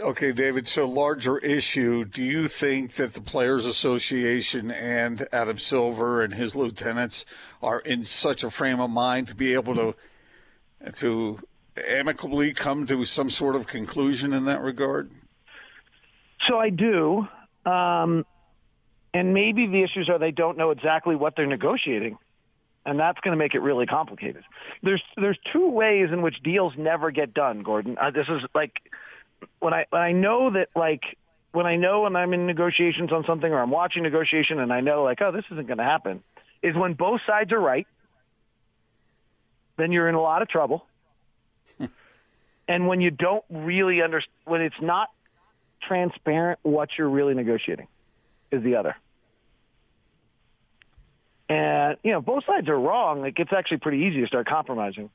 Okay, 0.00 0.32
David, 0.32 0.68
so 0.68 0.86
larger 0.86 1.38
issue. 1.38 2.04
Do 2.04 2.22
you 2.22 2.48
think 2.48 2.94
that 2.94 3.14
the 3.14 3.22
Players 3.22 3.64
Association 3.64 4.70
and 4.70 5.26
Adam 5.32 5.58
Silver 5.58 6.22
and 6.22 6.34
his 6.34 6.54
lieutenants 6.54 7.24
are 7.62 7.80
in 7.80 8.04
such 8.04 8.44
a 8.44 8.50
frame 8.50 8.78
of 8.78 8.90
mind 8.90 9.28
to 9.28 9.34
be 9.34 9.54
able 9.54 9.74
to 9.74 9.94
to 10.98 11.40
amicably 11.88 12.52
come 12.52 12.86
to 12.86 13.04
some 13.04 13.30
sort 13.30 13.56
of 13.56 13.66
conclusion 13.66 14.32
in 14.32 14.44
that 14.44 14.60
regard? 14.60 15.10
So 16.46 16.58
I 16.58 16.70
do. 16.70 17.26
Um, 17.64 18.26
and 19.14 19.32
maybe 19.32 19.66
the 19.66 19.82
issues 19.82 20.10
are 20.10 20.18
they 20.18 20.30
don't 20.30 20.58
know 20.58 20.70
exactly 20.70 21.16
what 21.16 21.36
they're 21.36 21.46
negotiating. 21.46 22.18
And 22.84 23.00
that's 23.00 23.18
going 23.20 23.32
to 23.32 23.38
make 23.38 23.54
it 23.54 23.62
really 23.62 23.86
complicated. 23.86 24.44
There's 24.82 25.02
there's 25.16 25.38
two 25.52 25.70
ways 25.70 26.10
in 26.12 26.22
which 26.22 26.40
deals 26.42 26.74
never 26.76 27.10
get 27.10 27.32
done, 27.32 27.62
Gordon. 27.62 27.96
Uh, 28.00 28.10
this 28.10 28.28
is 28.28 28.42
like 28.54 28.74
when 29.58 29.74
I 29.74 29.86
when 29.90 30.02
I 30.02 30.12
know 30.12 30.50
that 30.50 30.68
like 30.74 31.02
when 31.52 31.66
I 31.66 31.76
know 31.76 32.02
when 32.02 32.16
I'm 32.16 32.32
in 32.34 32.46
negotiations 32.46 33.12
on 33.12 33.24
something 33.24 33.50
or 33.50 33.60
I'm 33.60 33.70
watching 33.70 34.02
negotiation 34.02 34.60
and 34.60 34.72
I 34.72 34.80
know 34.80 35.02
like 35.02 35.20
oh 35.20 35.32
this 35.32 35.44
isn't 35.50 35.66
going 35.66 35.78
to 35.78 35.84
happen 35.84 36.22
is 36.62 36.74
when 36.74 36.94
both 36.94 37.20
sides 37.26 37.52
are 37.52 37.60
right. 37.60 37.86
Then 39.76 39.92
you're 39.92 40.08
in 40.08 40.14
a 40.14 40.20
lot 40.20 40.40
of 40.40 40.48
trouble. 40.48 40.86
and 42.68 42.88
when 42.88 43.00
you 43.00 43.10
don't 43.10 43.44
really 43.50 44.02
understand 44.02 44.32
when 44.44 44.62
it's 44.62 44.80
not 44.80 45.10
transparent 45.82 46.58
what 46.62 46.90
you're 46.96 47.08
really 47.08 47.34
negotiating 47.34 47.86
is 48.50 48.62
the 48.62 48.76
other. 48.76 48.96
And 51.48 51.96
you 52.02 52.12
know, 52.12 52.20
both 52.20 52.44
sides 52.44 52.68
are 52.68 52.78
wrong. 52.78 53.20
Like 53.20 53.38
it's 53.38 53.52
actually 53.52 53.78
pretty 53.78 53.98
easy 53.98 54.20
to 54.20 54.26
start 54.26 54.48
compromising, 54.48 55.10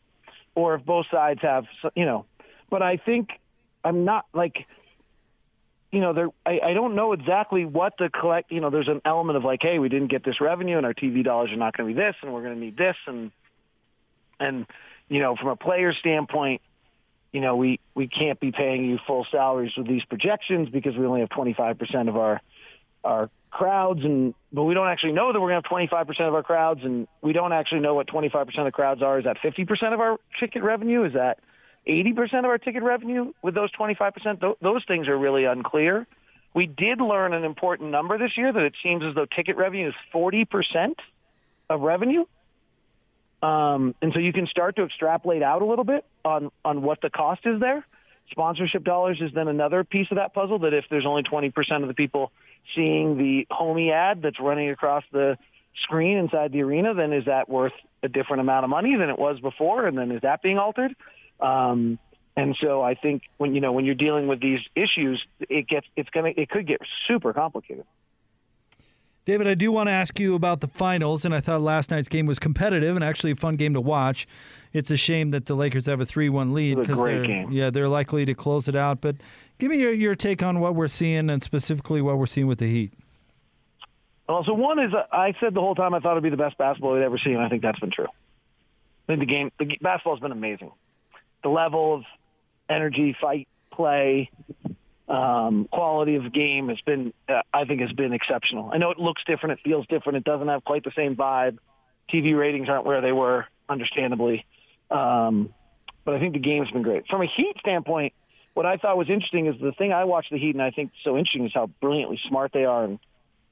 or 0.55 0.75
if 0.75 0.85
both 0.85 1.07
sides 1.11 1.41
have, 1.41 1.65
you 1.95 2.05
know. 2.05 2.25
But 2.69 2.81
I 2.81 2.97
think 2.97 3.29
I'm 3.83 4.05
not 4.05 4.25
like 4.33 4.67
you 5.91 5.99
know, 5.99 6.13
there 6.13 6.29
I, 6.45 6.59
I 6.63 6.73
don't 6.73 6.95
know 6.95 7.11
exactly 7.11 7.65
what 7.65 7.93
the 7.97 8.09
collect 8.09 8.51
you 8.51 8.61
know, 8.61 8.69
there's 8.69 8.87
an 8.87 9.01
element 9.05 9.37
of 9.37 9.43
like, 9.43 9.61
hey, 9.61 9.79
we 9.79 9.89
didn't 9.89 10.07
get 10.07 10.23
this 10.23 10.39
revenue 10.39 10.77
and 10.77 10.85
our 10.85 10.93
TV 10.93 11.23
dollars 11.23 11.51
are 11.51 11.57
not 11.57 11.75
gonna 11.75 11.87
be 11.87 11.93
this 11.93 12.15
and 12.21 12.33
we're 12.33 12.43
gonna 12.43 12.55
need 12.55 12.77
this 12.77 12.95
and 13.07 13.31
and 14.39 14.65
you 15.09 15.19
know, 15.19 15.35
from 15.35 15.49
a 15.49 15.57
player 15.57 15.93
standpoint, 15.93 16.61
you 17.33 17.41
know, 17.41 17.57
we, 17.57 17.81
we 17.93 18.07
can't 18.07 18.39
be 18.39 18.53
paying 18.53 18.85
you 18.85 18.97
full 19.05 19.27
salaries 19.29 19.73
with 19.75 19.85
these 19.85 20.05
projections 20.05 20.69
because 20.69 20.95
we 20.95 21.05
only 21.05 21.19
have 21.19 21.29
25% 21.29 22.07
of 22.07 22.17
our 22.17 22.41
our 23.03 23.29
crowds 23.49 24.05
and 24.05 24.33
but 24.53 24.63
we 24.63 24.73
don't 24.73 24.87
actually 24.87 25.11
know 25.11 25.33
that 25.33 25.41
we're 25.41 25.49
going 25.49 25.61
to 25.61 25.89
have 25.89 26.07
25% 26.07 26.27
of 26.27 26.33
our 26.33 26.43
crowds 26.43 26.81
and 26.83 27.07
we 27.21 27.33
don't 27.33 27.51
actually 27.51 27.81
know 27.81 27.95
what 27.95 28.07
25% 28.07 28.67
of 28.67 28.73
crowds 28.73 29.01
are. 29.01 29.19
Is 29.19 29.25
that 29.25 29.37
50% 29.39 29.93
of 29.93 29.99
our 29.99 30.17
ticket 30.39 30.63
revenue? 30.63 31.03
Is 31.03 31.13
that 31.13 31.39
80% 31.87 32.39
of 32.39 32.45
our 32.45 32.57
ticket 32.57 32.83
revenue 32.83 33.33
with 33.41 33.55
those 33.55 33.71
25%, 33.71 34.39
th- 34.39 34.55
those 34.61 34.83
things 34.85 35.07
are 35.07 35.17
really 35.17 35.45
unclear. 35.45 36.05
We 36.53 36.67
did 36.67 36.99
learn 36.99 37.33
an 37.33 37.43
important 37.43 37.91
number 37.91 38.17
this 38.17 38.37
year 38.37 38.51
that 38.51 38.63
it 38.63 38.73
seems 38.83 39.03
as 39.03 39.15
though 39.15 39.25
ticket 39.25 39.55
revenue 39.57 39.89
is 39.89 39.95
40% 40.13 40.95
of 41.69 41.81
revenue. 41.81 42.25
Um, 43.41 43.95
and 44.01 44.13
so 44.13 44.19
you 44.19 44.33
can 44.33 44.45
start 44.47 44.75
to 44.75 44.83
extrapolate 44.83 45.41
out 45.41 45.61
a 45.61 45.65
little 45.65 45.85
bit 45.85 46.05
on, 46.23 46.51
on 46.63 46.81
what 46.83 47.01
the 47.01 47.09
cost 47.09 47.41
is 47.45 47.59
there. 47.59 47.85
Sponsorship 48.29 48.83
dollars 48.83 49.19
is 49.19 49.31
then 49.33 49.47
another 49.47 49.83
piece 49.83 50.07
of 50.11 50.17
that 50.17 50.33
puzzle 50.33 50.59
that 50.59 50.73
if 50.73 50.85
there's 50.89 51.05
only 51.05 51.23
20% 51.23 51.81
of 51.81 51.87
the 51.87 51.93
people 51.93 52.31
seeing 52.75 53.17
the 53.17 53.47
homie 53.51 53.91
ad 53.91 54.21
that's 54.21 54.39
running 54.39 54.69
across 54.69 55.03
the 55.11 55.37
screen 55.83 56.17
inside 56.17 56.51
the 56.51 56.61
arena, 56.61 56.93
then 56.93 57.13
is 57.13 57.25
that 57.25 57.49
worth 57.49 57.73
a 58.03 58.07
different 58.07 58.41
amount 58.41 58.63
of 58.63 58.69
money 58.69 58.95
than 58.95 59.09
it 59.09 59.17
was 59.17 59.39
before? 59.39 59.87
And 59.87 59.97
then 59.97 60.11
is 60.11 60.21
that 60.21 60.41
being 60.41 60.57
altered? 60.57 60.95
Um, 61.41 61.99
and 62.35 62.55
so 62.61 62.81
I 62.81 62.95
think 62.95 63.23
when 63.37 63.53
you 63.53 63.61
know 63.61 63.71
when 63.71 63.85
you're 63.85 63.95
dealing 63.95 64.27
with 64.27 64.39
these 64.39 64.61
issues, 64.75 65.23
it 65.41 65.67
gets 65.67 65.85
it's 65.95 66.09
gonna 66.09 66.31
it 66.35 66.49
could 66.49 66.65
get 66.65 66.81
super 67.07 67.33
complicated. 67.33 67.85
David, 69.25 69.47
I 69.47 69.53
do 69.53 69.71
want 69.71 69.87
to 69.87 69.91
ask 69.91 70.19
you 70.19 70.33
about 70.33 70.61
the 70.61 70.67
finals, 70.67 71.25
and 71.25 71.35
I 71.35 71.41
thought 71.41 71.61
last 71.61 71.91
night's 71.91 72.07
game 72.07 72.25
was 72.25 72.39
competitive 72.39 72.95
and 72.95 73.03
actually 73.03 73.31
a 73.31 73.35
fun 73.35 73.55
game 73.55 73.73
to 73.75 73.81
watch. 73.81 74.27
It's 74.73 74.89
a 74.89 74.97
shame 74.97 75.29
that 75.29 75.45
the 75.45 75.53
Lakers 75.53 75.85
have 75.85 75.99
a 75.99 76.05
three-one 76.05 76.53
lead 76.53 76.79
because 76.79 76.97
they're 77.03 77.25
game. 77.25 77.51
yeah 77.51 77.69
they're 77.69 77.89
likely 77.89 78.25
to 78.25 78.33
close 78.33 78.67
it 78.67 78.75
out. 78.75 79.01
But 79.01 79.17
give 79.59 79.69
me 79.69 79.77
your, 79.77 79.93
your 79.93 80.15
take 80.15 80.41
on 80.41 80.59
what 80.59 80.73
we're 80.73 80.87
seeing 80.87 81.29
and 81.29 81.43
specifically 81.43 82.01
what 82.01 82.17
we're 82.17 82.25
seeing 82.25 82.47
with 82.47 82.59
the 82.59 82.67
Heat. 82.67 82.93
Well, 84.27 84.43
so 84.45 84.53
one 84.53 84.79
is 84.79 84.93
I 85.11 85.35
said 85.39 85.53
the 85.53 85.59
whole 85.59 85.75
time 85.75 85.93
I 85.93 85.99
thought 85.99 86.13
it'd 86.13 86.23
be 86.23 86.29
the 86.29 86.37
best 86.37 86.57
basketball 86.57 86.93
we'd 86.93 87.03
ever 87.03 87.17
seen. 87.17 87.33
And 87.33 87.43
I 87.43 87.49
think 87.49 87.61
that's 87.61 87.79
been 87.79 87.91
true. 87.91 88.07
I 88.07 89.05
think 89.07 89.19
the 89.19 89.25
game, 89.25 89.51
the 89.59 89.77
basketball 89.81 90.15
has 90.15 90.21
been 90.21 90.31
amazing 90.31 90.71
the 91.43 91.49
level 91.49 91.95
of 91.95 92.03
energy, 92.69 93.15
fight, 93.19 93.47
play, 93.71 94.29
um, 95.07 95.67
quality 95.71 96.15
of 96.15 96.31
game 96.31 96.69
has 96.69 96.79
been, 96.81 97.13
uh, 97.27 97.41
I 97.53 97.65
think, 97.65 97.81
has 97.81 97.91
been 97.91 98.13
exceptional. 98.13 98.71
I 98.73 98.77
know 98.77 98.91
it 98.91 98.99
looks 98.99 99.21
different, 99.25 99.59
it 99.59 99.63
feels 99.63 99.85
different, 99.87 100.17
it 100.17 100.23
doesn't 100.23 100.47
have 100.47 100.63
quite 100.63 100.83
the 100.83 100.91
same 100.95 101.15
vibe. 101.15 101.57
TV 102.11 102.37
ratings 102.37 102.69
aren't 102.69 102.85
where 102.85 103.01
they 103.01 103.11
were, 103.11 103.45
understandably, 103.69 104.45
um, 104.89 105.53
but 106.03 106.13
I 106.15 106.19
think 106.19 106.33
the 106.33 106.39
game's 106.39 106.71
been 106.71 106.81
great. 106.81 107.07
From 107.07 107.21
a 107.21 107.25
Heat 107.25 107.55
standpoint, 107.59 108.13
what 108.53 108.65
I 108.65 108.77
thought 108.77 108.97
was 108.97 109.09
interesting 109.09 109.47
is 109.47 109.59
the 109.61 109.71
thing 109.71 109.93
I 109.93 110.03
watched 110.05 110.31
the 110.31 110.37
Heat, 110.37 110.55
and 110.55 110.61
I 110.61 110.71
think 110.71 110.91
so 111.03 111.17
interesting 111.17 111.45
is 111.45 111.53
how 111.53 111.67
brilliantly 111.81 112.19
smart 112.27 112.51
they 112.53 112.65
are, 112.65 112.83
and 112.83 112.99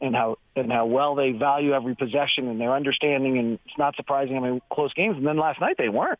and 0.02 0.16
how 0.16 0.38
and 0.56 0.72
how 0.72 0.86
well 0.86 1.16
they 1.16 1.32
value 1.32 1.74
every 1.74 1.96
possession 1.96 2.48
and 2.48 2.60
their 2.60 2.74
understanding. 2.74 3.38
And 3.38 3.60
it's 3.66 3.78
not 3.78 3.96
surprising. 3.96 4.38
I 4.38 4.40
mean, 4.40 4.62
close 4.72 4.94
games. 4.94 5.18
And 5.18 5.26
then 5.26 5.38
last 5.38 5.60
night 5.60 5.76
they 5.78 5.90
weren't. 5.90 6.20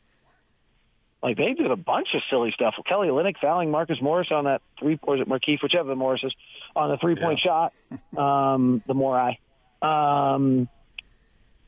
Like 1.22 1.38
they 1.38 1.54
did 1.54 1.70
a 1.70 1.76
bunch 1.76 2.10
of 2.14 2.22
silly 2.30 2.52
stuff. 2.52 2.76
Kelly 2.86 3.10
Olynyk 3.10 3.38
fouling 3.42 3.72
Marcus 3.72 4.02
Morris 4.02 4.30
on 4.32 4.46
that 4.46 4.62
three, 4.80 4.98
or 5.04 5.16
is 5.16 5.22
it 5.22 5.28
Markieff, 5.28 5.62
whichever 5.62 5.90
the 5.90 5.96
Morris 5.96 6.24
is, 6.24 6.34
on 6.76 6.90
the 6.90 6.98
three 6.98 7.16
point 7.16 7.40
yeah. 7.44 7.70
shot. 7.70 7.74
Um, 8.16 8.84
the 8.88 8.94
more 8.94 9.18
I, 9.18 9.40
um, 9.82 10.68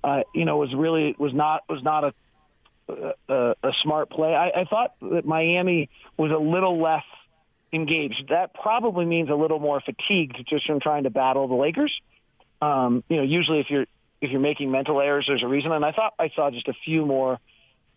uh, 0.04 0.22
you 0.34 0.46
know, 0.46 0.58
was 0.58 0.74
really 0.74 1.16
was 1.18 1.34
not 1.34 1.64
was 1.68 1.82
not 1.84 2.04
a 2.04 2.14
a, 3.28 3.56
a 3.64 3.72
smart 3.84 4.10
play. 4.10 4.36
I, 4.36 4.62
I 4.62 4.66
thought 4.66 4.96
that 5.02 5.26
Miami 5.26 5.90
was 6.18 6.32
a 6.32 6.38
little 6.38 6.82
less 6.82 7.04
engaged. 7.74 8.30
That 8.30 8.54
probably 8.54 9.06
means 9.06 9.30
a 9.30 9.36
little 9.36 9.60
more 9.60 9.82
fatigued 9.82 10.46
just 10.48 10.66
from 10.66 10.80
trying 10.80 11.04
to 11.04 11.10
battle 11.10 11.48
the 11.48 11.56
Lakers. 11.56 11.94
Um, 12.62 13.04
you 13.10 13.18
know, 13.18 13.24
usually 13.24 13.60
if 13.60 13.70
you're 13.70 13.86
if 14.22 14.30
you're 14.30 14.42
making 14.42 14.72
mental 14.72 15.02
errors, 15.02 15.26
there's 15.28 15.44
a 15.44 15.48
reason. 15.48 15.72
And 15.72 15.84
I 15.84 15.92
thought 15.92 16.14
I 16.20 16.30
saw 16.36 16.52
just 16.52 16.68
a 16.68 16.74
few 16.86 17.06
more 17.06 17.40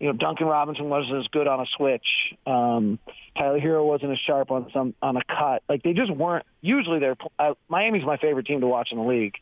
you 0.01 0.09
know, 0.09 0.13
Duncan 0.13 0.47
Robinson 0.47 0.89
wasn't 0.89 1.21
as 1.21 1.29
good 1.29 1.47
on 1.47 1.61
a 1.61 1.67
switch. 1.77 2.07
Um, 2.47 2.99
Tyler 3.37 3.61
Herro 3.61 3.87
wasn't 3.87 4.13
as 4.13 4.19
sharp 4.19 4.51
on 4.51 4.71
some 4.73 4.95
on 5.01 5.17
a 5.17 5.23
cut. 5.25 5.63
Like 5.69 5.83
they 5.83 5.93
just 5.93 6.11
weren't. 6.11 6.45
Usually, 6.61 6.99
they're 6.99 7.17
uh, 7.39 7.55
Miami's 7.69 8.05
my 8.05 8.17
favorite 8.17 8.47
team 8.47 8.61
to 8.61 8.67
watch 8.67 8.89
in 8.91 8.99
the 8.99 9.05
league, 9.05 9.37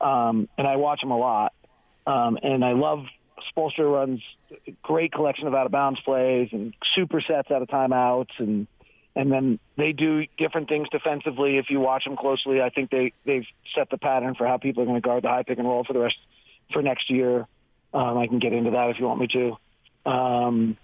um, 0.00 0.48
and 0.56 0.66
I 0.66 0.76
watch 0.76 1.00
them 1.00 1.10
a 1.10 1.18
lot. 1.18 1.52
Um, 2.06 2.38
and 2.40 2.64
I 2.64 2.72
love 2.72 3.04
Spoelstra 3.50 3.92
runs 3.92 4.22
great 4.82 5.12
collection 5.12 5.48
of 5.48 5.54
out 5.54 5.66
of 5.66 5.72
bounds 5.72 6.00
plays 6.00 6.50
and 6.52 6.72
super 6.94 7.20
supersets 7.20 7.50
out 7.50 7.62
of 7.62 7.68
timeouts, 7.68 8.38
and 8.38 8.66
and 9.16 9.32
then 9.32 9.58
they 9.76 9.92
do 9.92 10.26
different 10.38 10.68
things 10.68 10.88
defensively. 10.90 11.58
If 11.58 11.68
you 11.68 11.80
watch 11.80 12.04
them 12.04 12.16
closely, 12.16 12.62
I 12.62 12.70
think 12.70 12.90
they 12.90 13.12
they've 13.24 13.46
set 13.74 13.90
the 13.90 13.98
pattern 13.98 14.34
for 14.34 14.46
how 14.46 14.56
people 14.56 14.82
are 14.82 14.86
going 14.86 15.00
to 15.00 15.06
guard 15.06 15.24
the 15.24 15.28
high 15.28 15.42
pick 15.42 15.58
and 15.58 15.66
roll 15.66 15.84
for 15.84 15.94
the 15.94 16.00
rest 16.00 16.16
for 16.72 16.80
next 16.80 17.10
year. 17.10 17.46
Um, 17.92 18.18
I 18.18 18.26
can 18.26 18.38
get 18.38 18.52
into 18.52 18.70
that 18.72 18.90
if 18.90 19.00
you 19.00 19.06
want 19.06 19.20
me 19.20 19.26
to. 19.28 19.56
Um, 20.06 20.76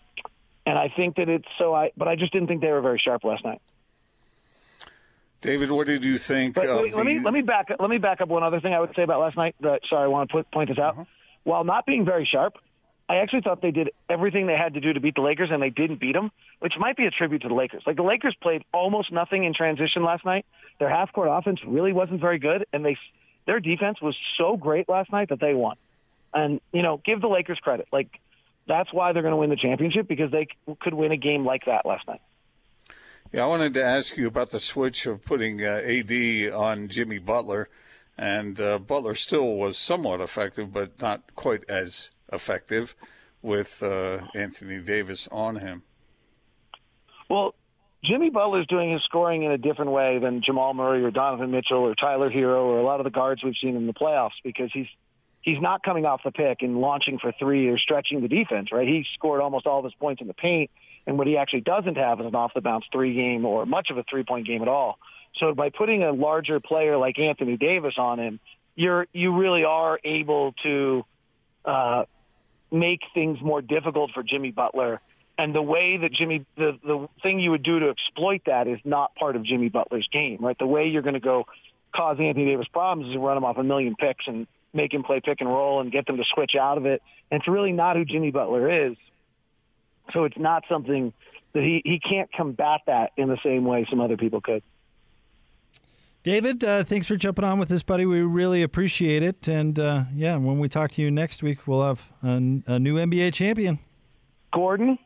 and 0.67 0.79
I 0.79 0.93
think 0.95 1.17
that 1.17 1.29
it's 1.29 1.49
so. 1.59 1.75
I 1.75 1.93
but 1.97 2.09
I 2.09 2.17
just 2.17 2.33
didn't 2.33 2.49
think 2.49 2.61
they 2.61 2.71
were 2.71 2.81
very 2.81 2.99
sharp 2.99 3.25
last 3.25 3.45
night. 3.45 3.61
David, 5.41 5.73
what 5.73 5.89
did 5.89 6.05
you 6.05 6.19
think 6.19 6.55
But 6.55 6.69
of 6.69 6.81
wait, 6.81 6.95
let 6.95 7.05
the- 7.05 7.15
me 7.15 7.21
let 7.21 7.35
me 7.35 7.43
back 7.43 7.69
let 7.79 7.91
me 7.91 7.99
back 7.99 8.21
up 8.21 8.29
one 8.29 8.43
other 8.45 8.61
thing 8.61 8.75
I 8.75 8.81
would 8.81 8.95
say 8.95 9.03
about 9.03 9.21
last 9.21 9.37
night. 9.37 9.57
That, 9.61 9.81
sorry, 9.89 10.05
I 10.05 10.07
want 10.07 10.31
to 10.31 10.33
put, 10.37 10.51
point 10.51 10.69
this 10.69 10.79
out. 10.79 11.07
While 11.45 11.65
not 11.65 11.85
being 11.85 12.05
very 12.05 12.25
sharp, 12.25 12.55
I 13.09 13.17
actually 13.17 13.41
thought 13.43 13.61
they 13.61 13.73
did 13.73 13.91
everything 14.09 14.47
they 14.47 14.57
had 14.57 14.75
to 14.75 14.81
do 14.81 14.93
to 14.93 15.01
beat 15.01 15.17
the 15.17 15.21
Lakers, 15.21 15.51
and 15.51 15.61
they 15.61 15.71
didn't 15.71 15.99
beat 15.99 16.13
them, 16.13 16.31
which 16.61 16.75
might 16.79 16.97
be 16.97 17.07
a 17.07 17.11
tribute 17.11 17.43
to 17.43 17.49
the 17.49 17.55
Lakers. 17.55 17.83
Like 17.85 17.97
the 17.97 18.05
Lakers 18.05 18.37
played 18.41 18.63
almost 18.73 19.11
nothing 19.11 19.43
in 19.43 19.53
transition 19.53 20.05
last 20.05 20.25
night. 20.25 20.47
Their 20.79 20.89
half 20.89 21.13
court 21.13 21.29
offense 21.31 21.59
really 21.67 21.93
wasn't 21.93 22.21
very 22.21 22.39
good, 22.39 22.67
and 22.73 22.85
they 22.85 22.97
their 23.47 23.59
defense 23.59 24.01
was 24.01 24.17
so 24.39 24.57
great 24.57 24.89
last 24.89 25.11
night 25.11 25.31
that 25.31 25.41
they 25.41 25.55
won. 25.55 25.77
And 26.33 26.61
you 26.73 26.83
know, 26.83 27.01
give 27.05 27.21
the 27.21 27.29
Lakers 27.29 27.59
credit. 27.59 27.89
Like 27.93 28.09
that's 28.66 28.92
why 28.92 29.12
they're 29.12 29.22
going 29.22 29.33
to 29.33 29.38
win 29.38 29.51
the 29.51 29.57
championship 29.57 30.09
because 30.09 30.31
they 30.31 30.48
could 30.81 30.94
win 30.94 31.12
a 31.12 31.16
game 31.16 31.44
like 31.44 31.64
that 31.66 31.85
last 31.87 32.07
night. 32.07 32.20
Yeah, 33.33 33.44
I 33.44 33.46
wanted 33.46 33.75
to 33.75 33.85
ask 33.85 34.16
you 34.16 34.27
about 34.27 34.51
the 34.51 34.61
switch 34.61 35.07
of 35.07 35.25
putting 35.25 35.62
uh, 35.62 35.81
AD 35.85 36.53
on 36.53 36.88
Jimmy 36.88 37.18
Butler, 37.18 37.68
and 38.18 38.61
uh, 38.61 38.79
Butler 38.79 39.14
still 39.14 39.57
was 39.57 39.79
somewhat 39.79 40.20
effective, 40.20 40.72
but 40.72 41.01
not 41.01 41.35
quite 41.35 41.64
as 41.68 42.11
effective 42.31 42.94
with 43.40 43.83
uh, 43.83 44.20
Anthony 44.35 44.81
Davis 44.83 45.29
on 45.33 45.57
him. 45.57 45.83
Well, 47.29 47.55
Jimmy 48.05 48.31
Butler 48.31 48.61
is 48.61 48.66
doing 48.66 48.92
his 48.92 49.03
scoring 49.05 49.44
in 49.44 49.53
a 49.53 49.59
different 49.59 49.92
way 49.92 50.18
than 50.18 50.42
Jamal 50.42 50.75
Murray 50.75 51.03
or 51.03 51.11
Donovan 51.11 51.51
Mitchell 51.51 51.79
or 51.79 51.94
Tyler 51.94 52.31
Herro 52.31 52.64
or 52.64 52.79
a 52.79 52.83
lot 52.83 53.01
of 53.01 53.05
the 53.05 53.11
guards 53.11 53.42
we've 53.42 53.57
seen 53.61 53.77
in 53.77 53.87
the 53.87 53.94
playoffs 53.94 54.33
because 54.44 54.70
he's 54.72 54.88
he's 55.42 55.61
not 55.61 55.83
coming 55.83 56.07
off 56.07 56.22
the 56.24 56.31
pick 56.31 56.62
and 56.62 56.81
launching 56.81 57.18
for 57.18 57.33
three 57.38 57.68
or 57.68 57.78
stretching 57.78 58.22
the 58.22 58.28
defense, 58.28 58.72
right? 58.72 58.88
He 58.88 59.07
scored 59.14 59.40
almost 59.40 59.66
all 59.66 59.78
of 59.78 59.85
his 59.85 59.94
points 59.94 60.22
in 60.22 60.28
the 60.28 60.35
paint, 60.35 60.70
and 61.07 61.18
what 61.18 61.26
he 61.26 61.37
actually 61.37 61.62
doesn't 61.62 61.96
have 61.96 62.20
is 62.20 62.26
an 62.26 62.35
off 62.35 62.55
the 62.55 62.61
bounce 62.61 62.85
three 62.92 63.14
game 63.14 63.44
or 63.44 63.66
much 63.66 63.90
of 63.90 63.98
a 63.98 64.05
three 64.09 64.24
point 64.24 64.46
game 64.46 64.62
at 64.62 64.68
all. 64.68 64.98
So 65.37 65.55
by 65.55 65.70
putting 65.70 66.02
a 66.02 66.12
larger 66.12 66.61
player 66.61 66.96
like 66.96 67.18
Anthony 67.18 67.57
Davis 67.57 67.94
on 67.98 68.18
him, 68.18 68.40
you're 68.74 69.07
you 69.12 69.37
really 69.37 69.64
are 69.64 69.98
able 70.05 70.55
to 70.62 71.05
uh, 71.64 72.05
make 72.70 73.00
things 73.14 73.38
more 73.40 73.61
difficult 73.62 74.12
for 74.12 74.22
Jimmy 74.22 74.50
Butler. 74.50 75.00
And 75.38 75.55
the 75.55 75.62
way 75.62 75.96
that 75.96 76.12
Jimmy, 76.12 76.44
the, 76.57 76.78
the 76.85 77.09
thing 77.22 77.40
you 77.40 77.50
would 77.52 77.62
do 77.62 77.81
to 77.81 77.88
exploit 77.88 78.42
that 78.46 78.68
is 78.68 78.78
not 78.85 79.14
part 79.14 79.35
of 79.35 79.42
Jimmy 79.42 79.70
Butler's 79.70 80.07
game, 80.12 80.38
right? 80.40 80.59
The 80.59 80.66
way 80.66 80.88
you're 80.88 81.02
going 81.02 81.14
to 81.14 81.20
go 81.20 81.46
cause 81.94 82.18
Anthony 82.20 82.46
Davis 82.46 82.68
problems 82.68 83.11
is 83.11 83.16
run 83.16 83.37
him 83.37 83.44
off 83.44 83.57
a 83.57 83.62
million 83.62 83.96
picks 83.96 84.26
and 84.26 84.46
make 84.73 84.93
him 84.95 85.03
play 85.03 85.21
pick 85.21 85.41
and 85.41 85.49
roll 85.49 85.81
and 85.81 85.91
get 85.93 86.07
them 86.07 86.17
to 86.17 86.25
switch 86.25 86.55
out 86.55 86.79
of 86.79 86.87
it. 86.87 87.03
And 87.31 87.41
it's 87.41 87.49
really 87.49 87.73
not 87.73 87.97
who 87.97 88.05
Jimmy 88.05 88.31
Butler 88.31 88.89
is. 88.89 88.97
So 90.13 90.25
it's 90.25 90.39
not 90.39 90.65
something 90.69 91.13
that 91.53 91.63
he, 91.63 91.83
he 91.85 92.01
can't 92.01 92.33
combat 92.33 92.81
that 92.87 93.13
in 93.17 93.29
the 93.29 93.39
same 93.43 93.65
way 93.65 93.87
some 93.89 94.01
other 94.01 94.17
people 94.17 94.41
could. 94.41 94.63
David, 96.25 96.63
uh, 96.63 96.85
thanks 96.85 97.07
for 97.07 97.17
jumping 97.17 97.45
on 97.45 97.59
with 97.59 97.71
us, 97.73 97.83
buddy. 97.83 98.07
We 98.07 98.21
really 98.21 98.63
appreciate 98.63 99.23
it. 99.25 99.49
And 99.49 99.79
uh, 99.79 100.05
yeah, 100.15 100.37
when 100.37 100.61
we 100.61 100.69
talk 100.69 100.93
to 100.93 101.03
you 101.03 101.11
next 101.11 101.43
week, 101.43 101.67
we'll 101.67 101.83
have 101.83 102.09
a, 102.23 102.29
a 102.67 102.79
new 102.79 102.97
NBA 102.97 103.35
champion. 103.35 103.81
Gordon, 104.53 104.99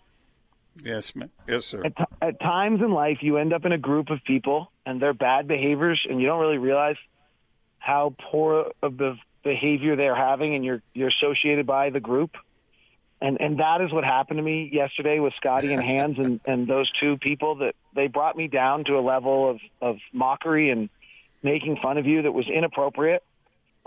Yes, 0.85 1.15
ma- 1.17 1.27
yes, 1.49 1.65
sir. 1.65 1.85
at, 1.87 1.97
t- 1.97 2.05
at 2.21 2.39
times 2.41 2.83
in 2.83 2.91
life, 2.91 3.19
you 3.23 3.39
end 3.39 3.55
up 3.55 3.65
in 3.65 3.73
a 3.73 3.79
group 3.79 4.11
of 4.11 4.23
people 4.25 4.71
and 4.85 5.01
they're 5.01 5.15
bad 5.15 5.49
behaviors, 5.49 6.05
and 6.09 6.21
you 6.21 6.27
don't 6.27 6.39
really 6.41 6.59
realize 6.59 6.97
how 7.79 8.15
poor 8.31 8.73
of 8.83 8.99
the 8.99 9.17
behavior 9.47 9.97
they're 9.97 10.17
having, 10.17 10.55
and 10.55 10.65
you're 10.65 10.83
you're 10.93 11.09
associated 11.09 11.67
by 11.67 11.91
the 11.91 12.01
group. 12.01 12.37
And 13.21 13.41
and 13.41 13.61
that 13.61 13.81
is 13.81 13.93
what 13.93 14.05
happened 14.05 14.39
to 14.39 14.43
me 14.43 14.69
yesterday 14.71 15.21
with 15.21 15.33
Scotty 15.37 15.73
and 15.73 15.83
Hans 15.83 16.19
and 16.19 16.41
and 16.45 16.67
those 16.67 16.91
two 17.01 17.17
people 17.17 17.57
that 17.57 17.75
they 17.95 18.09
brought 18.09 18.37
me 18.37 18.49
down 18.49 18.85
to 18.85 18.99
a 18.99 19.01
level 19.01 19.49
of 19.51 19.61
of 19.81 19.97
mockery 20.13 20.71
and 20.71 20.91
making 21.43 21.79
fun 21.83 21.97
of 21.97 22.07
you 22.07 22.23
that 22.23 22.33
was 22.33 22.47
inappropriate 22.49 23.23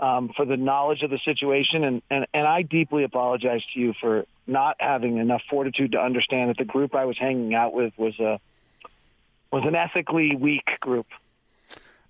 um, 0.00 0.30
for 0.34 0.46
the 0.46 0.56
knowledge 0.56 1.02
of 1.02 1.10
the 1.10 1.18
situation. 1.24 1.84
And, 1.84 2.02
and, 2.10 2.26
and 2.32 2.46
I 2.46 2.62
deeply 2.62 3.04
apologize 3.04 3.62
to 3.74 3.80
you 3.80 3.92
for 4.00 4.24
not 4.46 4.76
having 4.80 5.18
enough 5.18 5.42
fortitude 5.50 5.92
to 5.92 5.98
understand 5.98 6.48
that 6.50 6.56
the 6.56 6.64
group 6.64 6.94
I 6.94 7.04
was 7.04 7.18
hanging 7.18 7.54
out 7.54 7.74
with 7.74 7.92
was 7.98 8.18
a 8.18 8.40
was 9.52 9.64
an 9.66 9.74
ethically 9.74 10.36
weak 10.36 10.68
group. 10.80 11.06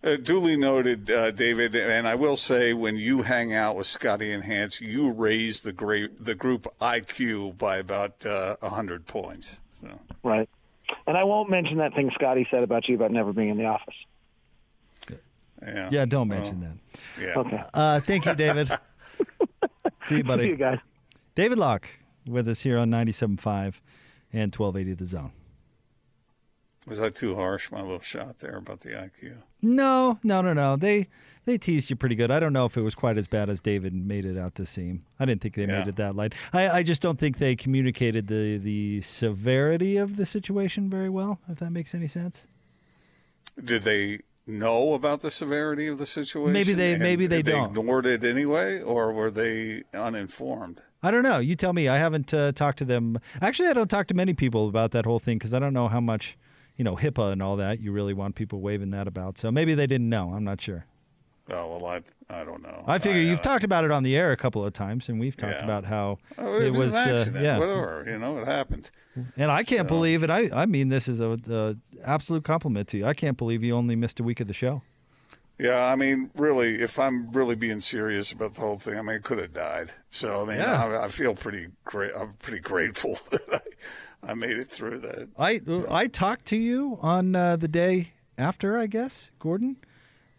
Uh, 0.03 0.17
duly 0.17 0.57
noted, 0.57 1.11
uh, 1.11 1.31
David. 1.31 1.75
And 1.75 2.09
I 2.09 2.15
will 2.15 2.37
say, 2.37 2.73
when 2.73 2.97
you 2.97 3.23
hang 3.23 3.53
out 3.53 3.77
with 3.77 3.87
Scotty 3.87 4.33
and 4.33 4.43
Hans, 4.45 4.81
you 4.81 5.13
raise 5.13 5.61
the 5.61 5.73
great 5.73 6.25
the 6.25 6.35
group 6.35 6.67
IQ 6.81 7.59
by 7.59 7.79
about 7.79 8.25
uh, 8.25 8.57
hundred 8.63 9.07
points. 9.07 9.57
So. 9.81 9.89
Right. 10.23 10.49
And 11.07 11.17
I 11.17 11.25
won't 11.25 11.51
mention 11.51 11.79
that 11.79 11.95
thing 11.95 12.11
Scotty 12.15 12.47
said 12.51 12.63
about 12.63 12.89
you 12.89 12.95
about 12.95 13.13
never 13.13 13.33
being 13.33 13.51
in 13.51 13.59
the 13.59 13.67
office. 13.67 13.95
Yeah. 15.63 15.89
Yeah, 15.93 16.05
don't 16.07 16.29
mention 16.29 16.61
that. 16.61 17.01
Yeah. 17.21 17.35
Okay. 17.37 17.63
Uh, 17.75 18.01
thank 18.01 18.25
you, 18.25 18.35
David. 18.35 18.71
See 20.07 20.19
you, 20.19 20.25
buddy. 20.25 20.45
See 20.45 20.51
you 20.51 20.57
guys. 20.57 20.79
David 21.35 21.59
Locke 21.59 21.87
with 22.27 22.49
us 22.49 22.61
here 22.61 22.79
on 22.79 22.91
97.5 22.91 23.75
and 24.33 24.55
1280 24.55 24.95
The 24.95 25.05
Zone. 25.05 25.33
Was 26.87 26.99
that 26.99 27.15
too 27.15 27.35
harsh? 27.37 27.71
My 27.71 27.83
little 27.83 28.01
shot 28.01 28.39
there 28.39 28.57
about 28.57 28.81
the 28.81 28.91
IQ. 28.91 29.37
No, 29.63 30.19
no, 30.23 30.41
no, 30.41 30.53
no. 30.55 30.77
They 30.77 31.09
they 31.45 31.59
teased 31.59 31.91
you 31.91 31.97
pretty 31.97 32.15
good. 32.15 32.31
I 32.31 32.41
don't 32.41 32.53
know 32.53 32.65
if 32.65 32.77
it 32.77 32.81
was 32.83 32.95
quite 32.95 33.19
as 33.19 33.27
bad 33.27 33.49
as 33.51 33.61
David 33.61 33.95
made 33.95 34.25
it 34.25 34.39
out 34.39 34.55
to 34.57 34.67
seem. 34.67 35.03
I 35.19 35.25
didn't 35.27 35.41
think 35.43 35.55
they 35.55 35.63
Yeah. 35.67 35.81
made 35.81 35.89
it 35.89 35.97
that 35.97 36.17
light. 36.17 36.35
I, 36.53 36.69
I 36.69 36.83
just 36.83 37.03
don't 37.03 37.19
think 37.19 37.39
they 37.39 37.55
communicated 37.57 38.27
the 38.29 38.57
the 38.59 39.01
severity 39.03 39.97
of 39.99 40.17
the 40.17 40.25
situation 40.27 40.89
very 40.89 41.09
well. 41.11 41.39
If 41.49 41.59
that 41.59 41.71
makes 41.71 41.95
any 41.95 42.09
sense. 42.09 42.47
Did 43.63 43.83
they 43.83 44.21
know 44.47 44.95
about 44.95 45.21
the 45.21 45.31
severity 45.31 45.87
of 45.87 45.99
the 45.99 46.07
situation? 46.07 46.53
Maybe 46.53 46.73
they- 46.73 46.95
and 46.95 47.03
maybe 47.03 47.27
they 47.27 47.43
they 47.43 47.53
don't. 47.53 47.77
ignored 47.77 48.07
it 48.07 48.25
anyway, 48.25 48.81
or 48.81 49.13
were 49.13 49.31
they 49.31 49.85
uninformed? 49.93 50.81
I 51.03 51.11
don't 51.11 51.23
know. 51.23 51.39
You 51.39 51.57
tell 51.57 51.73
me. 51.73 51.89
I 51.89 51.97
haven't 51.99 52.33
uh, 52.35 52.53
talked 52.53 52.79
to 52.79 52.85
them. 52.85 53.19
Actually, 53.41 53.69
I 53.69 53.73
don't 53.75 53.89
talk 53.89 54.07
to 54.09 54.15
many 54.15 54.35
people 54.35 54.69
about 54.69 54.91
that 54.93 55.05
whole 55.07 55.19
thing 55.19 55.39
because 55.39 55.55
I 55.55 55.59
don't 55.59 55.73
know 55.73 55.89
how 55.89 56.01
much, 56.01 56.37
you 56.81 56.85
know, 56.85 56.97
HIPAA 56.97 57.33
and 57.33 57.43
all 57.43 57.57
that. 57.57 57.79
You 57.79 57.93
really 57.93 58.15
want 58.15 58.37
people 58.37 58.63
waving 58.63 58.89
that 58.93 59.07
about. 59.07 59.37
So 59.37 59.51
maybe 59.53 59.75
they 59.75 59.87
didn't 59.87 60.09
know. 60.09 60.33
I'm 60.33 60.45
not 60.45 60.63
sure. 60.63 60.87
Oh 61.51 61.77
well, 61.77 61.85
I 61.85 62.01
I 62.35 62.43
don't 62.43 62.63
know. 62.63 62.85
I 62.87 62.99
figure 62.99 63.21
you've 63.21 63.41
uh, 63.41 63.43
talked 63.43 63.65
about 63.65 63.85
it 63.85 63.91
on 63.91 64.03
the 64.03 64.17
air 64.17 64.33
a 64.33 64.37
couple 64.37 64.65
of 64.65 64.73
times, 64.73 65.11
and 65.11 65.21
we've 65.21 65.37
talked 65.37 65.57
Yeah. 65.59 65.65
about 65.65 65.85
how 65.85 66.17
oh, 66.39 66.59
it, 66.59 66.71
was, 66.71 66.95
an 66.95 67.37
uh, 67.37 67.41
yeah. 67.41 67.59
Whatever, 67.59 68.07
you 68.09 68.19
know, 68.19 68.39
it 68.39 68.47
happened. 68.47 68.91
And 69.37 69.51
I 69.51 69.63
can't 69.63 69.81
So- 69.89 69.95
believe 69.95 70.23
it. 70.23 70.31
I, 70.31 70.49
I 70.55 70.65
mean 70.65 70.89
this 70.89 71.07
is 71.07 71.21
a, 71.21 71.39
a 71.51 71.77
absolute 72.07 72.45
compliment 72.45 72.89
to 72.89 72.97
you. 72.97 73.05
I 73.05 73.13
can't 73.13 73.37
believe 73.37 73.63
you 73.63 73.77
only 73.77 73.95
missed 73.95 74.19
a 74.19 74.23
week 74.23 74.41
of 74.41 74.47
the 74.47 74.55
show. 74.55 74.81
Yeah, 75.59 75.85
I 75.85 75.97
mean, 75.97 76.31
really, 76.35 76.81
if 76.81 76.99
I'm 76.99 77.31
really 77.33 77.57
being 77.57 77.81
serious 77.81 78.33
about 78.33 78.55
the 78.55 78.63
whole 78.63 78.79
thing, 78.79 78.99
I 78.99 79.03
mean, 79.03 79.17
it 79.17 79.23
could 79.25 79.37
have 79.39 79.53
died. 79.53 79.93
So 80.09 80.45
I 80.45 80.45
mean, 80.47 80.57
Yeah. 80.57 80.83
I, 80.83 81.05
I 81.05 81.09
feel 81.09 81.35
pretty 81.35 81.67
great. 81.85 82.13
I'm 82.19 82.33
pretty 82.39 82.61
grateful 82.61 83.19
that 83.31 83.43
I, 83.53 83.61
I 84.23 84.35
made 84.35 84.59
it 84.59 84.71
through 84.71 84.99
that. 85.01 85.29
I 85.39 85.61
I 85.89 86.07
talked 86.07 86.45
to 86.47 86.57
you 86.57 86.99
on 87.01 87.35
uh, 87.35 87.57
the 87.57 87.69
day 87.69 88.13
after, 88.37 88.79
I 88.79 88.87
guess, 88.87 89.31
Gordon, 89.39 89.77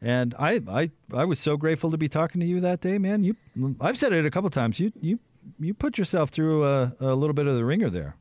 and 0.02 0.34
I, 0.38 0.62
I 0.68 0.92
I 1.14 1.26
was 1.26 1.40
so 1.40 1.58
grateful 1.58 1.92
to 1.92 1.98
be 1.98 2.08
talking 2.10 2.42
to 2.42 2.48
you 2.48 2.60
that 2.62 2.82
day, 2.82 2.98
man. 2.98 3.24
You 3.24 3.36
I've 3.80 3.98
said 3.98 4.14
it 4.14 4.26
a 4.26 4.32
couple 4.32 4.50
times. 4.50 4.80
You 4.80 4.92
you 5.02 5.20
you 5.60 5.74
put 5.74 5.98
yourself 5.98 6.30
through 6.30 6.64
a, 6.64 6.94
a 7.00 7.16
little 7.16 7.34
bit 7.34 7.48
of 7.48 7.56
the 7.56 7.66
ringer 7.66 7.90
there. 7.90 8.16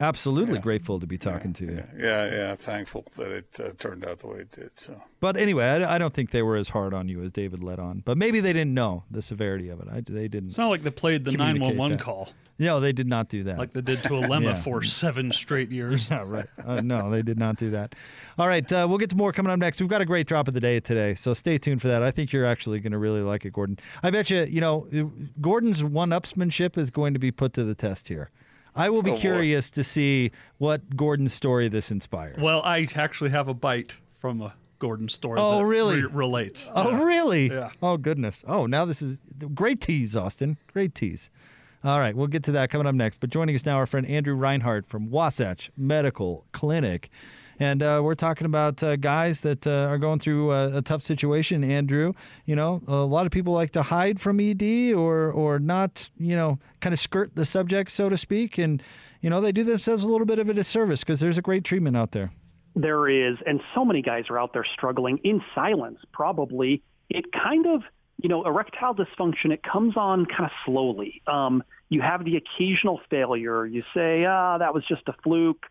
Absolutely 0.00 0.58
grateful 0.58 1.00
to 1.00 1.06
be 1.06 1.18
talking 1.18 1.52
to 1.54 1.64
you. 1.64 1.84
Yeah, 1.96 2.30
yeah, 2.30 2.54
thankful 2.54 3.04
that 3.16 3.30
it 3.30 3.60
uh, 3.60 3.70
turned 3.78 4.04
out 4.04 4.18
the 4.20 4.28
way 4.28 4.38
it 4.38 4.50
did. 4.52 4.78
So 4.78 5.02
But 5.20 5.36
anyway, 5.36 5.64
I, 5.64 5.96
I 5.96 5.98
don't 5.98 6.14
think 6.14 6.30
they 6.30 6.42
were 6.42 6.56
as 6.56 6.68
hard 6.68 6.94
on 6.94 7.08
you 7.08 7.22
as 7.22 7.32
David 7.32 7.62
let 7.62 7.78
on. 7.78 8.02
But 8.04 8.18
maybe 8.18 8.40
they 8.40 8.52
didn't 8.52 8.74
know 8.74 9.04
the 9.10 9.22
severity 9.22 9.68
of 9.68 9.80
it. 9.80 9.88
I, 9.90 10.00
they 10.00 10.28
didn't. 10.28 10.48
It's 10.48 10.58
not 10.58 10.68
like 10.68 10.82
they 10.82 10.90
played 10.90 11.24
the 11.24 11.32
Communicate 11.32 11.60
911 11.60 11.96
that. 11.96 12.02
call 12.04 12.28
no, 12.58 12.80
they 12.80 12.92
did 12.92 13.06
not 13.06 13.28
do 13.28 13.44
that. 13.44 13.58
like 13.58 13.72
they 13.72 13.82
did 13.82 14.02
to 14.04 14.08
Alema 14.10 14.42
Yeah. 14.46 14.54
for 14.54 14.82
seven 14.82 15.32
straight 15.32 15.70
years. 15.70 16.08
Yeah, 16.16 16.22
right. 16.24 16.46
Uh, 16.64 16.80
no, 16.80 17.10
they 17.10 17.22
did 17.22 17.38
not 17.38 17.56
do 17.56 17.70
that. 17.70 17.94
All 18.38 18.46
right, 18.46 18.70
uh, 18.72 18.86
we'll 18.88 18.98
get 18.98 19.10
to 19.10 19.16
more 19.16 19.32
coming 19.32 19.50
up 19.52 19.58
next. 19.58 19.80
We've 19.80 19.88
got 19.88 20.00
a 20.00 20.04
great 20.04 20.26
drop 20.26 20.46
of 20.46 20.54
the 20.54 20.60
day 20.60 20.78
today, 20.78 21.14
so 21.14 21.34
stay 21.34 21.58
tuned 21.58 21.82
for 21.82 21.88
that. 21.88 22.02
I 22.02 22.10
think 22.10 22.32
you're 22.32 22.46
actually 22.46 22.80
going 22.80 22.92
to 22.92 22.98
really 22.98 23.22
like 23.22 23.44
it, 23.44 23.52
Gordon. 23.52 23.78
I 24.02 24.10
bet 24.10 24.30
you, 24.30 24.42
you 24.44 24.60
know, 24.60 24.86
Gordon's 25.40 25.82
one-upsmanship 25.82 26.78
is 26.78 26.90
going 26.90 27.12
to 27.14 27.18
be 27.18 27.32
put 27.32 27.54
to 27.54 27.64
the 27.64 27.74
test 27.74 28.08
here. 28.08 28.30
I 28.76 28.90
will 28.90 29.02
be 29.02 29.10
Oh, 29.10 29.14
boy. 29.14 29.20
curious 29.20 29.70
to 29.72 29.82
see 29.84 30.30
what 30.58 30.96
Gordon's 30.96 31.32
story 31.32 31.68
this 31.68 31.90
inspires. 31.90 32.38
Well, 32.38 32.62
I 32.62 32.86
actually 32.94 33.30
have 33.30 33.48
a 33.48 33.54
bite 33.54 33.96
from 34.20 34.40
a 34.42 34.52
Gordon 34.78 35.08
story. 35.08 35.38
Oh, 35.40 35.58
that 35.60 35.64
really? 35.64 36.02
re- 36.02 36.08
relates. 36.12 36.70
Oh, 36.74 37.04
really? 37.04 37.48
Yeah. 37.50 37.70
Oh, 37.82 37.96
goodness. 37.96 38.44
Oh, 38.46 38.66
now 38.66 38.84
this 38.84 39.00
is 39.00 39.18
great 39.54 39.80
tease, 39.80 40.14
Austin. 40.14 40.58
Great 40.72 40.94
tease. 40.94 41.30
All 41.84 42.00
right, 42.00 42.14
we'll 42.16 42.26
get 42.26 42.42
to 42.44 42.52
that 42.52 42.68
coming 42.70 42.86
up 42.86 42.94
next. 42.94 43.20
But 43.20 43.30
joining 43.30 43.54
us 43.54 43.64
now, 43.64 43.76
our 43.76 43.86
friend 43.86 44.06
Andrew 44.06 44.34
Reinhardt 44.34 44.86
from 44.86 45.10
Wasatch 45.10 45.70
Medical 45.76 46.44
Clinic. 46.52 47.10
And 47.58 47.82
uh, 47.82 48.00
we're 48.02 48.14
talking 48.14 48.44
about 48.44 48.82
uh, 48.82 48.96
guys 48.96 49.40
that 49.40 49.66
uh, 49.66 49.86
are 49.88 49.98
going 49.98 50.18
through 50.18 50.52
a, 50.52 50.78
a, 50.78 50.82
tough 50.82 51.02
situation. 51.02 51.64
Andrew, 51.64 52.12
you 52.44 52.54
know, 52.54 52.82
a 52.86 52.96
lot 52.96 53.24
of 53.24 53.32
people 53.32 53.52
like 53.52 53.70
to 53.72 53.82
hide 53.82 54.20
from 54.20 54.40
ED 54.40 54.92
or 54.94 55.30
or 55.30 55.58
not, 55.58 56.10
you 56.18 56.36
know, 56.36 56.58
kind 56.80 56.92
of 56.92 56.98
skirt 56.98 57.34
the 57.34 57.44
subject, 57.44 57.90
so 57.90 58.08
to 58.08 58.16
speak, 58.16 58.58
and 58.58 58.82
you 59.20 59.30
know 59.30 59.40
they 59.40 59.52
do 59.52 59.64
themselves 59.64 60.02
a 60.02 60.06
little 60.06 60.26
bit 60.26 60.38
of 60.38 60.50
a 60.50 60.54
disservice 60.54 61.02
because 61.02 61.20
there's 61.20 61.38
a 61.38 61.42
great 61.42 61.64
treatment 61.64 61.96
out 61.96 62.12
there. 62.12 62.30
There 62.74 63.08
is, 63.08 63.38
and 63.46 63.62
so 63.74 63.86
many 63.86 64.02
guys 64.02 64.24
are 64.28 64.38
out 64.38 64.52
there 64.52 64.64
struggling 64.64 65.18
in 65.24 65.42
silence. 65.54 66.00
Probably 66.12 66.82
it 67.08 67.32
kind 67.32 67.66
of, 67.66 67.82
you 68.18 68.28
know, 68.28 68.44
erectile 68.44 68.94
dysfunction. 68.94 69.50
It 69.50 69.62
comes 69.62 69.96
on 69.96 70.26
kind 70.26 70.44
of 70.44 70.50
slowly. 70.66 71.22
Um, 71.26 71.62
you 71.88 72.02
have 72.02 72.24
the 72.26 72.36
occasional 72.36 73.00
failure. 73.08 73.64
You 73.64 73.82
say, 73.94 74.26
ah, 74.26 74.58
that 74.58 74.74
was 74.74 74.84
just 74.84 75.08
a 75.08 75.14
fluke 75.22 75.64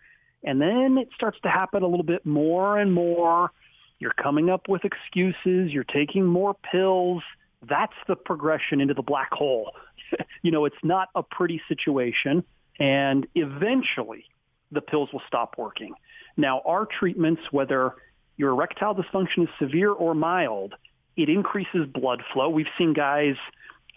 and 0.45 0.61
then 0.61 0.97
it 0.97 1.09
starts 1.15 1.37
to 1.41 1.49
happen 1.49 1.83
a 1.83 1.87
little 1.87 2.05
bit 2.05 2.25
more 2.25 2.79
and 2.79 2.93
more. 2.93 3.51
You're 3.99 4.13
coming 4.13 4.49
up 4.49 4.69
with 4.69 4.83
excuses. 4.85 5.71
You're 5.71 5.83
taking 5.83 6.25
more 6.25 6.53
pills. 6.71 7.23
That's 7.67 7.95
the 8.07 8.15
progression 8.15 8.79
into 8.79 8.93
the 8.93 9.01
black 9.01 9.31
hole. 9.33 9.71
you 10.43 10.51
know, 10.51 10.65
it's 10.65 10.75
not 10.83 11.09
a 11.15 11.23
pretty 11.23 11.61
situation. 11.67 12.43
And 12.79 13.25
eventually 13.33 14.25
the 14.71 14.81
pills 14.81 15.09
will 15.11 15.23
stop 15.27 15.55
working. 15.57 15.95
Now, 16.37 16.61
our 16.65 16.85
treatments, 16.85 17.41
whether 17.51 17.95
your 18.37 18.51
erectile 18.51 18.93
dysfunction 18.93 19.43
is 19.43 19.49
severe 19.57 19.91
or 19.91 20.13
mild, 20.13 20.75
it 21.17 21.29
increases 21.29 21.87
blood 21.87 22.21
flow. 22.33 22.49
We've 22.49 22.67
seen 22.77 22.93
guys 22.93 23.35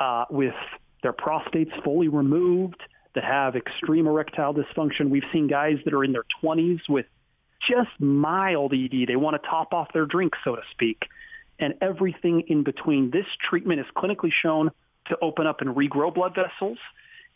uh, 0.00 0.24
with 0.30 0.54
their 1.02 1.12
prostates 1.12 1.82
fully 1.82 2.08
removed 2.08 2.80
that 3.14 3.24
have 3.24 3.56
extreme 3.56 4.06
erectile 4.06 4.54
dysfunction. 4.54 5.10
We've 5.10 5.24
seen 5.32 5.46
guys 5.46 5.78
that 5.84 5.94
are 5.94 6.04
in 6.04 6.12
their 6.12 6.24
20s 6.42 6.88
with 6.88 7.06
just 7.66 7.90
mild 7.98 8.72
ED. 8.72 9.08
They 9.08 9.16
want 9.16 9.40
to 9.40 9.48
top 9.48 9.72
off 9.72 9.92
their 9.92 10.06
drink, 10.06 10.34
so 10.44 10.56
to 10.56 10.62
speak. 10.70 11.04
And 11.58 11.74
everything 11.80 12.42
in 12.46 12.62
between. 12.62 13.10
This 13.10 13.26
treatment 13.40 13.80
is 13.80 13.86
clinically 13.96 14.32
shown 14.32 14.70
to 15.06 15.18
open 15.20 15.46
up 15.46 15.60
and 15.60 15.74
regrow 15.74 16.14
blood 16.14 16.34
vessels. 16.34 16.78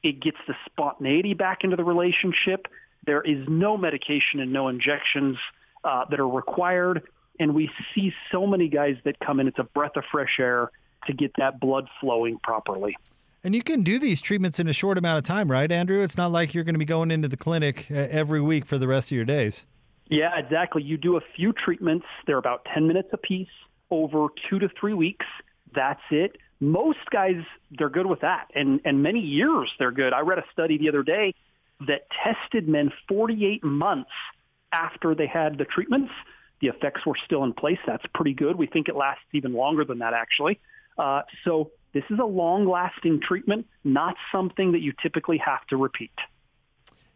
It 0.02 0.20
gets 0.20 0.36
the 0.46 0.54
spontaneity 0.66 1.34
back 1.34 1.64
into 1.64 1.76
the 1.76 1.84
relationship. 1.84 2.68
There 3.04 3.22
is 3.22 3.48
no 3.48 3.76
medication 3.76 4.40
and 4.40 4.52
no 4.52 4.68
injections 4.68 5.38
uh, 5.84 6.04
that 6.10 6.20
are 6.20 6.28
required. 6.28 7.02
And 7.40 7.54
we 7.54 7.70
see 7.94 8.12
so 8.30 8.46
many 8.46 8.68
guys 8.68 8.96
that 9.04 9.18
come 9.18 9.40
in. 9.40 9.48
It's 9.48 9.58
a 9.58 9.64
breath 9.64 9.96
of 9.96 10.04
fresh 10.10 10.38
air 10.38 10.70
to 11.06 11.12
get 11.12 11.32
that 11.38 11.58
blood 11.58 11.88
flowing 12.00 12.38
properly. 12.38 12.96
And 13.44 13.56
you 13.56 13.62
can 13.62 13.82
do 13.82 13.98
these 13.98 14.20
treatments 14.20 14.60
in 14.60 14.68
a 14.68 14.72
short 14.72 14.98
amount 14.98 15.18
of 15.18 15.24
time, 15.24 15.50
right, 15.50 15.70
Andrew? 15.70 16.02
It's 16.02 16.16
not 16.16 16.30
like 16.30 16.54
you're 16.54 16.62
going 16.62 16.76
to 16.76 16.78
be 16.78 16.84
going 16.84 17.10
into 17.10 17.26
the 17.26 17.36
clinic 17.36 17.88
uh, 17.90 17.94
every 17.94 18.40
week 18.40 18.64
for 18.64 18.78
the 18.78 18.86
rest 18.86 19.10
of 19.10 19.16
your 19.16 19.24
days. 19.24 19.66
Yeah, 20.08 20.38
exactly. 20.38 20.82
You 20.82 20.96
do 20.96 21.16
a 21.16 21.20
few 21.34 21.52
treatments. 21.52 22.06
They're 22.26 22.38
about 22.38 22.66
10 22.72 22.86
minutes 22.86 23.08
apiece 23.12 23.48
over 23.90 24.28
two 24.48 24.60
to 24.60 24.68
three 24.78 24.94
weeks. 24.94 25.26
That's 25.74 26.02
it. 26.10 26.36
Most 26.60 27.00
guys, 27.10 27.42
they're 27.76 27.90
good 27.90 28.06
with 28.06 28.20
that. 28.20 28.48
And, 28.54 28.80
and 28.84 29.02
many 29.02 29.18
years 29.18 29.72
they're 29.78 29.90
good. 29.90 30.12
I 30.12 30.20
read 30.20 30.38
a 30.38 30.44
study 30.52 30.78
the 30.78 30.88
other 30.88 31.02
day 31.02 31.34
that 31.88 32.06
tested 32.22 32.68
men 32.68 32.92
48 33.08 33.64
months 33.64 34.10
after 34.70 35.16
they 35.16 35.26
had 35.26 35.58
the 35.58 35.64
treatments. 35.64 36.12
The 36.60 36.68
effects 36.68 37.04
were 37.04 37.16
still 37.24 37.42
in 37.42 37.54
place. 37.54 37.80
That's 37.84 38.04
pretty 38.14 38.34
good. 38.34 38.54
We 38.54 38.68
think 38.68 38.88
it 38.88 38.94
lasts 38.94 39.24
even 39.32 39.52
longer 39.52 39.84
than 39.84 39.98
that, 39.98 40.14
actually. 40.14 40.60
Uh, 40.96 41.22
so 41.44 41.72
this 41.92 42.04
is 42.10 42.18
a 42.18 42.24
long-lasting 42.24 43.20
treatment, 43.20 43.66
not 43.84 44.14
something 44.30 44.72
that 44.72 44.80
you 44.80 44.92
typically 45.02 45.38
have 45.38 45.66
to 45.68 45.76
repeat. 45.76 46.12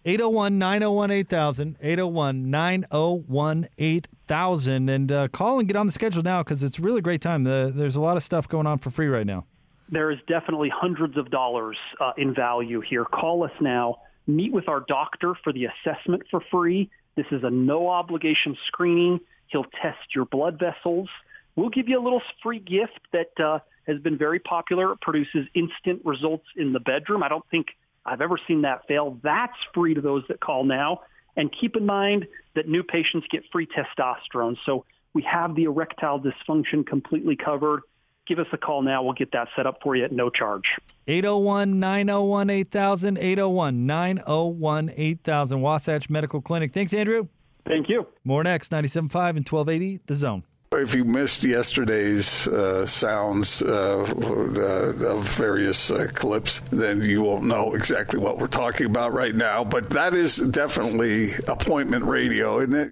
801 0.05 0.57
901 0.59 1.11
8000, 1.11 1.77
801 1.83 2.51
901 2.51 3.69
8000. 3.77 4.89
And 4.89 5.11
uh, 5.12 5.29
call 5.29 5.59
and 5.59 5.67
get 5.67 5.77
on 5.77 5.87
the 5.87 5.93
schedule 5.93 6.23
now 6.23 6.45
because 6.45 6.62
it's 6.62 6.79
a 6.79 6.83
really 6.83 7.01
great 7.01 7.21
time. 7.21 7.43
The, 7.43 7.73
there's 7.75 7.97
a 7.97 8.01
lot 8.01 8.17
of 8.17 8.23
stuff 8.23 8.49
going 8.49 8.69
on 8.69 8.79
for 8.79 8.91
free 8.91 9.09
right 9.09 9.27
now. 9.27 9.47
There 9.89 10.12
is 10.12 10.19
definitely 10.29 10.71
hundreds 10.73 11.17
of 11.17 11.31
dollars 11.31 11.77
uh, 12.01 12.12
in 12.17 12.35
value 12.35 12.81
here. 12.81 13.05
Call 13.05 13.43
us 13.43 13.53
now. 13.61 13.97
Meet 14.29 14.53
with 14.53 14.69
our 14.69 14.85
doctor 14.87 15.35
for 15.43 15.53
the 15.53 15.67
assessment 15.67 16.23
for 16.31 16.41
free. 16.53 16.89
This 17.17 17.27
is 17.33 17.43
a 17.43 17.51
no 17.51 17.89
obligation 17.89 18.57
screening. 18.69 19.19
He'll 19.49 19.67
test 19.83 20.15
your 20.15 20.25
blood 20.25 20.59
vessels. 20.59 21.09
We'll 21.57 21.71
give 21.71 21.89
you 21.89 21.99
a 21.99 22.03
little 22.03 22.23
free 22.43 22.59
gift 22.59 23.01
that 23.12 23.41
uh, 23.41 23.59
has 23.87 23.99
been 24.01 24.18
very 24.18 24.38
popular. 24.38 24.92
It 24.92 25.01
produces 25.01 25.46
instant 25.55 26.03
results 26.05 26.46
in 26.57 26.72
the 26.72 26.81
bedroom. 26.81 27.22
I 27.22 27.29
don't 27.29 27.44
think 27.51 27.68
I've 28.05 28.20
ever 28.20 28.38
seen 28.46 28.62
that 28.62 28.87
fail. 28.87 29.18
That's 29.22 29.57
free 29.75 29.94
to 29.94 30.01
those 30.01 30.25
that 30.29 30.40
call 30.40 30.64
now. 30.64 31.03
And 31.37 31.53
keep 31.53 31.77
in 31.77 31.87
mind 31.87 32.27
that 32.55 32.68
new 32.68 32.83
patients 32.83 33.27
get 33.31 33.44
free 33.53 33.66
testosterone. 33.66 34.57
So 34.64 34.85
we 35.12 35.22
have 35.22 35.55
the 35.55 35.64
erectile 35.64 36.20
dysfunction 36.20 36.87
completely 36.87 37.37
covered. 37.37 37.83
Give 38.27 38.38
us 38.38 38.46
a 38.53 38.57
call 38.57 38.83
now. 38.83 39.03
We'll 39.03 39.12
get 39.12 39.33
that 39.33 39.49
set 39.55 39.66
up 39.66 39.79
for 39.83 39.94
you 39.94 40.05
at 40.05 40.12
no 40.12 40.31
charge. 40.31 40.64
801 41.07 41.79
901 41.79 42.51
8000. 42.51 43.18
801 43.18 43.87
901 43.87 44.90
8000. 44.96 45.61
Wasatch 45.61 46.11
Medical 46.11 46.40
Clinic. 46.40 46.72
Thanks, 46.72 46.92
Andrew. 46.92 47.29
Thank 47.66 47.88
you. 47.88 48.07
More 48.25 48.42
next 48.42 48.72
97.5 48.72 49.37
and 49.37 49.49
1280, 49.49 50.01
The 50.07 50.14
Zone. 50.14 50.44
If 50.79 50.95
you 50.95 51.05
missed 51.05 51.43
yesterday's 51.43 52.47
uh, 52.49 52.85
sounds 52.87 53.62
uh, 53.62 54.05
uh, 54.05 55.09
of 55.09 55.29
various 55.31 55.91
uh, 55.91 56.09
clips, 56.15 56.61
then 56.71 57.01
you 57.01 57.23
won't 57.23 57.45
know 57.45 57.73
exactly 57.75 58.21
what 58.21 58.39
we're 58.39 58.47
talking 58.47 58.87
about 58.87 59.12
right 59.12 59.35
now. 59.35 59.65
But 59.65 59.91
that 59.91 60.12
is 60.12 60.37
definitely 60.37 61.33
appointment 61.49 62.05
radio, 62.05 62.59
isn't 62.59 62.75
it? 62.75 62.91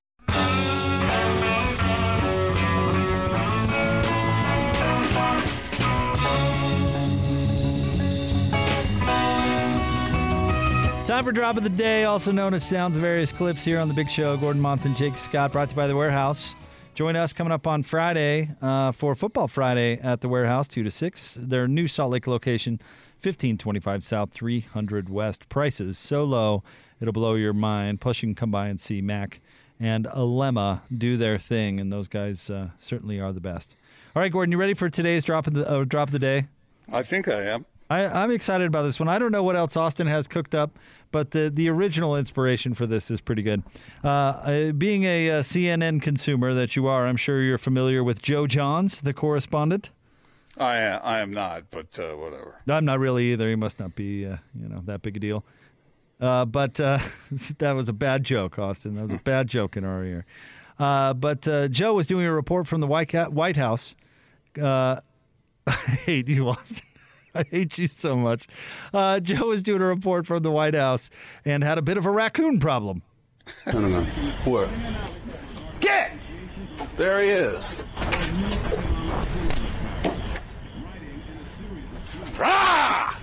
Time 11.05 11.25
for 11.25 11.33
drop 11.33 11.59
of 11.59 11.62
the 11.62 11.68
day, 11.68 12.05
also 12.05 12.33
known 12.33 12.55
as 12.55 12.66
sounds 12.66 12.97
of 12.97 13.03
various 13.03 13.31
clips 13.31 13.62
here 13.62 13.79
on 13.79 13.88
the 13.88 13.94
Big 13.94 14.11
Show. 14.11 14.37
Gordon 14.38 14.62
Monson, 14.62 14.94
Jake 14.94 15.16
Scott, 15.18 15.53
brought 15.53 15.68
to 15.68 15.75
you 15.75 15.77
by 15.77 15.87
the 15.87 15.94
Warehouse. 15.94 16.55
Join 16.94 17.16
us 17.16 17.33
coming 17.33 17.52
up 17.52 17.66
on 17.66 17.83
Friday 17.83 18.50
uh, 18.62 18.92
for 18.92 19.16
Football 19.16 19.48
Friday 19.48 19.98
at 20.00 20.20
the 20.20 20.28
warehouse, 20.28 20.68
2 20.68 20.85
to 20.85 20.92
6. 20.92 21.35
Their 21.35 21.66
new 21.66 21.88
Salt 21.88 22.12
Lake 22.12 22.28
location, 22.28 22.74
1525 23.14 24.04
South, 24.04 24.30
300 24.30 25.09
West. 25.09 25.48
Prices 25.48 25.98
so 25.98 26.22
low, 26.22 26.62
it'll 27.00 27.11
blow 27.11 27.35
your 27.35 27.52
mind. 27.52 28.00
Plus, 28.00 28.22
you 28.22 28.28
can 28.28 28.37
come 28.37 28.52
by 28.52 28.68
and 28.68 28.78
see 28.80 29.02
Mac 29.02 29.40
and 29.80 30.04
Alema 30.04 30.83
do 30.96 31.16
their 31.16 31.37
thing, 31.37 31.80
and 31.80 31.92
those 31.92 32.07
guys 32.07 32.48
uh, 32.48 32.68
certainly 32.78 33.18
are 33.18 33.33
the 33.33 33.40
best. 33.40 33.74
All 34.14 34.22
right, 34.22 34.30
Gordon, 34.30 34.52
you 34.52 34.59
ready 34.59 34.74
for 34.74 34.88
today's 34.88 35.24
drop 35.24 35.48
of 35.48 35.54
the, 35.54 35.68
uh, 35.68 35.83
drop 35.83 36.11
of 36.11 36.12
the 36.12 36.20
day? 36.20 36.46
I 36.92 37.02
think 37.02 37.26
I 37.26 37.42
am. 37.42 37.66
I, 37.90 38.22
am 38.22 38.30
excited 38.30 38.68
about 38.68 38.83
this 38.83 38.98
one. 38.98 39.09
I 39.09 39.18
don't 39.18 39.33
know 39.33 39.42
what 39.42 39.57
else 39.57 39.76
Austin 39.76 40.07
has 40.07 40.26
cooked 40.26 40.54
up, 40.54 40.78
but 41.14 41.31
the, 41.31 41.48
the 41.48 41.68
original 41.68 42.16
inspiration 42.16 42.74
for 42.74 42.87
this 42.87 43.09
is 43.09 43.20
pretty 43.20 43.42
good. 43.42 43.62
Uh, 44.03 44.09
uh 44.09 44.72
being 44.72 45.05
a, 45.05 45.29
a, 45.29 45.40
CNN 45.42 46.03
consumer 46.03 46.53
that 46.53 46.74
you 46.74 46.88
are, 46.88 47.07
I'm 47.07 47.16
sure 47.16 47.40
you're 47.40 47.57
familiar 47.57 48.03
with 48.03 48.20
Joe 48.20 48.48
Johns, 48.48 49.00
the 49.00 49.14
correspondent. 49.14 49.92
I 50.59 50.79
am, 50.79 51.00
I 51.05 51.20
am 51.20 51.33
not, 51.33 51.70
but 51.70 51.96
uh, 52.00 52.16
whatever. 52.16 52.61
I'm 52.68 52.85
not 52.85 52.98
really 52.98 53.31
either. 53.31 53.48
He 53.48 53.55
must 53.55 53.79
not 53.79 53.94
be, 53.94 54.27
uh, 54.27 54.38
you 54.61 54.68
know, 54.68 54.83
that 54.87 55.03
big 55.03 55.16
a 55.16 55.20
deal. 55.20 55.44
Uh, 56.20 56.46
but 56.46 56.81
uh, 56.81 56.98
that 57.59 57.77
was 57.77 57.88
a 57.88 57.92
bad 57.92 58.24
joke, 58.24 58.59
Austin. 58.59 58.96
That 58.96 59.03
was 59.03 59.20
a 59.20 59.22
bad 59.22 59.46
joke 59.46 59.77
in 59.77 59.85
our 59.85 60.03
ear. 60.03 60.27
but 60.77 61.42
Joe 61.70 61.94
was 61.94 62.09
doing 62.09 62.27
a 62.27 62.33
report 62.33 62.66
from 62.66 62.81
the 62.81 62.88
White, 62.88 63.12
White 63.31 63.57
House. 63.57 63.94
I 64.61 65.00
hate 65.66 66.29
you, 66.29 66.48
Austin. 66.48 66.85
I 67.37 67.42
hate 67.44 67.79
you 67.79 67.88
so 67.88 68.16
much. 68.16 68.47
Uh, 68.92 69.20
Joe 69.20 69.49
was 69.49 69.62
doing 69.62 69.83
a 69.83 69.87
report 69.87 70.27
from 70.27 70.42
the 70.42 70.51
White 70.51 70.75
House 70.75 71.11
and 71.44 71.64
had 71.64 71.79
a 71.79 71.83
bit 71.83 71.97
of 71.97 72.07
a 72.07 72.11
raccoon 72.11 72.61
problem. 72.61 73.03
I 73.66 73.73
don't 73.73 73.90
know. 73.90 74.05
Where? 74.44 74.68
Get! 75.81 76.12
There 76.97 77.20
he 77.20 77.29
is. 77.29 77.77
Ah! 82.38 83.18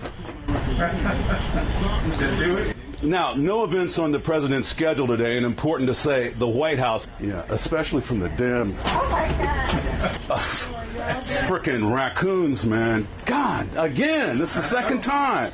Now, 3.03 3.33
no 3.33 3.63
events 3.63 3.97
on 3.97 4.11
the 4.11 4.19
president's 4.19 4.67
schedule 4.67 5.07
today, 5.07 5.35
and 5.35 5.45
important 5.45 5.87
to 5.87 5.93
say, 5.93 6.29
the 6.29 6.47
White 6.47 6.77
House, 6.77 7.07
yeah, 7.19 7.45
especially 7.49 8.01
from 8.01 8.19
the 8.19 8.29
damn. 8.29 8.77
Oh 8.85 9.07
my 9.09 9.27
God. 9.39 10.21
Frickin' 11.25 11.91
raccoons, 11.91 12.63
man. 12.63 13.07
God, 13.25 13.67
again, 13.75 14.37
this 14.37 14.55
is 14.55 14.57
the 14.57 14.61
second 14.61 15.01
time. 15.01 15.51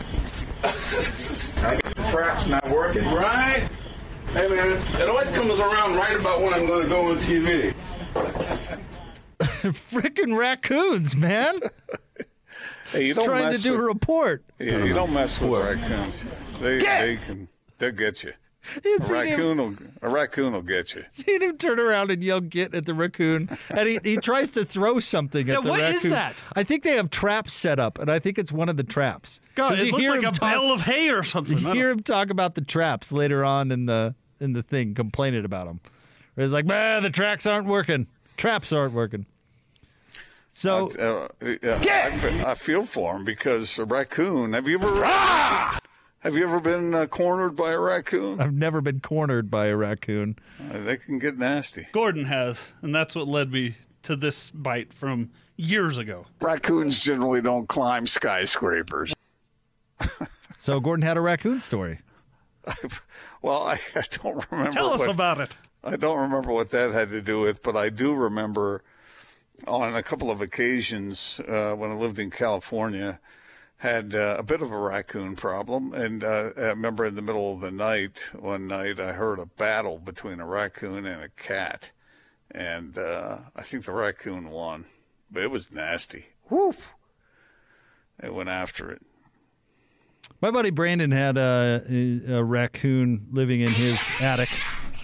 The 0.61 1.81
Crap's 2.09 2.47
not 2.47 2.69
working. 2.69 3.05
Right? 3.05 3.69
Hey, 4.33 4.49
man, 4.49 4.71
it 5.01 5.07
always 5.07 5.29
comes 5.29 5.59
around 5.59 5.95
right 5.95 6.19
about 6.19 6.41
when 6.41 6.53
I'm 6.53 6.67
going 6.67 6.83
to 6.83 6.89
go 6.89 7.11
on 7.11 7.17
TV. 7.17 7.73
Frickin' 9.39 10.37
raccoons, 10.37 11.15
man. 11.15 11.61
Hey, 12.91 13.07
you 13.07 13.13
don't 13.13 13.25
trying 13.25 13.53
to 13.53 13.61
do 13.61 13.71
with- 13.71 13.81
a 13.81 13.83
report. 13.83 14.43
Yeah, 14.59 14.83
you 14.83 14.93
don't 14.93 15.13
mess 15.13 15.39
with 15.39 15.61
raccoons. 15.61 16.25
They 16.61 16.79
they 16.79 17.17
can 17.25 17.47
they'll 17.77 17.91
get 17.91 18.23
you. 18.23 18.33
You 18.83 18.97
A 18.97 19.01
seen 19.01 19.15
him, 19.15 19.29
raccoon 19.29 19.57
will 19.57 19.73
a 20.01 20.09
raccoon 20.09 20.51
will 20.53 20.61
get 20.61 20.93
you. 20.93 21.05
seen 21.09 21.41
him 21.41 21.57
turn 21.57 21.79
around 21.79 22.11
and 22.11 22.21
yell 22.21 22.41
"get" 22.41 22.73
at 22.75 22.85
the 22.85 22.93
raccoon, 22.93 23.49
and 23.69 23.87
he, 23.87 23.99
he 24.03 24.17
tries 24.17 24.49
to 24.49 24.65
throw 24.65 24.99
something 24.99 25.41
at 25.49 25.55
Yeah, 25.55 25.61
the 25.61 25.69
what 25.69 25.79
raccoon. 25.79 25.95
is 25.95 26.03
that? 26.03 26.43
I 26.55 26.63
think 26.63 26.83
they 26.83 26.95
have 26.97 27.09
traps 27.09 27.53
set 27.53 27.79
up, 27.79 27.97
and 27.97 28.11
I 28.11 28.19
think 28.19 28.37
it's 28.37 28.51
one 28.51 28.67
of 28.67 28.75
the 28.75 28.83
traps. 28.83 29.39
God, 29.55 29.69
'Cause 29.69 29.83
it 29.83 29.87
you 29.87 29.97
hear 29.97 30.11
like 30.11 30.19
him 30.23 30.29
a 30.29 30.31
talk- 30.33 30.53
bale 30.53 30.71
of 30.73 30.81
hay 30.81 31.09
or 31.09 31.23
something. 31.23 31.57
You 31.59 31.69
I 31.69 31.73
hear 31.75 31.89
him 31.91 32.01
talk 32.03 32.29
about 32.29 32.55
the 32.55 32.61
traps 32.61 33.11
later 33.11 33.45
on 33.45 33.71
in 33.71 33.85
the 33.85 34.15
in 34.41 34.51
the 34.53 34.63
thing, 34.63 34.93
complaining 34.95 35.45
about 35.45 35.67
them. 35.67 35.79
He's 36.35 36.51
like, 36.51 36.65
"Man, 36.65 37.03
the 37.03 37.09
tracks 37.09 37.45
aren't 37.45 37.67
working. 37.67 38.07
Traps 38.35 38.73
aren't 38.73 38.93
working." 38.93 39.25
So 40.57 40.89
Uh, 40.89 41.27
yeah, 41.61 41.79
I, 42.43 42.51
I 42.51 42.53
feel 42.55 42.81
for 42.83 43.15
him 43.15 43.23
because 43.23 43.77
a 43.77 43.85
raccoon. 43.85 44.53
Have 44.53 44.67
you 44.67 44.79
ever 44.79 45.05
have 45.05 46.33
you 46.35 46.43
ever 46.43 46.59
been 46.59 46.95
uh, 46.95 47.05
cornered 47.05 47.55
by 47.55 47.73
a 47.73 47.79
raccoon? 47.79 48.41
I've 48.41 48.55
never 48.55 48.81
been 48.81 48.99
cornered 48.99 49.51
by 49.51 49.67
a 49.67 49.75
raccoon. 49.75 50.39
Uh, 50.59 50.79
they 50.81 50.97
can 50.97 51.19
get 51.19 51.37
nasty. 51.37 51.85
Gordon 51.91 52.25
has, 52.25 52.73
and 52.81 52.93
that's 52.95 53.13
what 53.13 53.27
led 53.27 53.51
me 53.51 53.75
to 54.01 54.15
this 54.15 54.49
bite 54.49 54.93
from 54.95 55.29
years 55.57 55.99
ago. 55.99 56.25
Raccoons 56.41 57.03
generally 57.03 57.41
don't 57.41 57.67
climb 57.69 58.07
skyscrapers. 58.07 59.13
So 60.59 60.79
Gordon 60.79 61.05
had 61.05 61.17
a 61.17 61.21
raccoon 61.21 61.59
story. 61.61 61.99
Well, 63.43 63.61
I, 63.67 63.79
I 63.95 64.01
don't 64.23 64.43
remember. 64.51 64.71
Tell 64.71 64.89
us 64.91 65.01
what- 65.01 65.13
about 65.13 65.39
it. 65.39 65.55
I 65.83 65.95
don't 65.97 66.19
remember 66.19 66.51
what 66.51 66.71
that 66.71 66.91
had 66.93 67.11
to 67.11 67.21
do 67.21 67.41
with, 67.41 67.61
but 67.61 67.77
I 67.77 67.89
do 67.89 68.15
remember 68.15 68.81
on 69.65 69.95
a 69.95 70.03
couple 70.03 70.29
of 70.29 70.41
occasions 70.41 71.39
uh, 71.47 71.73
when 71.75 71.91
I 71.91 71.95
lived 71.95 72.19
in 72.19 72.29
California, 72.29 73.19
had 73.77 74.15
uh, 74.15 74.35
a 74.39 74.43
bit 74.43 74.61
of 74.61 74.71
a 74.71 74.77
raccoon 74.77 75.35
problem. 75.35 75.93
And 75.93 76.23
uh, 76.23 76.51
I 76.57 76.61
remember 76.61 77.05
in 77.05 77.15
the 77.15 77.21
middle 77.21 77.53
of 77.53 77.61
the 77.61 77.71
night, 77.71 78.29
one 78.33 78.67
night, 78.67 78.99
I 78.99 79.13
heard 79.13 79.39
a 79.39 79.45
battle 79.45 79.99
between 79.99 80.39
a 80.39 80.47
raccoon 80.47 81.05
and 81.05 81.23
a 81.23 81.29
cat. 81.29 81.91
And 82.51 82.97
uh, 82.97 83.39
I 83.55 83.61
think 83.61 83.85
the 83.85 83.93
raccoon 83.93 84.49
won, 84.49 84.85
but 85.31 85.43
it 85.43 85.51
was 85.51 85.71
nasty. 85.71 86.27
Woof. 86.49 86.93
It 88.21 88.33
went 88.33 88.49
after 88.49 88.91
it. 88.91 89.01
My 90.41 90.51
buddy 90.51 90.71
Brandon 90.71 91.11
had 91.11 91.37
a, 91.37 92.21
a 92.29 92.43
raccoon 92.43 93.27
living 93.31 93.61
in 93.61 93.69
his 93.69 93.99
attic. 94.21 94.49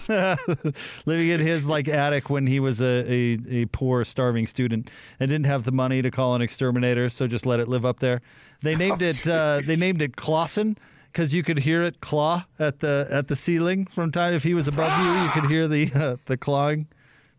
living 1.06 1.28
in 1.28 1.40
his 1.40 1.68
like 1.68 1.88
attic 1.88 2.30
when 2.30 2.46
he 2.46 2.60
was 2.60 2.80
a, 2.80 3.04
a, 3.10 3.38
a 3.50 3.64
poor 3.66 4.04
starving 4.04 4.46
student 4.46 4.90
and 5.20 5.30
didn't 5.30 5.46
have 5.46 5.64
the 5.64 5.72
money 5.72 6.02
to 6.02 6.10
call 6.10 6.34
an 6.34 6.42
exterminator 6.42 7.08
so 7.08 7.26
just 7.26 7.46
let 7.46 7.60
it 7.60 7.68
live 7.68 7.84
up 7.84 8.00
there 8.00 8.20
they 8.62 8.74
named 8.74 9.02
it 9.02 9.26
uh, 9.26 9.60
they 9.66 9.76
named 9.76 10.00
it 10.02 10.16
clausen 10.16 10.76
because 11.12 11.32
you 11.32 11.42
could 11.42 11.58
hear 11.60 11.82
it 11.82 12.00
claw 12.00 12.44
at 12.58 12.80
the 12.80 13.06
at 13.10 13.28
the 13.28 13.36
ceiling 13.36 13.86
from 13.86 14.10
time 14.12 14.32
if 14.34 14.42
he 14.42 14.54
was 14.54 14.66
above 14.68 14.92
you 15.04 15.22
you 15.22 15.30
could 15.30 15.50
hear 15.50 15.66
the 15.68 15.90
uh, 15.94 16.16
the 16.26 16.36
clawing 16.36 16.86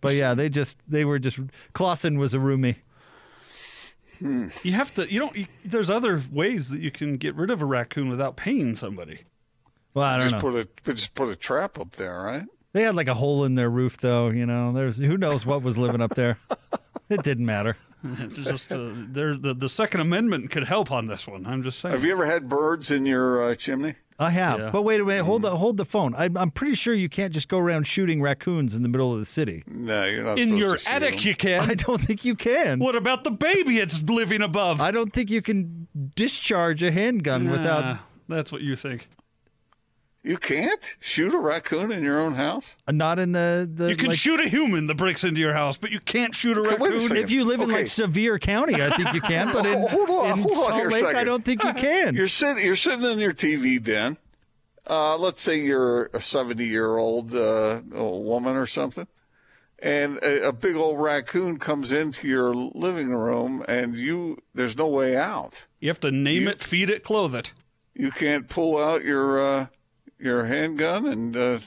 but 0.02 0.16
yeah 0.16 0.34
they 0.34 0.50
just 0.50 0.78
they 0.88 1.04
were 1.06 1.20
just 1.20 1.40
clausen 1.74 2.18
was 2.18 2.34
a 2.34 2.38
roomie 2.38 2.76
You 4.22 4.72
have 4.72 4.94
to. 4.96 5.12
You 5.12 5.20
don't. 5.20 5.36
You, 5.36 5.46
there's 5.66 5.90
other 5.90 6.24
ways 6.32 6.70
that 6.70 6.80
you 6.80 6.90
can 6.90 7.18
get 7.18 7.36
rid 7.36 7.52
of 7.52 7.62
a 7.62 7.66
raccoon 7.66 8.08
without 8.08 8.38
paying 8.38 8.76
somebody. 8.76 9.26
well 9.94 10.06
i 10.06 10.18
don't 10.18 10.30
Just 10.30 10.44
know 10.44 10.52
put 10.52 10.70
a 10.88 10.94
just 10.94 11.14
put 11.16 11.30
a 11.30 11.36
trap 11.36 11.78
up 11.78 11.98
there, 11.98 12.22
right? 12.22 12.46
They 12.76 12.82
had 12.84 12.94
like 12.94 13.08
a 13.08 13.14
hole 13.14 13.46
in 13.46 13.56
their 13.56 13.70
roof, 13.70 13.96
though. 14.02 14.30
You 14.32 14.46
know, 14.46 14.74
there's 14.74 14.98
who 14.98 15.16
knows 15.16 15.46
what 15.46 15.64
was 15.64 15.78
living 15.78 16.02
up 16.02 16.14
there. 16.16 16.38
It 17.08 17.24
didn't 17.24 17.46
matter. 17.46 17.78
It's 18.04 18.36
just 18.36 18.70
uh, 18.70 18.90
there. 18.94 19.34
The, 19.36 19.54
the 19.54 19.70
Second 19.70 20.02
Amendment 20.02 20.52
could 20.52 20.66
help 20.66 20.92
on 20.92 21.08
this 21.08 21.26
one. 21.26 21.46
I'm 21.46 21.64
just 21.64 21.80
saying. 21.80 21.94
Have 21.94 22.04
you 22.04 22.12
ever 22.12 22.26
had 22.26 22.50
birds 22.50 22.92
in 22.92 23.06
your 23.06 23.44
uh, 23.52 23.56
chimney? 23.56 23.96
I 24.20 24.30
have, 24.32 24.60
Yeah. 24.60 24.70
but 24.72 24.82
wait 24.82 25.00
a 25.00 25.06
minute. 25.06 25.24
Hold 25.24 25.44
the 25.44 25.56
hold 25.56 25.78
the 25.78 25.86
phone. 25.86 26.14
I'm, 26.16 26.36
I'm 26.36 26.52
pretty 26.52 26.76
sure 26.76 26.94
you 26.94 27.08
can't 27.08 27.34
just 27.34 27.48
go 27.48 27.58
around 27.60 27.88
shooting 27.88 28.22
raccoons 28.22 28.74
in 28.76 28.84
the 28.84 28.90
middle 28.90 29.14
of 29.14 29.20
the 29.20 29.26
city. 29.26 29.64
No, 29.68 30.04
you're 30.04 30.24
not. 30.26 30.38
in 30.38 30.58
your 30.58 30.74
to 30.74 30.80
shoot 30.84 30.90
attic, 30.92 31.16
them. 31.18 31.28
you 31.30 31.36
can. 31.36 31.70
I 31.70 31.76
don't 31.76 32.02
think 32.02 32.26
you 32.26 32.36
can. 32.36 32.80
What 32.80 32.96
about 32.98 33.24
the 33.24 33.32
baby 33.32 33.78
it's 33.80 34.04
living 34.04 34.42
above? 34.42 34.82
I 34.82 34.92
don't 34.92 35.14
think 35.14 35.30
you 35.30 35.42
can 35.42 35.88
discharge 36.16 36.84
a 36.84 36.92
handgun 36.92 37.50
without. 37.50 37.84
Ah, 37.86 38.06
that's 38.28 38.52
what 38.52 38.62
you 38.62 38.76
think. 38.76 39.08
You 40.26 40.38
can't 40.38 40.96
shoot 41.00 41.36
a 41.36 41.38
raccoon 41.38 41.92
in 41.92 42.04
your 42.04 42.20
own 42.20 42.34
house. 42.34 42.74
Not 42.90 43.20
in 43.20 43.34
the 43.34 43.70
the. 43.72 43.90
You 43.90 43.96
can 43.96 44.08
like, 44.08 44.18
shoot 44.18 44.40
a 44.40 44.50
human 44.50 44.88
that 44.88 44.96
breaks 44.96 45.24
into 45.24 45.40
your 45.40 45.54
house, 45.54 45.78
but 45.78 45.92
you 45.92 46.00
can't 46.00 46.34
shoot 46.34 46.58
a 46.58 46.62
Okay, 46.62 46.78
wait 46.78 46.94
a 46.94 46.98
raccoon. 46.98 47.18
If 47.18 47.30
you 47.30 47.46
live 47.46 47.62
in 47.62 47.70
Okay. 47.70 47.78
like 47.82 47.88
Sevier 47.88 48.40
County, 48.40 48.74
I 48.74 48.90
think 48.98 49.14
you 49.14 49.22
can. 49.22 49.54
But 49.54 49.68
in, 49.68 49.78
Hold 49.88 50.10
on, 50.10 50.32
in 50.32 50.40
hold 50.40 50.54
Salt 50.54 50.74
here 50.74 50.90
a 50.90 50.92
Lake, 50.92 51.06
I 51.16 51.24
don't 51.24 51.46
think 51.46 51.64
you 51.64 51.74
can. 51.74 52.16
You're 52.16 52.28
sitting. 52.28 52.66
You're 52.66 52.76
sitting 52.76 53.06
in 53.06 53.20
your 53.20 53.34
TV 53.34 53.82
den. 53.82 54.18
Uh, 54.90 55.16
let's 55.16 55.44
say 55.44 55.60
you're 55.64 56.06
a 56.14 56.20
70 56.20 56.66
year 56.66 56.98
old 56.98 57.36
uh, 57.36 57.82
woman 57.92 58.56
or 58.56 58.66
something, 58.66 59.08
and 59.78 60.18
a, 60.24 60.48
a 60.48 60.52
big 60.52 60.76
old 60.76 61.00
raccoon 61.00 61.60
comes 61.60 61.92
into 61.92 62.28
your 62.28 62.56
living 62.56 63.10
room, 63.10 63.64
and 63.68 63.96
you 63.96 64.40
there's 64.56 64.76
no 64.76 64.88
way 64.88 65.16
out. 65.16 65.66
You 65.80 65.90
have 65.90 66.00
to 66.00 66.10
name 66.10 66.48
it, 66.48 66.64
feed 66.64 66.90
it, 66.90 67.04
clothe 67.04 67.36
it. 67.36 67.52
You 67.94 68.10
can't 68.10 68.50
pull 68.50 68.84
out 68.84 69.04
your 69.04 69.40
uh, 69.40 69.68
your 70.20 70.46
handgun 70.46 71.06
and 71.06 71.36
uh, 71.36 71.60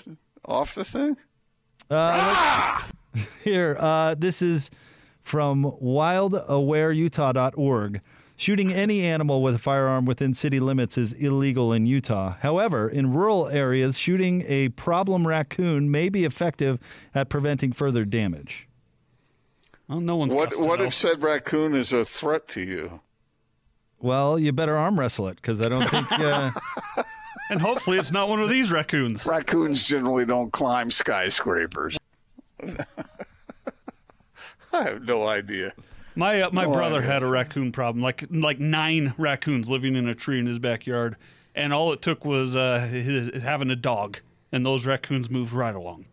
off 0.44 0.74
the 0.74 0.84
thing. 0.84 1.16
Here, 3.44 3.76
uh, 3.80 4.14
this 4.14 4.40
is 4.42 4.70
from 5.22 5.64
wildawareutah.org. 5.64 8.00
Shooting 8.36 8.72
any 8.72 9.02
animal 9.02 9.42
with 9.42 9.56
a 9.56 9.58
firearm 9.58 10.04
within 10.04 10.32
city 10.32 10.60
limits 10.60 10.96
is 10.96 11.12
illegal 11.12 11.72
in 11.72 11.86
Utah. 11.86 12.36
However, 12.40 12.88
in 12.88 13.12
rural 13.12 13.48
areas, 13.48 13.98
shooting 13.98 14.44
a 14.46 14.68
problem 14.70 15.26
raccoon 15.26 15.90
may 15.90 16.08
be 16.08 16.24
effective 16.24 16.78
at 17.14 17.28
preventing 17.30 17.72
further 17.72 18.04
damage. 18.04 18.68
Well, 19.88 19.98
no 20.00 20.14
one's 20.16 20.34
What 20.36 20.52
what 20.60 20.78
know. 20.78 20.84
if 20.84 20.94
said 20.94 21.20
raccoon 21.20 21.74
is 21.74 21.92
a 21.92 22.04
threat 22.04 22.46
to 22.48 22.60
you? 22.60 23.00
Well, 23.98 24.38
you 24.38 24.52
better 24.52 24.76
arm 24.76 25.00
wrestle 25.00 25.26
it 25.28 25.34
because 25.36 25.60
I 25.60 25.68
don't 25.68 25.88
think. 25.88 26.06
Uh, 26.12 26.52
And 27.50 27.60
hopefully 27.60 27.98
it's 27.98 28.12
not 28.12 28.28
one 28.28 28.40
of 28.40 28.48
these 28.48 28.70
raccoons. 28.70 29.24
Raccoons 29.24 29.86
generally 29.88 30.24
don't 30.26 30.50
climb 30.52 30.90
skyscrapers. 30.90 31.96
I 34.72 34.82
have 34.84 35.02
no 35.04 35.26
idea. 35.26 35.72
My 36.14 36.42
uh, 36.42 36.50
my 36.52 36.64
No 36.64 36.72
brother 36.72 36.98
idea. 36.98 37.10
had 37.10 37.22
a 37.22 37.28
raccoon 37.28 37.72
problem, 37.72 38.02
like 38.02 38.24
like 38.30 38.58
nine 38.58 39.14
raccoons 39.16 39.68
living 39.70 39.96
in 39.96 40.08
a 40.08 40.14
tree 40.14 40.38
in 40.38 40.46
his 40.46 40.58
backyard, 40.58 41.16
and 41.54 41.72
all 41.72 41.92
it 41.92 42.02
took 42.02 42.24
was 42.24 42.56
uh, 42.56 42.80
his, 42.80 43.42
having 43.42 43.70
a 43.70 43.76
dog, 43.76 44.18
and 44.52 44.66
those 44.66 44.84
raccoons 44.84 45.30
moved 45.30 45.52
right 45.52 45.74
along. 45.74 46.04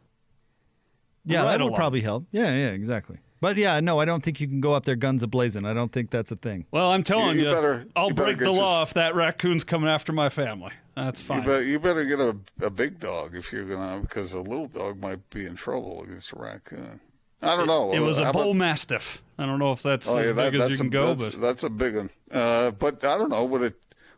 yeah, 1.26 1.44
Right 1.44 1.58
that 1.58 1.64
would 1.64 1.74
probably 1.76 2.02
help. 2.02 2.26
Yeah, 2.32 2.54
yeah, 2.54 2.68
exactly. 2.68 3.18
But 3.42 3.58
yeah, 3.58 3.80
no, 3.82 4.00
I 4.00 4.06
don't 4.06 4.24
think 4.24 4.40
you 4.40 4.48
can 4.48 4.62
go 4.62 4.74
up 4.74 4.86
there 4.86 4.96
guns 4.96 5.22
a 5.24 5.28
blazing. 5.28 5.66
I 5.66 5.74
don't 5.74 5.92
think 5.92 6.10
that's 6.12 6.32
a 6.32 6.36
thing. 6.38 6.66
Well, 6.72 6.92
I'm 6.92 7.04
telling 7.04 7.38
You- 7.38 7.44
you, 7.44 7.50
you 7.50 7.56
better- 7.56 7.86
I'll 7.96 8.08
you 8.08 8.14
better 8.14 8.36
break 8.36 8.40
the 8.40 8.52
law 8.52 8.80
this- 8.82 8.90
if 8.90 8.94
that 8.94 9.14
raccoon's 9.16 9.64
coming 9.64 9.90
after 9.90 10.14
my 10.14 10.30
family. 10.30 10.72
That's 10.96 11.22
You, 11.22 11.26
fine. 11.28 11.68
you 11.68 11.80
better 11.80 12.06
get 12.06 12.20
a, 12.20 12.38
a 12.62 12.70
big 12.70 13.00
dog 13.00 13.36
if 13.36 13.52
you're 13.52 13.66
gonna, 13.66 14.00
because 14.02 14.34
a 14.34 14.40
little 14.40 14.68
dog 14.68 15.00
might 15.02 15.30
be 15.30 15.46
in 15.46 15.56
trouble 15.56 16.04
against 16.04 16.32
a 16.32 16.38
raccoon. 16.40 17.00
I 17.42 17.58
don't 17.58 17.68
know. 17.68 17.92
it 17.94 18.00
was 18.00 18.18
How 18.18 18.26
a 18.26 18.30
about- 18.30 18.44
bull 18.44 18.54
mastiff. 18.54 19.22
I 19.38 19.46
don't 19.46 19.60
know 19.60 19.74
if 19.74 19.84
that's 19.84 20.08
Oh, 20.08 20.18
as 20.18 20.28
yeah, 20.28 20.32
that- 20.32 20.52
big 20.54 20.62
as 20.62 20.70
you 20.70 20.76
that's 20.76 20.78
can 20.80 20.88
a, 20.88 20.90
go, 20.90 21.14
that's, 21.14 21.36
but 21.36 21.42
that's 21.42 21.64
a 21.64 21.70
big 21.70 21.96
one. 21.98 22.10
Uh, 22.32 22.72
but 22.72 23.04
I 23.04 23.18
don't 23.18 23.30
know. 23.30 23.44
Would 23.44 23.62
it? 23.62 23.76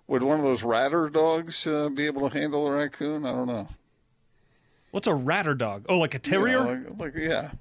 Would 0.07 0.23
one 0.23 0.37
of 0.39 0.45
those 0.45 0.63
ratter 0.63 1.09
dogs 1.09 1.65
uh, 1.67 1.89
be 1.89 2.05
able 2.05 2.29
to 2.29 2.37
handle 2.39 2.65
a 2.67 2.71
raccoon? 2.71 3.25
I 3.25 3.31
don't 3.33 3.47
know. 3.47 3.67
what's 4.91 5.07
a 5.07 5.13
ratter 5.13 5.53
dog? 5.55 5.85
Oh, 5.89 5.97
like 5.97 6.13
a 6.13 6.19
terrier? 6.19 6.59
Yeah, 6.59 6.89
like, 6.97 6.99
like 6.99 7.15
yeah. 7.15 7.51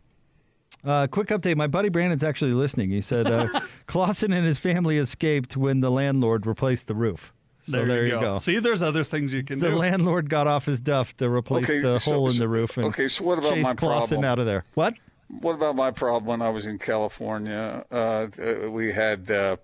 Uh, 0.84 1.06
quick 1.08 1.28
update. 1.28 1.56
My 1.56 1.66
buddy 1.66 1.88
Brandon's 1.88 2.22
actually 2.22 2.52
listening. 2.52 2.90
He 2.90 3.00
said 3.00 3.26
uh, 3.26 3.48
Clausen 3.86 4.32
and 4.32 4.46
his 4.46 4.58
family 4.58 4.98
escaped 4.98 5.56
when 5.56 5.80
the 5.80 5.90
landlord 5.90 6.46
replaced 6.46 6.86
the 6.86 6.94
roof. 6.94 7.32
So 7.66 7.72
there, 7.72 7.86
there, 7.86 8.04
you, 8.06 8.20
go. 8.20 8.38
See, 8.38 8.58
there's 8.58 8.82
other 8.82 9.02
things 9.04 9.32
you 9.32 9.42
can 9.42 9.58
The 9.58 9.66
do. 9.66 9.72
The 9.72 9.78
landlord 9.78 10.30
got 10.30 10.46
off 10.46 10.66
his 10.66 10.80
duff 10.80 11.16
to 11.18 11.28
replace 11.28 11.64
Okay, 11.64 11.80
the 11.80 11.98
so- 11.98 12.12
hole 12.12 12.30
in 12.30 12.38
the 12.38 12.48
roof 12.48 12.76
and 12.76 12.86
okay, 12.86 13.08
so 13.08 13.24
what 13.24 13.38
about 13.38 13.58
my 13.58 13.74
Clausen 13.74 14.18
problem? 14.20 14.24
out 14.24 14.38
of 14.38 14.46
there. 14.46 14.64
What? 14.74 14.94
What 15.28 15.54
about 15.54 15.74
my 15.74 15.90
problem 15.90 16.26
when 16.26 16.42
I 16.42 16.50
was 16.50 16.66
in 16.66 16.78
California? 16.78 17.84
Uh, 17.90 18.28
uh, 18.40 18.70
we 18.70 18.92
had 18.92 19.28
uh, 19.30 19.56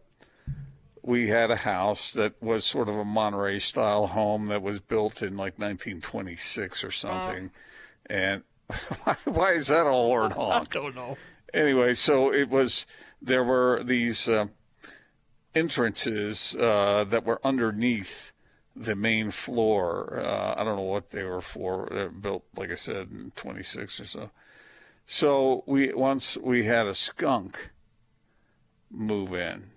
we 1.02 1.28
had 1.28 1.50
a 1.52 1.56
house 1.56 2.12
that 2.14 2.40
was 2.42 2.64
sort 2.64 2.88
of 2.88 2.96
a 2.96 3.04
Monterey 3.04 3.58
style 3.60 4.08
home 4.08 4.46
that 4.48 4.62
was 4.62 4.80
built 4.80 5.22
in 5.22 5.36
like 5.36 5.58
1926 5.60 6.82
or 6.84 6.90
something. 6.90 7.50
And 8.06 8.42
why, 9.04 9.16
why 9.24 9.50
is 9.52 9.68
that 9.68 9.86
a 9.86 9.90
horn 9.90 10.32
I 10.38 10.64
don't 10.70 10.94
know. 10.96 11.16
anyway, 11.54 11.94
so 11.94 12.32
it 12.32 12.48
was 12.48 12.86
there 13.20 13.44
were 13.44 13.82
these 13.84 14.28
uh, 14.28 14.46
entrances 15.54 16.56
uh, 16.56 17.04
that 17.08 17.24
were 17.24 17.40
underneath 17.44 18.32
the 18.74 18.96
main 18.96 19.30
floor. 19.30 20.20
Uh, 20.20 20.54
I 20.56 20.64
don't 20.64 20.76
know 20.76 20.82
what 20.82 21.10
they 21.10 21.24
were 21.24 21.40
for. 21.42 21.88
They 21.90 22.04
were 22.04 22.10
built, 22.10 22.44
like 22.56 22.70
I 22.70 22.74
said, 22.76 23.08
in 23.10 23.32
26 23.36 24.00
or 24.00 24.04
so. 24.04 24.30
So 25.06 25.64
we 25.66 25.92
once 25.92 26.36
we 26.38 26.64
had 26.64 26.86
a 26.86 26.94
skunk 26.94 27.70
move 28.90 29.34
in. 29.34 29.70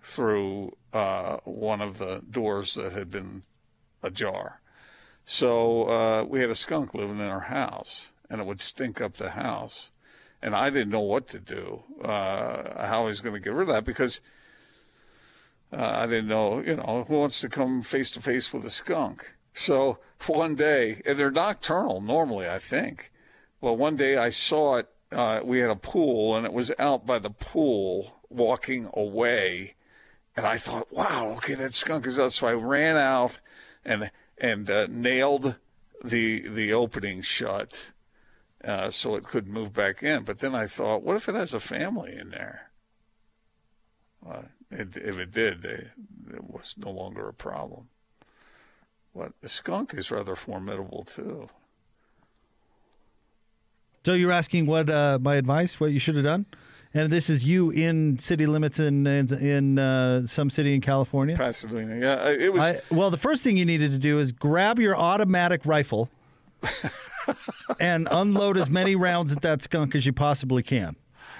through 0.00 0.76
uh, 0.92 1.38
one 1.44 1.80
of 1.80 1.98
the 1.98 2.22
doors 2.30 2.74
that 2.74 2.92
had 2.92 3.10
been 3.10 3.42
ajar. 4.02 4.60
So 5.24 5.88
uh, 5.88 6.24
we 6.24 6.40
had 6.40 6.50
a 6.50 6.54
skunk 6.54 6.94
living 6.94 7.18
in 7.18 7.26
our 7.26 7.40
house, 7.40 8.12
and 8.30 8.40
it 8.40 8.46
would 8.46 8.60
stink 8.60 9.00
up 9.00 9.16
the 9.16 9.30
house. 9.30 9.90
And 10.40 10.54
I 10.54 10.70
didn't 10.70 10.90
know 10.90 11.00
what 11.00 11.26
to 11.28 11.40
do, 11.40 11.82
uh, 12.04 12.86
how 12.86 13.02
I 13.02 13.06
was 13.06 13.20
going 13.20 13.34
to 13.34 13.40
get 13.40 13.52
rid 13.52 13.68
of 13.68 13.74
that 13.74 13.84
because 13.84 14.20
uh, 15.72 15.84
I 15.84 16.06
didn't 16.06 16.28
know, 16.28 16.60
you 16.60 16.76
know, 16.76 17.04
who 17.06 17.18
wants 17.18 17.40
to 17.40 17.48
come 17.48 17.82
face 17.82 18.10
to 18.12 18.22
face 18.22 18.52
with 18.52 18.64
a 18.64 18.70
skunk. 18.70 19.34
So 19.52 19.98
one 20.26 20.54
day, 20.54 21.02
and 21.04 21.18
they're 21.18 21.30
nocturnal 21.30 22.00
normally, 22.00 22.48
I 22.48 22.58
think. 22.58 23.10
Well, 23.60 23.76
one 23.76 23.96
day 23.96 24.16
I 24.16 24.30
saw 24.30 24.76
it. 24.76 24.88
Uh, 25.10 25.40
we 25.44 25.60
had 25.60 25.70
a 25.70 25.76
pool, 25.76 26.36
and 26.36 26.44
it 26.44 26.52
was 26.52 26.72
out 26.78 27.06
by 27.06 27.18
the 27.18 27.30
pool 27.30 28.20
walking 28.28 28.90
away. 28.94 29.74
And 30.36 30.46
I 30.46 30.58
thought, 30.58 30.92
wow, 30.92 31.32
okay, 31.36 31.54
that 31.54 31.74
skunk 31.74 32.06
is 32.06 32.18
out. 32.18 32.32
So 32.32 32.46
I 32.46 32.52
ran 32.52 32.96
out 32.96 33.40
and 33.84 34.10
and 34.36 34.70
uh, 34.70 34.86
nailed 34.90 35.56
the 36.04 36.46
the 36.48 36.72
opening 36.72 37.22
shut 37.22 37.92
uh, 38.62 38.90
so 38.90 39.14
it 39.14 39.24
could 39.24 39.46
move 39.46 39.72
back 39.72 40.02
in. 40.02 40.24
But 40.24 40.40
then 40.40 40.54
I 40.54 40.66
thought, 40.66 41.02
what 41.02 41.16
if 41.16 41.28
it 41.28 41.34
has 41.34 41.54
a 41.54 41.60
family 41.60 42.14
in 42.14 42.30
there? 42.30 42.70
It, 44.78 44.96
if 44.96 45.18
it 45.18 45.32
did, 45.32 45.62
they, 45.62 45.88
it 46.34 46.44
was 46.44 46.74
no 46.76 46.90
longer 46.90 47.28
a 47.28 47.34
problem. 47.34 47.88
But 49.14 49.32
the 49.40 49.48
skunk 49.48 49.94
is 49.94 50.10
rather 50.10 50.36
formidable 50.36 51.04
too. 51.04 51.48
So 54.04 54.12
you're 54.12 54.32
asking 54.32 54.66
what 54.66 54.88
uh, 54.88 55.18
my 55.20 55.36
advice, 55.36 55.80
what 55.80 55.90
you 55.92 55.98
should 55.98 56.14
have 56.14 56.24
done? 56.24 56.46
And 56.94 57.12
this 57.12 57.28
is 57.28 57.44
you 57.44 57.70
in 57.70 58.18
city 58.18 58.46
limits 58.46 58.78
in 58.78 59.06
in, 59.06 59.32
in 59.34 59.78
uh, 59.78 60.26
some 60.26 60.48
city 60.48 60.74
in 60.74 60.80
California. 60.80 61.36
Pasadena, 61.36 61.98
yeah. 61.98 62.30
It 62.30 62.52
was. 62.52 62.62
I, 62.62 62.80
well, 62.90 63.10
the 63.10 63.18
first 63.18 63.42
thing 63.42 63.56
you 63.56 63.64
needed 63.64 63.90
to 63.90 63.98
do 63.98 64.18
is 64.18 64.32
grab 64.32 64.78
your 64.78 64.96
automatic 64.96 65.66
rifle 65.66 66.08
and 67.80 68.08
unload 68.10 68.56
as 68.56 68.70
many 68.70 68.96
rounds 68.96 69.32
at 69.32 69.42
that 69.42 69.60
skunk 69.60 69.94
as 69.94 70.06
you 70.06 70.12
possibly 70.12 70.62
can, 70.62 70.96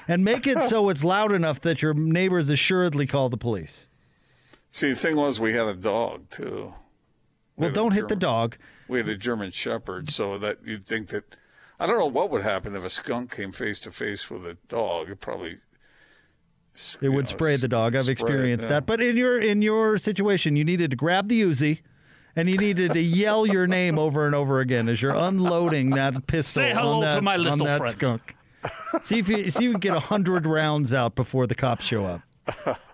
and 0.08 0.24
make 0.24 0.46
it 0.46 0.62
so 0.62 0.88
it's 0.88 1.04
loud 1.04 1.32
enough 1.32 1.60
that 1.62 1.82
your 1.82 1.94
neighbors 1.94 2.48
assuredly 2.48 3.06
call 3.06 3.28
the 3.28 3.36
police. 3.36 3.86
See, 4.70 4.90
the 4.90 4.96
thing 4.96 5.16
was, 5.16 5.40
we 5.40 5.52
had 5.52 5.66
a 5.66 5.74
dog 5.74 6.28
too. 6.30 6.74
We 7.56 7.62
well, 7.62 7.72
don't 7.72 7.92
hit 7.92 8.00
German, 8.00 8.08
the 8.08 8.16
dog. 8.16 8.58
We 8.88 8.98
had 8.98 9.08
a 9.08 9.16
German 9.16 9.50
Shepherd, 9.50 10.10
so 10.10 10.36
that 10.38 10.58
you'd 10.64 10.86
think 10.86 11.08
that 11.08 11.24
I 11.80 11.86
don't 11.86 11.98
know 11.98 12.06
what 12.06 12.30
would 12.30 12.42
happen 12.42 12.76
if 12.76 12.84
a 12.84 12.90
skunk 12.90 13.34
came 13.34 13.52
face 13.52 13.80
to 13.80 13.90
face 13.90 14.30
with 14.30 14.46
a 14.46 14.58
dog. 14.68 15.10
It 15.10 15.20
probably 15.20 15.58
it 17.00 17.08
would 17.08 17.24
know, 17.24 17.30
spray 17.30 17.56
the 17.56 17.68
dog. 17.68 17.96
I've 17.96 18.08
experienced 18.08 18.66
yeah. 18.66 18.74
that. 18.74 18.86
But 18.86 19.00
in 19.00 19.16
your 19.16 19.40
in 19.40 19.62
your 19.62 19.96
situation, 19.98 20.56
you 20.56 20.64
needed 20.64 20.90
to 20.90 20.96
grab 20.96 21.28
the 21.28 21.40
Uzi 21.42 21.80
and 22.34 22.50
you 22.50 22.58
needed 22.58 22.92
to 22.92 23.00
yell 23.00 23.46
your 23.46 23.66
name 23.66 23.98
over 23.98 24.26
and 24.26 24.34
over 24.34 24.60
again 24.60 24.88
as 24.88 25.00
you're 25.00 25.14
unloading 25.14 25.90
that 25.90 26.26
pistol 26.26 26.62
Say 26.62 26.72
hello 26.74 26.96
on 26.96 27.00
that, 27.00 27.14
to 27.14 27.22
my 27.22 27.36
little 27.36 27.52
on 27.52 27.58
that 27.60 27.78
friend. 27.78 27.92
skunk. 27.92 28.36
See 29.02 29.18
if 29.18 29.28
you 29.28 29.50
see 29.50 29.58
if 29.58 29.62
you 29.62 29.70
can 29.72 29.80
get 29.80 29.96
hundred 29.98 30.46
rounds 30.46 30.92
out 30.92 31.14
before 31.14 31.46
the 31.46 31.54
cops 31.54 31.84
show 31.84 32.04
up. 32.04 32.22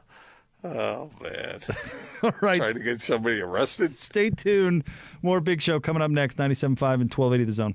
Oh 0.64 1.10
man! 1.20 1.60
All 2.22 2.32
right, 2.40 2.58
trying 2.58 2.74
to 2.74 2.82
get 2.84 3.02
somebody 3.02 3.40
arrested. 3.40 3.96
Stay 3.96 4.30
tuned. 4.30 4.84
More 5.20 5.40
Big 5.40 5.60
Show 5.60 5.80
coming 5.80 6.02
up 6.02 6.12
next. 6.12 6.38
97.5 6.38 7.00
and 7.00 7.12
1280 7.12 7.44
The 7.44 7.52
Zone. 7.52 7.74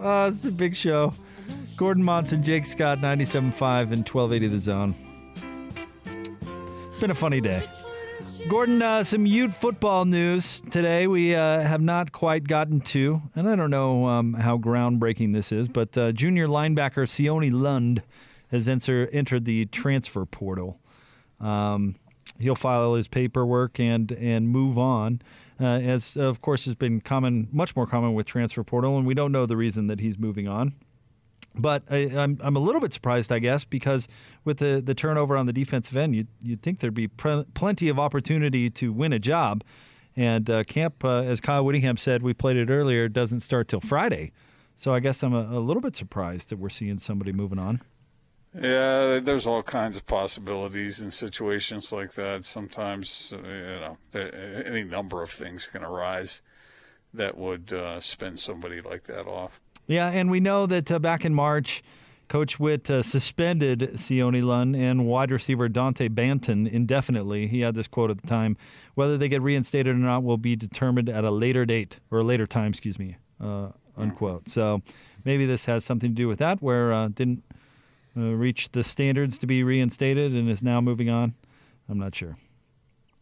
Uh, 0.00 0.30
it's 0.32 0.46
a 0.46 0.50
big 0.50 0.74
show. 0.74 1.12
Gordon 1.76 2.02
Monson, 2.02 2.42
Jake 2.42 2.64
Scott, 2.64 3.00
97.5 3.00 3.92
and 3.92 4.08
1280 4.08 4.46
The 4.46 4.58
Zone. 4.58 4.94
It's 6.04 6.98
been 6.98 7.10
a 7.10 7.14
funny 7.14 7.42
day. 7.42 7.68
Gordon, 8.48 8.80
uh, 8.80 9.02
some 9.02 9.26
Ute 9.26 9.52
football 9.52 10.06
news 10.06 10.62
today. 10.70 11.06
We 11.06 11.34
uh, 11.34 11.60
have 11.60 11.82
not 11.82 12.12
quite 12.12 12.48
gotten 12.48 12.80
to, 12.80 13.20
and 13.34 13.46
I 13.46 13.54
don't 13.56 13.68
know 13.68 14.06
um, 14.06 14.32
how 14.32 14.56
groundbreaking 14.56 15.34
this 15.34 15.52
is, 15.52 15.68
but 15.68 15.96
uh, 15.98 16.12
junior 16.12 16.48
linebacker 16.48 17.06
Sione 17.06 17.52
Lund 17.52 18.02
has 18.50 18.68
enter, 18.68 19.06
entered 19.12 19.44
the 19.44 19.66
transfer 19.66 20.24
portal. 20.24 20.80
Um, 21.40 21.96
he'll 22.38 22.54
file 22.54 22.94
his 22.94 23.06
paperwork 23.06 23.78
and 23.78 24.10
and 24.12 24.48
move 24.48 24.78
on 24.78 25.20
as 25.64 26.16
of 26.16 26.40
course 26.40 26.64
has 26.64 26.74
been 26.74 27.00
common, 27.00 27.48
much 27.52 27.76
more 27.76 27.86
common 27.86 28.14
with 28.14 28.26
transfer 28.26 28.64
portal, 28.64 28.96
and 28.96 29.06
we 29.06 29.14
don't 29.14 29.32
know 29.32 29.46
the 29.46 29.56
reason 29.56 29.86
that 29.88 30.00
he's 30.00 30.18
moving 30.18 30.48
on. 30.48 30.74
But 31.56 31.82
I, 31.90 31.96
am 31.96 32.18
I'm, 32.18 32.38
I'm 32.42 32.56
a 32.56 32.60
little 32.60 32.80
bit 32.80 32.92
surprised, 32.92 33.32
I 33.32 33.40
guess, 33.40 33.64
because 33.64 34.06
with 34.44 34.58
the, 34.58 34.80
the 34.84 34.94
turnover 34.94 35.36
on 35.36 35.46
the 35.46 35.52
defensive 35.52 35.96
end, 35.96 36.14
you'd, 36.14 36.28
you'd 36.42 36.62
think 36.62 36.78
there'd 36.78 36.94
be 36.94 37.08
pre- 37.08 37.44
plenty 37.54 37.88
of 37.88 37.98
opportunity 37.98 38.70
to 38.70 38.92
win 38.92 39.12
a 39.12 39.18
job. 39.18 39.64
And 40.16 40.48
uh, 40.48 40.64
camp, 40.64 41.04
uh, 41.04 41.22
as 41.22 41.40
Kyle 41.40 41.64
Whittingham 41.64 41.96
said, 41.96 42.22
we 42.22 42.34
played 42.34 42.56
it 42.56 42.70
earlier, 42.70 43.08
doesn't 43.08 43.40
start 43.40 43.68
till 43.68 43.80
Friday. 43.80 44.32
So 44.76 44.94
I 44.94 45.00
guess 45.00 45.22
I'm 45.22 45.34
a, 45.34 45.58
a 45.58 45.60
little 45.60 45.80
bit 45.80 45.96
surprised 45.96 46.50
that 46.50 46.58
we're 46.58 46.68
seeing 46.68 46.98
somebody 46.98 47.32
moving 47.32 47.58
on. 47.58 47.80
Yeah, 48.54 49.20
there's 49.22 49.46
all 49.46 49.62
kinds 49.62 49.96
of 49.96 50.06
possibilities 50.06 51.00
in 51.00 51.12
situations 51.12 51.92
like 51.92 52.12
that. 52.14 52.44
Sometimes, 52.44 53.32
uh, 53.32 53.36
you 53.36 53.80
know, 53.80 53.96
any 54.66 54.82
number 54.82 55.22
of 55.22 55.30
things 55.30 55.66
can 55.66 55.84
arise 55.84 56.42
that 57.14 57.38
would 57.38 57.72
uh, 57.72 58.00
spin 58.00 58.36
somebody 58.36 58.80
like 58.80 59.04
that 59.04 59.26
off. 59.26 59.60
Yeah, 59.86 60.10
and 60.10 60.30
we 60.30 60.40
know 60.40 60.66
that 60.66 60.90
uh, 60.90 60.98
back 60.98 61.24
in 61.24 61.34
March, 61.34 61.82
Coach 62.28 62.60
Witt 62.60 62.90
uh, 62.90 63.02
suspended 63.02 63.80
Sione 63.94 64.42
Lund 64.42 64.76
and 64.76 65.06
wide 65.06 65.30
receiver 65.30 65.68
Dante 65.68 66.08
Banton 66.08 66.70
indefinitely. 66.70 67.46
He 67.48 67.60
had 67.60 67.74
this 67.74 67.88
quote 67.88 68.10
at 68.10 68.20
the 68.20 68.26
time: 68.26 68.56
"Whether 68.94 69.16
they 69.16 69.28
get 69.28 69.42
reinstated 69.42 69.94
or 69.94 69.98
not 69.98 70.22
will 70.22 70.38
be 70.38 70.54
determined 70.54 71.08
at 71.08 71.24
a 71.24 71.30
later 71.30 71.64
date 71.66 71.98
or 72.10 72.20
a 72.20 72.24
later 72.24 72.46
time." 72.46 72.70
Excuse 72.70 72.98
me. 72.98 73.16
Uh, 73.40 73.70
unquote. 73.96 74.48
So 74.48 74.82
maybe 75.24 75.46
this 75.46 75.64
has 75.64 75.84
something 75.84 76.10
to 76.10 76.14
do 76.14 76.28
with 76.28 76.38
that, 76.38 76.62
where 76.62 76.92
uh, 76.92 77.08
didn't 77.08 77.42
uh, 78.16 78.20
reached 78.20 78.72
the 78.72 78.84
standards 78.84 79.38
to 79.38 79.46
be 79.46 79.62
reinstated 79.62 80.32
and 80.32 80.48
is 80.48 80.62
now 80.62 80.80
moving 80.80 81.10
on? 81.10 81.34
I'm 81.88 81.98
not 81.98 82.14
sure. 82.14 82.36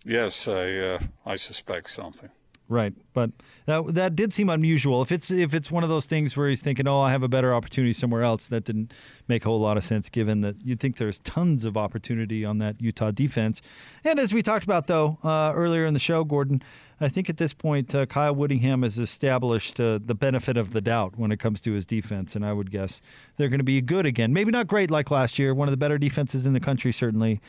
Yes, 0.05 0.49
I 0.49 0.76
uh, 0.76 0.99
I 1.26 1.36
suspect 1.36 1.91
something. 1.91 2.30
Right, 2.71 2.93
but 3.14 3.31
that 3.64 3.95
that 3.95 4.14
did 4.14 4.35
seem 4.35 4.51
unusual. 4.51 5.01
If 5.01 5.11
it's 5.11 5.31
if 5.31 5.55
it's 5.55 5.71
one 5.71 5.85
of 5.85 5.89
those 5.89 6.05
things 6.05 6.37
where 6.37 6.51
he's 6.51 6.61
thinking, 6.61 6.87
"Oh, 6.87 7.01
I 7.01 7.12
have 7.12 7.23
a 7.23 7.29
better 7.29 7.55
opportunity 7.55 7.95
somewhere 7.95 8.23
else," 8.23 8.47
that 8.49 8.64
didn't 8.64 8.93
make 9.27 9.47
a 9.47 9.49
whole 9.49 9.59
lot 9.59 9.79
of 9.79 9.85
sense. 9.85 10.11
Given 10.11 10.43
that 10.43 10.57
you'd 10.62 10.79
think 10.79 10.99
there's 10.99 11.19
tons 11.21 11.64
of 11.64 11.79
opportunity 11.79 12.45
on 12.45 12.59
that 12.59 12.79
Utah 12.79 13.11
defense, 13.11 13.62
and 14.05 14.21
as 14.21 14.35
we 14.35 14.43
talked 14.43 14.64
about 14.64 14.87
though 14.87 15.19
uh, 15.25 15.51
earlier 15.55 15.87
in 15.87 15.95
the 15.95 16.01
show, 16.01 16.25
Gordon, 16.25 16.62
I 17.01 17.09
think 17.09 17.31
at 17.31 17.39
this 17.39 17.55
point 17.55 17.95
uh, 17.95 18.05
Kyle 18.05 18.35
Whittingham 18.35 18.83
has 18.83 18.99
established 18.99 19.81
uh, 19.81 19.99
the 20.05 20.14
benefit 20.14 20.59
of 20.59 20.75
the 20.75 20.83
doubt 20.83 21.14
when 21.16 21.33
it 21.33 21.39
comes 21.39 21.62
to 21.62 21.73
his 21.73 21.87
defense, 21.87 22.37
and 22.37 22.45
I 22.45 22.53
would 22.53 22.71
guess 22.71 23.01
they're 23.39 23.49
going 23.49 23.61
to 23.61 23.64
be 23.64 23.81
good 23.81 24.05
again. 24.05 24.35
Maybe 24.35 24.51
not 24.51 24.66
great 24.66 24.91
like 24.91 25.11
last 25.11 25.39
year, 25.39 25.55
one 25.55 25.69
of 25.69 25.73
the 25.73 25.79
better 25.79 25.97
defenses 25.97 26.45
in 26.45 26.53
the 26.53 26.61
country 26.61 26.93
certainly, 26.93 27.41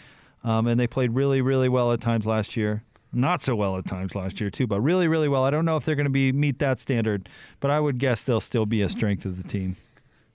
um, 0.45 0.65
and 0.65 0.79
they 0.79 0.87
played 0.87 1.11
really 1.11 1.41
really 1.41 1.67
well 1.67 1.91
at 1.91 1.99
times 1.99 2.25
last 2.25 2.55
year 2.55 2.83
not 3.11 3.41
so 3.41 3.55
well 3.55 3.77
at 3.77 3.85
times 3.85 4.15
last 4.15 4.39
year 4.39 4.49
too, 4.49 4.67
but 4.67 4.81
really, 4.81 5.07
really 5.07 5.27
well. 5.27 5.43
I 5.43 5.49
don't 5.49 5.65
know 5.65 5.77
if 5.77 5.85
they're 5.85 5.95
going 5.95 6.05
to 6.05 6.11
be 6.11 6.31
meet 6.31 6.59
that 6.59 6.79
standard, 6.79 7.29
but 7.59 7.71
I 7.71 7.79
would 7.79 7.97
guess 7.97 8.23
they'll 8.23 8.41
still 8.41 8.65
be 8.65 8.81
a 8.81 8.89
strength 8.89 9.25
of 9.25 9.41
the 9.41 9.47
team. 9.47 9.75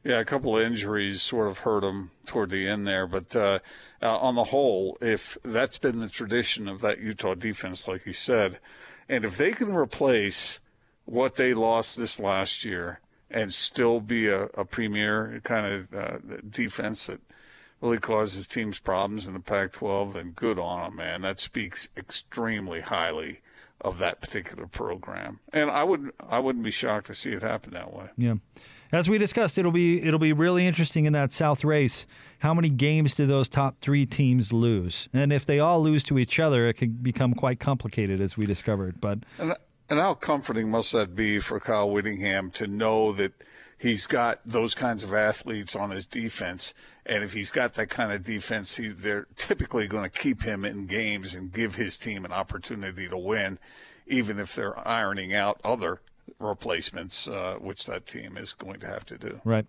Yeah, 0.02 0.20
a 0.20 0.24
couple 0.24 0.56
of 0.56 0.62
injuries 0.62 1.22
sort 1.22 1.48
of 1.48 1.58
hurt 1.58 1.80
them 1.80 2.10
toward 2.26 2.50
the 2.50 2.68
end 2.68 2.86
there, 2.86 3.06
but 3.06 3.34
uh, 3.34 3.60
uh, 4.02 4.18
on 4.18 4.34
the 4.34 4.44
whole, 4.44 4.98
if 5.00 5.38
that's 5.42 5.78
been 5.78 6.00
the 6.00 6.10
tradition 6.10 6.68
of 6.68 6.82
that 6.82 7.00
Utah 7.00 7.34
defense, 7.34 7.88
like 7.88 8.04
you 8.04 8.12
said, 8.12 8.58
and 9.08 9.24
if 9.24 9.38
they 9.38 9.52
can 9.52 9.74
replace 9.74 10.60
what 11.06 11.36
they 11.36 11.54
lost 11.54 11.96
this 11.96 12.20
last 12.20 12.66
year 12.66 13.00
and 13.30 13.52
still 13.52 14.00
be 14.00 14.28
a, 14.28 14.44
a 14.54 14.64
premier 14.64 15.40
kind 15.42 15.72
of 15.72 15.94
uh, 15.94 16.18
defense 16.48 17.06
that 17.06 17.20
really 17.84 17.98
causes 17.98 18.46
teams 18.46 18.78
problems 18.78 19.28
in 19.28 19.34
the 19.34 19.40
Pac-12, 19.40 20.14
then 20.14 20.30
good 20.30 20.58
on 20.58 20.84
them, 20.84 20.96
man. 20.96 21.20
That 21.20 21.38
speaks 21.38 21.88
extremely 21.96 22.80
highly 22.80 23.40
of 23.80 23.98
that 23.98 24.22
particular 24.22 24.66
program, 24.66 25.40
and 25.52 25.70
I 25.70 25.84
would 25.84 26.10
I 26.18 26.38
wouldn't 26.38 26.64
be 26.64 26.70
shocked 26.70 27.06
to 27.08 27.14
see 27.14 27.32
it 27.32 27.42
happen 27.42 27.74
that 27.74 27.92
way. 27.92 28.06
Yeah. 28.16 28.36
As 28.92 29.08
we 29.08 29.18
discussed, 29.18 29.58
it'll 29.58 29.72
be 29.72 30.02
it'll 30.02 30.18
be 30.18 30.32
really 30.32 30.66
interesting 30.66 31.04
in 31.04 31.12
that 31.12 31.32
South 31.32 31.64
race. 31.64 32.06
How 32.38 32.54
many 32.54 32.70
games 32.70 33.14
do 33.14 33.26
those 33.26 33.48
top 33.48 33.80
three 33.80 34.06
teams 34.06 34.52
lose? 34.52 35.08
And 35.12 35.32
if 35.32 35.44
they 35.44 35.60
all 35.60 35.82
lose 35.82 36.02
to 36.04 36.18
each 36.18 36.38
other, 36.38 36.68
it 36.68 36.74
can 36.74 36.92
become 36.92 37.34
quite 37.34 37.60
complicated, 37.60 38.20
as 38.20 38.36
we 38.38 38.46
discovered. 38.46 39.00
But 39.00 39.18
and, 39.38 39.54
and 39.90 39.98
how 39.98 40.14
comforting 40.14 40.70
must 40.70 40.92
that 40.92 41.14
be 41.14 41.38
for 41.40 41.60
Kyle 41.60 41.90
Whittingham 41.90 42.50
to 42.52 42.66
know 42.66 43.12
that 43.12 43.32
he's 43.76 44.06
got 44.06 44.40
those 44.46 44.74
kinds 44.74 45.02
of 45.02 45.12
athletes 45.12 45.76
on 45.76 45.90
his 45.90 46.06
defense. 46.06 46.72
And 47.06 47.22
if 47.22 47.32
he's 47.32 47.50
got 47.50 47.74
that 47.74 47.90
kind 47.90 48.12
of 48.12 48.24
defense, 48.24 48.76
he, 48.76 48.88
they're 48.88 49.26
typically 49.36 49.86
going 49.86 50.08
to 50.08 50.18
keep 50.18 50.42
him 50.42 50.64
in 50.64 50.86
games 50.86 51.34
and 51.34 51.52
give 51.52 51.74
his 51.74 51.96
team 51.96 52.24
an 52.24 52.32
opportunity 52.32 53.08
to 53.08 53.18
win, 53.18 53.58
even 54.06 54.38
if 54.38 54.54
they're 54.54 54.86
ironing 54.86 55.34
out 55.34 55.60
other 55.62 56.00
replacements, 56.38 57.28
uh, 57.28 57.56
which 57.60 57.86
that 57.86 58.06
team 58.06 58.36
is 58.36 58.52
going 58.52 58.80
to 58.80 58.86
have 58.86 59.04
to 59.06 59.18
do. 59.18 59.40
Right. 59.44 59.66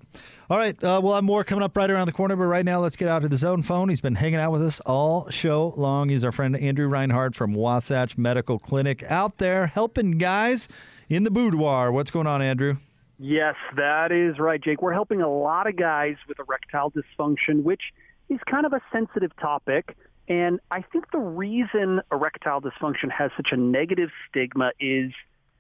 All 0.49 0.57
right. 0.57 0.81
Uh, 0.81 0.99
we'll 1.03 1.15
have 1.15 1.23
more 1.23 1.43
coming 1.43 1.63
up 1.63 1.75
right 1.75 1.89
around 1.89 2.07
the 2.07 2.13
corner, 2.13 2.36
but 2.36 2.45
right 2.45 2.65
now 2.65 2.79
let's 2.79 2.95
get 2.95 3.07
out 3.07 3.21
to 3.23 3.27
the 3.27 3.38
zone 3.38 3.63
phone. 3.63 3.89
He's 3.89 4.01
been 4.01 4.15
hanging 4.15 4.39
out 4.39 4.51
with 4.51 4.63
us 4.63 4.79
all 4.81 5.29
show 5.29 5.73
long. 5.77 6.09
He's 6.09 6.23
our 6.23 6.31
friend 6.31 6.55
Andrew 6.55 6.88
Reinhardt 6.88 7.36
from 7.36 7.53
Wasatch 7.53 8.17
Medical 8.17 8.59
Clinic 8.59 9.03
out 9.03 9.38
there 9.38 9.67
helping 9.67 10.17
guys 10.17 10.67
in 11.09 11.23
the 11.23 11.31
boudoir. 11.31 11.91
What's 11.91 12.11
going 12.11 12.27
on, 12.27 12.41
Andrew? 12.41 12.77
Yes, 13.18 13.55
that 13.76 14.11
is 14.11 14.39
right, 14.39 14.61
Jake. 14.61 14.82
We're 14.82 14.93
helping 14.93 15.22
a 15.22 15.30
lot 15.30 15.68
of 15.68 15.78
guys 15.78 16.16
with 16.28 16.38
erectile 16.39 16.91
dysfunction, 16.91 17.63
which 17.63 17.82
is 18.30 18.39
kind 18.49 18.66
of 18.66 18.74
a 18.74 18.82
sensitive 18.91 19.36
topic. 19.38 19.95
And 20.28 20.59
I 20.72 20.82
think 20.82 21.11
the 21.11 21.20
reason 21.20 22.01
erectile 22.11 22.61
dysfunction 22.61 23.11
has 23.11 23.32
such 23.38 23.49
a 23.51 23.57
negative 23.57 24.09
stigma 24.28 24.72
is 24.80 25.11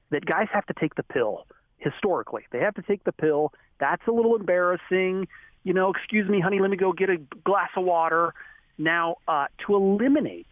that 0.09 0.25
guys 0.25 0.47
have 0.51 0.65
to 0.65 0.73
take 0.73 0.95
the 0.95 1.03
pill 1.03 1.45
historically. 1.77 2.43
They 2.51 2.59
have 2.59 2.73
to 2.75 2.81
take 2.81 3.03
the 3.03 3.11
pill. 3.11 3.53
That's 3.79 4.05
a 4.07 4.11
little 4.11 4.35
embarrassing. 4.35 5.27
You 5.63 5.73
know, 5.73 5.91
excuse 5.91 6.27
me, 6.27 6.39
honey, 6.41 6.59
let 6.59 6.71
me 6.71 6.77
go 6.77 6.91
get 6.93 7.09
a 7.09 7.17
glass 7.45 7.69
of 7.77 7.85
water. 7.85 8.33
Now, 8.77 9.17
uh, 9.27 9.45
to 9.65 9.75
eliminate 9.75 10.51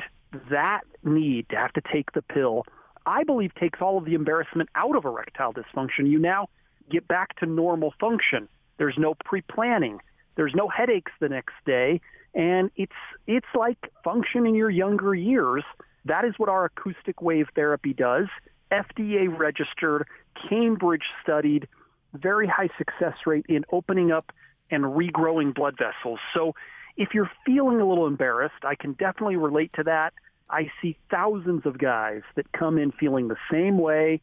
that 0.49 0.81
need 1.03 1.49
to 1.49 1.57
have 1.57 1.73
to 1.73 1.81
take 1.91 2.13
the 2.13 2.21
pill, 2.21 2.65
I 3.05 3.23
believe 3.23 3.53
takes 3.55 3.81
all 3.81 3.97
of 3.97 4.05
the 4.05 4.13
embarrassment 4.13 4.69
out 4.75 4.95
of 4.95 5.05
erectile 5.05 5.53
dysfunction. 5.53 6.09
You 6.09 6.19
now 6.19 6.47
get 6.89 7.07
back 7.07 7.37
to 7.39 7.45
normal 7.45 7.93
function. 7.99 8.47
There's 8.77 8.97
no 8.97 9.15
pre-planning. 9.25 9.99
There's 10.35 10.53
no 10.55 10.67
headaches 10.67 11.11
the 11.19 11.29
next 11.29 11.53
day, 11.65 12.01
and 12.33 12.71
it's 12.75 12.91
it's 13.27 13.47
like 13.55 13.77
function 14.03 14.45
in 14.47 14.55
your 14.55 14.69
younger 14.69 15.13
years. 15.13 15.63
That 16.05 16.25
is 16.25 16.33
what 16.37 16.49
our 16.49 16.65
acoustic 16.65 17.21
wave 17.21 17.47
therapy 17.55 17.93
does. 17.93 18.27
FDA 18.71 19.27
registered, 19.29 20.07
Cambridge 20.49 21.05
studied, 21.21 21.67
very 22.13 22.47
high 22.47 22.69
success 22.77 23.15
rate 23.25 23.45
in 23.47 23.63
opening 23.71 24.11
up 24.11 24.31
and 24.71 24.83
regrowing 24.83 25.53
blood 25.53 25.75
vessels. 25.77 26.19
So 26.33 26.55
if 26.97 27.13
you're 27.13 27.31
feeling 27.45 27.79
a 27.79 27.87
little 27.87 28.07
embarrassed, 28.07 28.63
I 28.63 28.75
can 28.75 28.93
definitely 28.93 29.35
relate 29.35 29.71
to 29.75 29.83
that. 29.83 30.13
I 30.49 30.71
see 30.81 30.97
thousands 31.09 31.65
of 31.65 31.77
guys 31.77 32.21
that 32.35 32.51
come 32.51 32.77
in 32.77 32.91
feeling 32.91 33.27
the 33.27 33.37
same 33.51 33.77
way. 33.77 34.21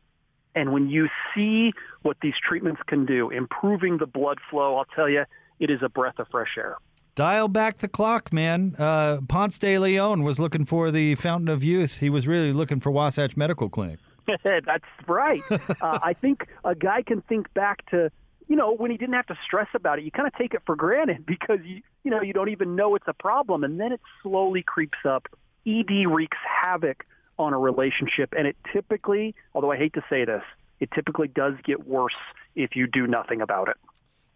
And 0.55 0.73
when 0.73 0.89
you 0.89 1.09
see 1.35 1.73
what 2.03 2.17
these 2.23 2.35
treatments 2.47 2.81
can 2.87 3.07
do, 3.07 3.31
improving 3.31 3.99
the 3.99 4.07
blood 4.07 4.39
flow, 4.51 4.77
I'll 4.77 4.85
tell 4.97 5.09
you, 5.09 5.25
it 5.59 5.71
is 5.71 5.81
a 5.83 5.89
breath 5.89 6.19
of 6.19 6.29
fresh 6.29 6.57
air. 6.57 6.77
Dial 7.15 7.49
back 7.49 7.79
the 7.79 7.89
clock, 7.89 8.33
man. 8.33 8.75
Uh, 8.79 9.21
Ponce 9.29 9.59
de 9.59 9.79
Leon 9.79 10.23
was 10.23 10.39
looking 10.39 10.65
for 10.65 10.91
the 10.91 11.17
fountain 11.17 11.49
of 11.49 11.63
youth. 11.63 11.99
He 11.99 12.09
was 12.09 12.27
really 12.27 12.53
looking 12.53 12.81
for 12.81 12.91
Wasatch 12.91 13.37
Medical 13.37 13.69
Clinic. 13.69 13.99
That's 14.45 14.85
right. 15.07 15.43
uh, 15.51 15.99
I 16.03 16.15
think 16.15 16.47
a 16.65 16.75
guy 16.75 17.03
can 17.03 17.21
think 17.23 17.53
back 17.53 17.89
to 17.91 18.11
you 18.49 18.57
know 18.57 18.75
when 18.75 18.91
he 18.91 18.97
didn't 18.97 19.15
have 19.15 19.27
to 19.27 19.39
stress 19.45 19.69
about 19.75 19.99
it. 19.99 20.05
You 20.05 20.11
kind 20.11 20.27
of 20.27 20.35
take 20.35 20.55
it 20.55 20.63
for 20.67 20.77
granted 20.77 21.27
because 21.27 21.59
you 21.65 21.83
you 22.05 22.11
know 22.11 22.23
you 22.23 22.33
don't 22.33 22.49
even 22.49 22.77
know 22.77 22.95
it's 22.95 23.09
a 23.09 23.15
problem, 23.15 23.65
and 23.65 23.81
then 23.81 23.93
it 23.93 24.01
slowly 24.23 24.63
creeps 24.63 24.99
up. 25.05 25.27
ED 25.67 26.07
wreaks 26.07 26.39
havoc 26.63 27.05
on 27.41 27.53
a 27.53 27.59
relationship, 27.59 28.35
and 28.37 28.47
it 28.47 28.57
typically, 28.73 29.35
although 29.55 29.73
I 29.73 29.77
hate 29.77 29.95
to 29.95 30.05
say 30.09 30.25
this, 30.25 30.43
it 30.79 30.91
typically 30.93 31.29
does 31.29 31.55
get 31.65 31.87
worse 31.87 32.15
if 32.55 32.77
you 32.77 32.87
do 32.87 33.07
nothing 33.07 33.41
about 33.41 33.69
it. 33.69 33.77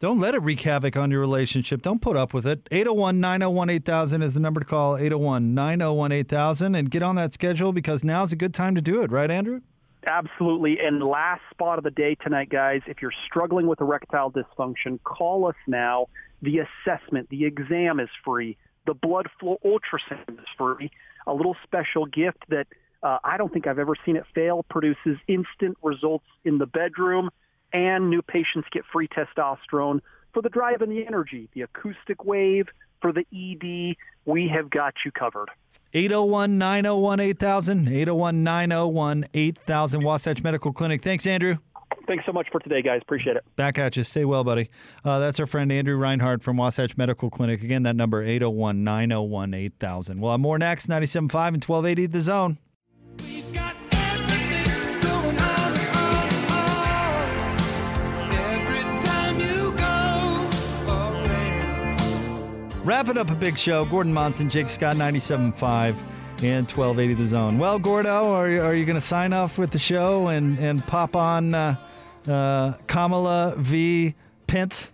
Don't 0.00 0.20
let 0.20 0.34
it 0.34 0.42
wreak 0.42 0.60
havoc 0.60 0.96
on 0.96 1.10
your 1.10 1.20
relationship. 1.20 1.80
Don't 1.80 2.02
put 2.02 2.16
up 2.16 2.34
with 2.34 2.46
it. 2.46 2.68
801 2.70 3.20
901 3.20 3.70
8000 3.70 4.22
is 4.22 4.34
the 4.34 4.40
number 4.40 4.60
to 4.60 4.66
call 4.66 4.96
801 4.96 5.54
901 5.54 6.12
8000 6.12 6.74
and 6.74 6.90
get 6.90 7.02
on 7.02 7.16
that 7.16 7.32
schedule 7.32 7.72
because 7.72 8.04
now's 8.04 8.32
a 8.32 8.36
good 8.36 8.52
time 8.52 8.74
to 8.74 8.82
do 8.82 9.02
it, 9.02 9.10
right, 9.10 9.30
Andrew? 9.30 9.60
Absolutely. 10.06 10.78
And 10.80 11.02
last 11.02 11.42
spot 11.50 11.78
of 11.78 11.84
the 11.84 11.90
day 11.90 12.16
tonight, 12.16 12.50
guys, 12.50 12.82
if 12.86 13.00
you're 13.00 13.14
struggling 13.24 13.66
with 13.66 13.80
erectile 13.80 14.30
dysfunction, 14.30 15.02
call 15.04 15.46
us 15.46 15.56
now. 15.66 16.08
The 16.42 16.58
assessment, 16.58 17.30
the 17.30 17.46
exam 17.46 18.00
is 18.00 18.10
free. 18.22 18.58
The 18.86 18.94
blood 18.94 19.28
flow 19.40 19.58
ultrasound 19.64 20.38
is 20.38 20.48
free. 20.58 20.90
A 21.26 21.32
little 21.32 21.56
special 21.62 22.04
gift 22.04 22.44
that 22.48 22.66
uh, 23.04 23.18
I 23.22 23.36
don't 23.36 23.52
think 23.52 23.66
I've 23.66 23.78
ever 23.78 23.94
seen 24.04 24.16
it 24.16 24.24
fail 24.34 24.64
produces 24.70 25.18
instant 25.28 25.76
results 25.82 26.24
in 26.44 26.58
the 26.58 26.66
bedroom, 26.66 27.28
and 27.72 28.08
new 28.08 28.22
patients 28.22 28.66
get 28.72 28.82
free 28.90 29.08
testosterone 29.08 30.00
for 30.32 30.42
the 30.42 30.48
drive 30.48 30.80
and 30.80 30.90
the 30.90 31.06
energy, 31.06 31.48
the 31.52 31.62
acoustic 31.62 32.24
wave, 32.24 32.66
for 33.02 33.12
the 33.12 33.26
ED. 33.32 33.96
We 34.24 34.48
have 34.48 34.70
got 34.70 34.94
you 35.04 35.12
covered. 35.12 35.50
801 35.92 36.56
901 36.58 37.20
8000. 37.20 37.88
801 37.88 38.42
901 38.42 39.24
8000. 39.34 40.02
Wasatch 40.02 40.42
Medical 40.42 40.72
Clinic. 40.72 41.02
Thanks, 41.02 41.26
Andrew. 41.26 41.58
Thanks 42.06 42.24
so 42.26 42.32
much 42.32 42.48
for 42.50 42.60
today, 42.60 42.82
guys. 42.82 43.00
Appreciate 43.02 43.36
it. 43.36 43.44
Back 43.56 43.78
at 43.78 43.96
you. 43.96 44.02
Stay 44.02 44.24
well, 44.24 44.44
buddy. 44.44 44.70
Uh, 45.04 45.18
that's 45.18 45.38
our 45.38 45.46
friend 45.46 45.70
Andrew 45.70 45.96
Reinhardt 45.96 46.42
from 46.42 46.56
Wasatch 46.56 46.96
Medical 46.96 47.30
Clinic. 47.30 47.62
Again, 47.62 47.82
that 47.84 47.96
number 47.96 48.22
801 48.22 48.82
901 48.82 49.54
8000. 49.54 50.20
We'll 50.20 50.30
have 50.32 50.40
more 50.40 50.58
next 50.58 50.86
97.5 50.88 51.14
and 51.14 51.64
1280 51.64 52.06
The 52.06 52.20
Zone. 52.20 52.58
Wrapping 62.84 63.16
up 63.16 63.30
a 63.30 63.34
big 63.34 63.58
show. 63.58 63.86
Gordon 63.86 64.12
Monson, 64.12 64.50
Jake 64.50 64.68
Scott, 64.68 64.96
97.5 64.96 65.96
and 66.42 66.70
1280 66.70 67.14
The 67.14 67.24
Zone. 67.24 67.58
Well, 67.58 67.78
Gordo, 67.78 68.30
are 68.30 68.50
you, 68.50 68.60
are 68.60 68.74
you 68.74 68.84
going 68.84 68.96
to 68.96 69.00
sign 69.00 69.32
off 69.32 69.56
with 69.56 69.70
the 69.70 69.78
show 69.78 70.26
and, 70.26 70.58
and 70.58 70.86
pop 70.86 71.16
on 71.16 71.54
uh, 71.54 71.76
uh, 72.28 72.74
Kamala 72.86 73.54
v. 73.56 74.14
Pence? 74.46 74.92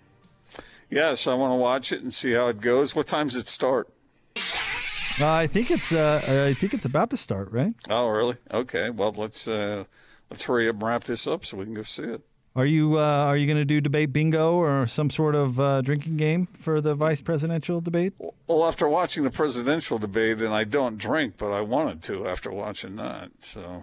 Yes, 0.88 1.26
I 1.26 1.34
want 1.34 1.51
to 1.51 1.57
watch 1.57 1.91
it 1.91 2.01
and 2.01 2.14
see 2.14 2.32
how 2.32 2.47
it 2.47 2.61
goes. 2.61 2.95
What 2.95 3.09
time's 3.09 3.34
it 3.34 3.49
start? 3.49 3.88
Uh, 4.36 5.26
I 5.26 5.49
think 5.49 5.72
it's 5.72 5.93
uh, 5.93 6.49
I 6.49 6.55
think 6.55 6.72
it's 6.72 6.84
about 6.84 7.11
to 7.11 7.16
start, 7.16 7.51
right? 7.51 7.74
Oh, 7.88 8.07
really? 8.07 8.36
Okay. 8.53 8.91
Well, 8.91 9.12
let's 9.16 9.49
uh, 9.49 9.84
let's 10.30 10.45
hurry 10.45 10.68
up 10.68 10.76
and 10.76 10.82
wrap 10.84 11.05
this 11.05 11.26
up 11.26 11.45
so 11.45 11.57
we 11.57 11.64
can 11.64 11.74
go 11.74 11.82
see 11.82 12.05
it. 12.05 12.22
Are 12.57 12.66
you 12.66 12.98
uh, 12.98 13.26
are 13.26 13.36
you 13.36 13.46
going 13.46 13.59
to 13.59 13.64
do 13.64 13.80
debate 13.80 14.12
bingo 14.12 14.55
or 14.55 14.86
some 14.88 15.09
sort 15.09 15.36
of 15.36 15.61
uh, 15.61 15.82
drinking 15.82 16.16
game 16.16 16.46
for 16.46 16.80
the 16.80 16.96
vice 16.96 17.20
presidential 17.20 17.80
debate? 17.80 18.12
Well, 18.48 18.64
after 18.64 18.88
watching 18.88 19.22
the 19.22 19.30
presidential 19.30 19.98
debate, 19.98 20.42
and 20.42 20.53
I 20.53 20.64
don't 20.64 20.98
drink, 20.98 21.34
but 21.36 21.53
I 21.53 21.61
wanted 21.61 22.03
to 22.05 22.26
after 22.26 22.51
watching 22.51 22.96
that, 22.96 23.30
so 23.38 23.82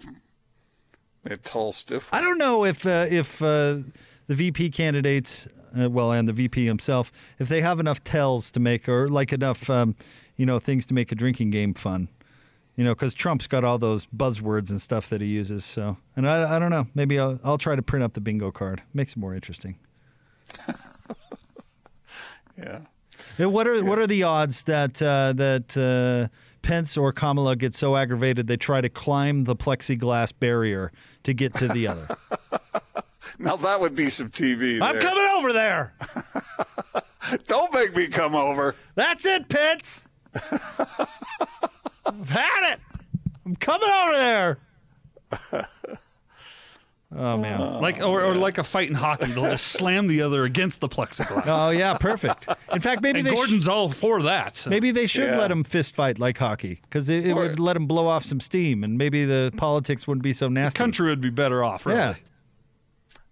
a 1.24 1.38
tall 1.38 1.72
stiff. 1.72 2.10
I 2.12 2.20
don't 2.20 2.38
know 2.38 2.66
if 2.66 2.86
uh, 2.86 3.08
if 3.10 3.42
uh, 3.42 3.78
the 4.28 4.36
VP 4.36 4.72
candidates, 4.72 5.48
uh, 5.80 5.90
well, 5.90 6.12
and 6.12 6.28
the 6.28 6.34
VP 6.34 6.66
himself, 6.66 7.12
if 7.40 7.48
they 7.48 7.62
have 7.62 7.80
enough 7.80 8.04
tells 8.04 8.52
to 8.52 8.60
make 8.60 8.90
or 8.90 9.08
like 9.08 9.32
enough, 9.32 9.70
um, 9.70 9.96
you 10.36 10.46
know, 10.46 10.60
things 10.60 10.86
to 10.88 10.94
make 10.94 11.12
a 11.14 11.16
drinking 11.16 11.52
game 11.52 11.74
fun. 11.74 12.10
You 12.78 12.84
know, 12.84 12.94
because 12.94 13.14
Trump's 13.14 13.48
got 13.48 13.64
all 13.64 13.78
those 13.80 14.06
buzzwords 14.06 14.70
and 14.70 14.82
stuff 14.82 15.10
that 15.10 15.20
he 15.20 15.28
uses. 15.28 15.66
So, 15.66 15.98
and 16.16 16.30
I, 16.30 16.56
I 16.56 16.60
don't 16.60 16.70
know. 16.70 16.88
Maybe 16.94 17.20
I'll, 17.20 17.40
I'll 17.44 17.58
try 17.58 17.76
to 17.76 17.82
print 17.82 18.04
up 18.04 18.14
the 18.14 18.22
bingo 18.22 18.52
card. 18.52 18.84
Makes 18.94 19.14
it 19.14 19.18
more 19.18 19.34
interesting. 19.34 19.80
yeah. 22.58 22.82
And 23.38 23.54
what 23.54 23.68
are 23.68 23.76
yeah. 23.76 23.82
what 23.82 24.00
are 24.00 24.08
the 24.08 24.24
odds 24.24 24.64
that 24.64 25.02
uh, 25.02 25.34
that 25.34 25.78
uh, 25.78 26.34
Pence 26.62 26.98
or 26.98 27.12
Kamala 27.12 27.56
get 27.56 27.74
so 27.74 27.96
aggravated 27.96 28.48
they 28.48 28.58
try 28.58 28.82
to 28.82 28.90
climb 28.90 29.46
the 29.46 29.56
plexiglass 29.56 30.34
barrier 30.38 30.92
to 31.24 31.34
get 31.34 31.54
to 31.56 31.68
the 31.68 31.88
other? 31.88 32.18
now 33.40 33.56
that 33.56 33.80
would 33.80 33.96
be 33.96 34.10
some 34.10 34.30
TV. 34.30 34.82
I'm 34.82 35.00
coming 35.00 35.30
over 35.38 35.54
there. 35.54 35.94
Don't 37.48 37.74
make 37.74 37.96
me 37.96 38.08
come 38.08 38.36
over. 38.36 38.76
That's 38.96 39.26
it, 39.26 39.50
Pence. 39.50 40.06
I've 42.08 42.30
had 42.30 42.74
it. 42.74 42.80
I'm 43.46 43.56
coming 43.56 43.90
over 43.90 44.14
there. 44.14 44.58
Oh 47.16 47.38
man! 47.38 47.62
Oh, 47.62 47.80
like 47.80 48.02
or, 48.02 48.22
or 48.22 48.36
like 48.36 48.58
a 48.58 48.66
fight 48.66 48.90
in 48.90 48.94
hockey, 48.94 49.32
they'll 49.32 49.50
just 49.50 49.68
slam 49.68 50.08
the 50.08 50.22
other 50.22 50.44
against 50.44 50.82
the 50.82 50.90
plexiglass. 50.90 51.44
Oh 51.46 51.70
yeah, 51.70 51.94
perfect. 51.98 52.50
In 52.74 52.82
fact, 52.82 53.02
maybe 53.02 53.20
and 53.20 53.28
they 53.30 53.34
Gordon's 53.34 53.64
sh- 53.64 53.70
all 53.70 53.88
for 53.90 54.22
that. 54.24 54.58
So. 54.58 54.70
Maybe 54.70 54.92
they 54.92 55.08
should 55.08 55.30
Yeah. 55.30 55.38
let 55.38 55.48
them 55.48 55.64
fist 55.64 55.96
fight 55.96 56.20
like 56.20 56.38
hockey 56.38 56.82
because 56.82 57.08
it, 57.08 57.26
it 57.26 57.32
Or- 57.32 57.44
would 57.44 57.60
let 57.62 57.76
them 57.76 57.88
blow 57.88 58.08
off 58.08 58.26
some 58.26 58.42
steam, 58.42 58.84
and 58.84 58.98
maybe 58.98 59.24
the 59.24 59.54
politics 59.56 60.06
wouldn't 60.06 60.22
be 60.24 60.34
so 60.34 60.50
nasty. 60.50 60.76
The 60.78 60.84
country 60.84 61.10
would 61.10 61.22
be 61.22 61.30
better 61.30 61.64
off, 61.64 61.86
really. 61.86 61.98
Yeah. 61.98 62.16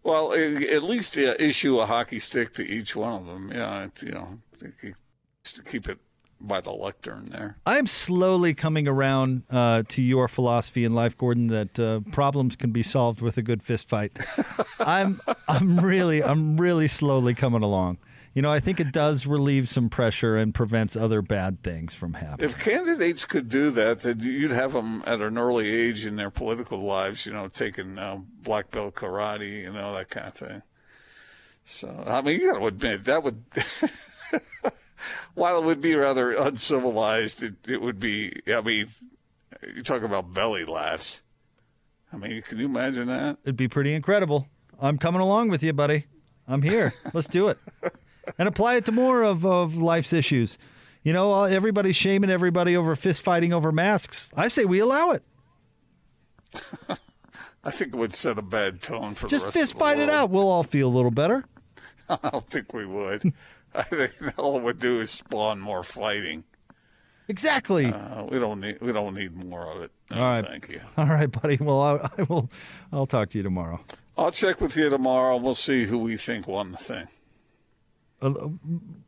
Well, 0.03 0.31
a- 0.33 0.73
at 0.73 0.83
least 0.83 1.17
yeah, 1.17 1.33
issue 1.37 1.77
a 1.81 1.85
hockey 1.85 2.19
stick 2.19 2.53
to 2.53 2.65
each 2.65 2.95
one 2.95 3.13
of 3.13 3.25
them. 3.25 3.51
Yeah, 3.53 3.87
you 4.01 4.11
know, 4.13 4.39
to 4.61 5.63
keep 5.63 5.89
it 5.89 5.99
by 6.39 6.61
the 6.61 6.71
lectern 6.71 7.29
there. 7.31 7.57
I'm 7.65 7.87
slowly 7.87 8.53
coming 8.53 8.87
around 8.87 9.43
uh, 9.49 9.83
to 9.89 10.01
your 10.01 10.27
philosophy 10.27 10.83
in 10.83 10.93
life, 10.93 11.17
Gordon, 11.17 11.47
that 11.47 11.79
uh, 11.79 12.01
problems 12.11 12.55
can 12.55 12.71
be 12.71 12.83
solved 12.83 13.21
with 13.21 13.37
a 13.37 13.41
good 13.41 13.63
fist 13.63 13.89
fight. 13.89 14.11
I'm 14.79 15.21
I'm 15.47 15.79
really 15.79 16.23
I'm 16.23 16.57
really 16.57 16.87
slowly 16.87 17.33
coming 17.33 17.63
along. 17.63 17.97
You 18.35 18.41
know, 18.41 18.51
I 18.51 18.59
think 18.59 18.81
it 18.81 18.91
does 18.91 19.25
relieve 19.25 19.69
some 19.69 19.89
pressure 19.89 20.35
and 20.35 20.53
prevents 20.53 20.97
other 20.97 21.21
bad 21.21 21.63
things 21.63 21.95
from 21.95 22.15
happening. 22.15 22.49
If 22.49 22.61
candidates 22.61 23.23
could 23.23 23.47
do 23.47 23.71
that, 23.71 24.01
then 24.01 24.19
you'd 24.19 24.51
have 24.51 24.73
them 24.73 25.01
at 25.07 25.21
an 25.21 25.37
early 25.37 25.73
age 25.73 26.05
in 26.05 26.17
their 26.17 26.29
political 26.29 26.79
lives, 26.83 27.25
you 27.25 27.31
know, 27.31 27.47
taking 27.47 27.97
uh, 27.97 28.19
black 28.43 28.71
belt 28.71 28.95
karate, 28.95 29.61
you 29.61 29.71
know, 29.71 29.93
that 29.93 30.09
kind 30.09 30.27
of 30.27 30.33
thing. 30.33 30.61
So, 31.63 32.03
I 32.05 32.21
mean, 32.21 32.41
you 32.41 32.51
got 32.51 32.59
to 32.59 32.67
admit 32.67 33.05
that 33.05 33.23
would, 33.23 33.41
while 35.35 35.59
it 35.59 35.65
would 35.65 35.81
be 35.81 35.95
rather 35.95 36.31
uncivilized, 36.31 37.43
it, 37.43 37.53
it 37.67 37.81
would 37.81 37.99
be. 37.99 38.41
I 38.47 38.61
mean, 38.61 38.87
you 39.75 39.83
talk 39.83 40.01
about 40.01 40.33
belly 40.33 40.65
laughs. 40.65 41.21
I 42.11 42.17
mean, 42.17 42.41
can 42.41 42.57
you 42.57 42.65
imagine 42.65 43.07
that? 43.07 43.37
It'd 43.43 43.57
be 43.57 43.67
pretty 43.67 43.93
incredible. 43.93 44.47
I'm 44.79 44.97
coming 44.97 45.21
along 45.21 45.49
with 45.49 45.63
you, 45.63 45.73
buddy. 45.73 46.05
I'm 46.47 46.61
here. 46.61 46.93
Let's 47.13 47.27
do 47.27 47.47
it. 47.49 47.57
And 48.39 48.47
apply 48.47 48.77
it 48.77 48.85
to 48.85 48.91
more 48.91 49.21
of, 49.21 49.45
of 49.45 49.77
life's 49.77 50.11
issues. 50.11 50.57
You 51.03 51.13
know, 51.13 51.43
everybody's 51.43 51.95
shaming 51.95 52.31
everybody 52.31 52.75
over 52.75 52.95
fist 52.95 53.21
fighting 53.21 53.53
over 53.53 53.71
masks. 53.71 54.31
I 54.35 54.47
say 54.47 54.65
we 54.65 54.79
allow 54.79 55.11
it. 55.11 55.21
I 57.63 57.69
think 57.69 57.93
it 57.93 57.97
would 57.97 58.15
set 58.15 58.39
a 58.39 58.41
bad 58.41 58.81
tone 58.81 59.13
for 59.13 59.27
Just 59.27 59.43
the 59.43 59.47
rest 59.49 59.57
fist 59.57 59.73
of 59.73 59.77
the 59.77 59.85
fight 59.85 59.99
it 59.99 60.09
out. 60.09 60.31
We'll 60.31 60.47
all 60.47 60.63
feel 60.63 60.87
a 60.87 60.89
little 60.89 61.11
better. 61.11 61.45
I 62.09 62.29
don't 62.31 62.47
think 62.47 62.73
we 62.73 62.87
would. 62.87 63.31
I 63.77 63.83
think 63.83 64.39
all 64.39 64.57
it 64.57 64.63
would 64.63 64.79
do 64.79 64.99
is 65.01 65.11
spawn 65.11 65.59
more 65.59 65.83
fighting. 65.83 66.43
Exactly. 67.27 67.85
Uh, 67.87 68.23
we 68.25 68.37
don't 68.39 68.59
need 68.61 68.77
we 68.81 68.93
don't 68.93 69.15
need 69.15 69.35
more 69.35 69.71
of 69.71 69.81
it. 69.81 69.91
No, 70.11 70.17
All 70.17 70.23
right. 70.23 70.45
thank 70.45 70.69
you. 70.69 70.79
All 70.97 71.07
right, 71.07 71.31
buddy. 71.31 71.57
Well, 71.57 71.81
I, 71.81 72.09
I 72.17 72.23
will. 72.23 72.49
I'll 72.91 73.07
talk 73.07 73.29
to 73.29 73.37
you 73.37 73.43
tomorrow. 73.43 73.79
I'll 74.17 74.31
check 74.31 74.61
with 74.61 74.77
you 74.77 74.89
tomorrow. 74.89 75.37
We'll 75.37 75.55
see 75.55 75.85
who 75.85 75.97
we 75.97 76.15
think 76.17 76.47
won 76.47 76.71
the 76.71 76.77
thing. 76.77 77.07
Uh, 78.21 78.49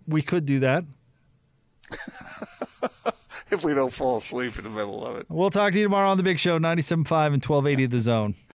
we 0.08 0.22
could 0.22 0.46
do 0.46 0.60
that. 0.60 0.84
If 3.50 3.64
we 3.64 3.74
don't 3.74 3.94
fall 3.94 4.18
asleep 4.18 4.58
in 4.58 4.66
the 4.66 4.70
middle 4.70 5.06
of 5.08 5.16
it. 5.16 5.26
We'll 5.30 5.50
talk 5.50 5.72
to 5.72 5.78
you 5.78 5.86
tomorrow 5.86 6.10
on 6.10 6.18
the 6.18 6.24
Big 6.24 6.38
Show, 6.38 6.60
97.5 6.60 6.88
and 7.28 7.46
1280 7.46 7.86
The 7.86 8.02
Zone. 8.02 8.36